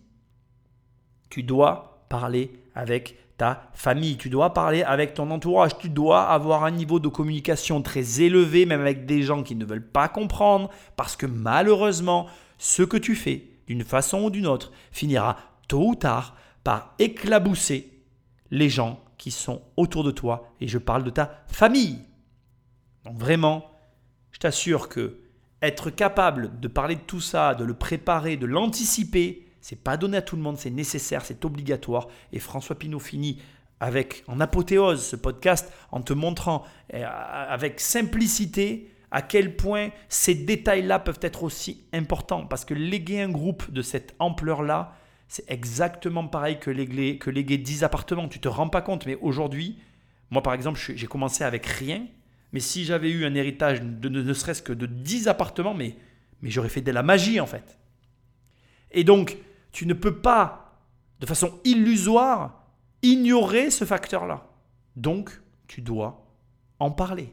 tu 1.30 1.42
dois 1.42 2.04
parler 2.08 2.50
avec 2.74 3.16
ta 3.36 3.70
famille, 3.72 4.16
tu 4.16 4.30
dois 4.30 4.52
parler 4.52 4.82
avec 4.82 5.14
ton 5.14 5.30
entourage, 5.30 5.78
tu 5.78 5.88
dois 5.88 6.28
avoir 6.28 6.64
un 6.64 6.72
niveau 6.72 6.98
de 6.98 7.08
communication 7.08 7.82
très 7.82 8.20
élevé, 8.20 8.66
même 8.66 8.80
avec 8.80 9.06
des 9.06 9.22
gens 9.22 9.42
qui 9.42 9.54
ne 9.54 9.64
veulent 9.64 9.86
pas 9.86 10.08
comprendre, 10.08 10.70
parce 10.96 11.14
que 11.14 11.26
malheureusement, 11.26 12.26
ce 12.58 12.82
que 12.82 12.96
tu 12.96 13.14
fais, 13.14 13.44
d'une 13.68 13.84
façon 13.84 14.24
ou 14.24 14.30
d'une 14.30 14.46
autre, 14.46 14.72
finira 14.90 15.36
tôt 15.68 15.90
ou 15.90 15.94
tard 15.94 16.34
par 16.64 16.94
éclabousser 16.98 18.02
les 18.50 18.68
gens 18.68 19.00
qui 19.18 19.30
sont 19.30 19.62
autour 19.76 20.02
de 20.02 20.10
toi, 20.10 20.52
et 20.60 20.66
je 20.66 20.78
parle 20.78 21.04
de 21.04 21.10
ta 21.10 21.44
famille. 21.46 21.98
Donc 23.04 23.18
vraiment, 23.18 23.70
je 24.32 24.38
t'assure 24.38 24.88
que 24.88 25.18
être 25.62 25.90
capable 25.90 26.58
de 26.60 26.68
parler 26.68 26.96
de 26.96 27.00
tout 27.00 27.20
ça, 27.20 27.54
de 27.54 27.64
le 27.64 27.74
préparer, 27.74 28.36
de 28.36 28.46
l'anticiper, 28.46 29.47
c'est 29.61 29.82
pas 29.82 29.96
donné 29.96 30.18
à 30.18 30.22
tout 30.22 30.36
le 30.36 30.42
monde, 30.42 30.59
c'est 30.59 30.70
nécessaire, 30.70 31.24
c'est 31.24 31.44
obligatoire. 31.44 32.09
Et 32.32 32.38
François 32.38 32.78
Pinault 32.78 33.00
finit 33.00 33.40
avec 33.80 34.24
en 34.26 34.40
apothéose 34.40 35.04
ce 35.04 35.16
podcast 35.16 35.72
en 35.92 36.00
te 36.00 36.12
montrant 36.12 36.64
eh, 36.92 37.02
avec 37.02 37.80
simplicité 37.80 38.90
à 39.11 39.22
quel 39.22 39.56
point 39.56 39.90
ces 40.09 40.34
détails-là 40.34 40.98
peuvent 40.98 41.20
être 41.22 41.42
aussi 41.42 41.84
importants. 41.92 42.46
Parce 42.46 42.64
que 42.64 42.74
léguer 42.74 43.22
un 43.22 43.30
groupe 43.30 43.70
de 43.70 43.82
cette 43.82 44.14
ampleur-là, 44.18 44.94
c'est 45.28 45.50
exactement 45.50 46.26
pareil 46.26 46.59
que 46.59 46.70
léguer, 46.70 47.18
que 47.18 47.30
léguer 47.30 47.59
10 47.59 47.84
appartements. 47.84 48.28
Tu 48.28 48.40
te 48.40 48.48
rends 48.48 48.68
pas 48.68 48.82
compte, 48.82 49.06
mais 49.06 49.16
aujourd'hui, 49.20 49.78
moi 50.30 50.42
par 50.42 50.54
exemple, 50.54 50.78
j'ai 50.78 51.06
commencé 51.06 51.44
avec 51.44 51.66
rien. 51.66 52.06
Mais 52.52 52.61
si 52.61 52.84
j'avais 52.84 53.11
eu 53.11 53.24
un 53.24 53.34
héritage 53.34 53.82
ne 53.82 54.32
serait-ce 54.32 54.62
que 54.62 54.72
de 54.72 54.86
10 54.86 55.28
appartements, 55.28 55.74
mais, 55.74 55.96
mais 56.42 56.50
j'aurais 56.50 56.70
fait 56.70 56.80
de 56.80 56.90
la 56.92 57.02
magie 57.02 57.40
en 57.40 57.46
fait. 57.46 57.78
Et 58.90 59.04
donc, 59.04 59.36
tu 59.78 59.86
ne 59.86 59.94
peux 59.94 60.16
pas, 60.16 60.72
de 61.20 61.26
façon 61.26 61.60
illusoire, 61.62 62.64
ignorer 63.02 63.70
ce 63.70 63.84
facteur-là. 63.84 64.48
Donc, 64.96 65.40
tu 65.68 65.82
dois 65.82 66.26
en 66.80 66.90
parler. 66.90 67.32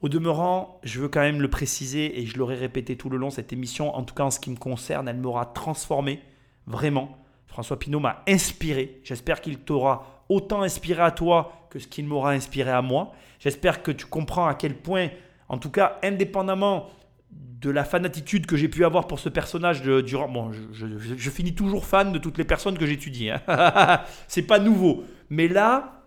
Au 0.00 0.08
demeurant, 0.08 0.80
je 0.82 0.98
veux 0.98 1.08
quand 1.08 1.20
même 1.20 1.40
le 1.40 1.48
préciser 1.48 2.18
et 2.18 2.26
je 2.26 2.36
l'aurai 2.38 2.56
répété 2.56 2.96
tout 2.96 3.08
le 3.08 3.18
long, 3.18 3.30
cette 3.30 3.52
émission, 3.52 3.94
en 3.94 4.02
tout 4.02 4.16
cas 4.16 4.24
en 4.24 4.32
ce 4.32 4.40
qui 4.40 4.50
me 4.50 4.56
concerne, 4.56 5.06
elle 5.06 5.18
m'aura 5.18 5.46
transformé, 5.46 6.20
vraiment. 6.66 7.16
François 7.46 7.78
Pinault 7.78 8.00
m'a 8.00 8.24
inspiré. 8.26 9.00
J'espère 9.04 9.40
qu'il 9.40 9.60
t'aura 9.60 10.24
autant 10.28 10.62
inspiré 10.62 11.02
à 11.02 11.12
toi 11.12 11.68
que 11.70 11.78
ce 11.78 11.86
qu'il 11.86 12.04
m'aura 12.04 12.32
inspiré 12.32 12.72
à 12.72 12.82
moi. 12.82 13.12
J'espère 13.38 13.84
que 13.84 13.92
tu 13.92 14.06
comprends 14.06 14.48
à 14.48 14.54
quel 14.54 14.74
point, 14.74 15.10
en 15.48 15.58
tout 15.58 15.70
cas, 15.70 16.00
indépendamment 16.02 16.88
de 17.30 17.70
la 17.70 17.84
fanatitude 17.84 18.46
que 18.46 18.56
j'ai 18.56 18.68
pu 18.68 18.84
avoir 18.84 19.06
pour 19.06 19.18
ce 19.18 19.28
personnage 19.28 19.82
durant. 19.82 20.28
Bon, 20.28 20.50
je, 20.52 21.30
finis 21.30 21.54
toujours 21.54 21.84
fan 21.84 22.12
de 22.12 22.18
toutes 22.18 22.38
les 22.38 22.44
personnes 22.44 22.78
que 22.78 22.86
j'étudie. 22.86 23.30
Hein. 23.30 23.40
C'est 24.28 24.42
pas 24.42 24.58
nouveau. 24.58 25.04
Mais 25.28 25.46
là, 25.46 26.04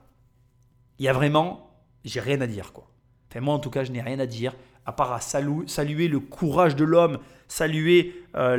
il 0.99 1.05
y 1.05 1.07
a 1.07 1.13
vraiment. 1.13 1.69
J'ai 2.05 2.19
rien 2.19 2.41
à 2.41 2.47
dire, 2.47 2.73
quoi. 2.73 2.89
Enfin, 3.31 3.39
moi, 3.39 3.53
en 3.53 3.59
tout 3.59 3.69
cas, 3.69 3.83
je 3.83 3.91
n'ai 3.91 4.01
rien 4.01 4.19
à 4.19 4.25
dire, 4.25 4.55
à 4.85 4.91
part 4.91 5.13
à 5.13 5.19
saluer 5.21 6.07
le 6.07 6.19
courage 6.19 6.75
de 6.75 6.83
l'homme, 6.83 7.19
saluer 7.47 8.15
euh, 8.35 8.57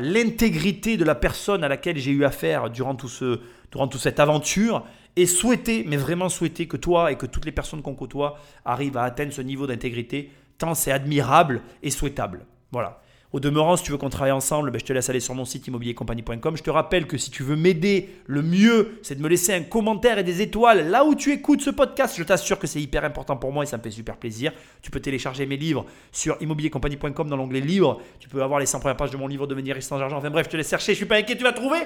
l'intégrité 0.00 0.96
de 0.96 1.04
la 1.04 1.14
personne 1.14 1.64
à 1.64 1.68
laquelle 1.68 1.96
j'ai 1.96 2.10
eu 2.10 2.24
affaire 2.24 2.70
durant, 2.70 2.94
tout 2.94 3.08
ce, 3.08 3.40
durant 3.70 3.88
toute 3.88 4.00
cette 4.00 4.20
aventure, 4.20 4.84
et 5.16 5.26
souhaiter, 5.26 5.84
mais 5.86 5.96
vraiment 5.96 6.28
souhaiter 6.28 6.68
que 6.68 6.76
toi 6.76 7.10
et 7.10 7.16
que 7.16 7.24
toutes 7.24 7.46
les 7.46 7.52
personnes 7.52 7.82
qu'on 7.82 7.94
côtoie 7.94 8.38
arrivent 8.64 8.98
à 8.98 9.04
atteindre 9.04 9.32
ce 9.32 9.40
niveau 9.40 9.66
d'intégrité 9.66 10.30
tant 10.58 10.74
c'est 10.74 10.92
admirable 10.92 11.62
et 11.82 11.90
souhaitable. 11.90 12.46
Voilà. 12.72 13.00
Au 13.32 13.40
demeurant, 13.40 13.76
si 13.76 13.84
tu 13.84 13.90
veux 13.90 13.98
qu'on 13.98 14.08
travaille 14.08 14.32
ensemble, 14.32 14.70
ben, 14.70 14.78
je 14.78 14.84
te 14.84 14.92
laisse 14.92 15.10
aller 15.10 15.20
sur 15.20 15.34
mon 15.34 15.44
site 15.44 15.66
immobiliercompagnie.com. 15.66 16.56
Je 16.56 16.62
te 16.62 16.70
rappelle 16.70 17.06
que 17.06 17.18
si 17.18 17.30
tu 17.30 17.42
veux 17.42 17.56
m'aider, 17.56 18.08
le 18.26 18.40
mieux, 18.40 18.98
c'est 19.02 19.16
de 19.16 19.22
me 19.22 19.28
laisser 19.28 19.52
un 19.52 19.62
commentaire 19.62 20.18
et 20.18 20.24
des 20.24 20.42
étoiles 20.42 20.88
là 20.88 21.04
où 21.04 21.14
tu 21.14 21.32
écoutes 21.32 21.60
ce 21.60 21.70
podcast. 21.70 22.14
Je 22.16 22.22
t'assure 22.22 22.58
que 22.58 22.66
c'est 22.66 22.80
hyper 22.80 23.04
important 23.04 23.36
pour 23.36 23.52
moi 23.52 23.64
et 23.64 23.66
ça 23.66 23.76
me 23.78 23.82
fait 23.82 23.90
super 23.90 24.16
plaisir. 24.16 24.52
Tu 24.80 24.90
peux 24.90 25.00
télécharger 25.00 25.44
mes 25.44 25.56
livres 25.56 25.84
sur 26.12 26.40
immobiliercompagnie.com 26.40 27.28
dans 27.28 27.36
l'onglet 27.36 27.60
livres. 27.60 28.00
Tu 28.20 28.28
peux 28.28 28.42
avoir 28.42 28.60
les 28.60 28.66
100 28.66 28.80
premières 28.80 28.96
pages 28.96 29.10
de 29.10 29.16
mon 29.16 29.26
livre 29.26 29.46
Devenir 29.46 29.82
sans 29.82 30.00
argent. 30.00 30.16
Enfin 30.16 30.30
bref, 30.30 30.46
je 30.46 30.52
te 30.52 30.56
laisse 30.56 30.70
chercher, 30.70 30.92
je 30.92 30.98
suis 30.98 31.06
pas 31.06 31.16
inquiet, 31.16 31.36
tu 31.36 31.44
vas 31.44 31.52
trouver. 31.52 31.80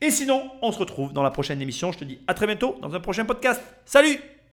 Et 0.00 0.10
sinon, 0.10 0.50
on 0.62 0.72
se 0.72 0.78
retrouve 0.78 1.12
dans 1.12 1.22
la 1.22 1.30
prochaine 1.30 1.60
émission. 1.60 1.92
Je 1.92 1.98
te 1.98 2.04
dis 2.04 2.18
à 2.26 2.34
très 2.34 2.46
bientôt 2.46 2.76
dans 2.80 2.94
un 2.94 3.00
prochain 3.00 3.24
podcast. 3.24 3.60
Salut 3.84 4.18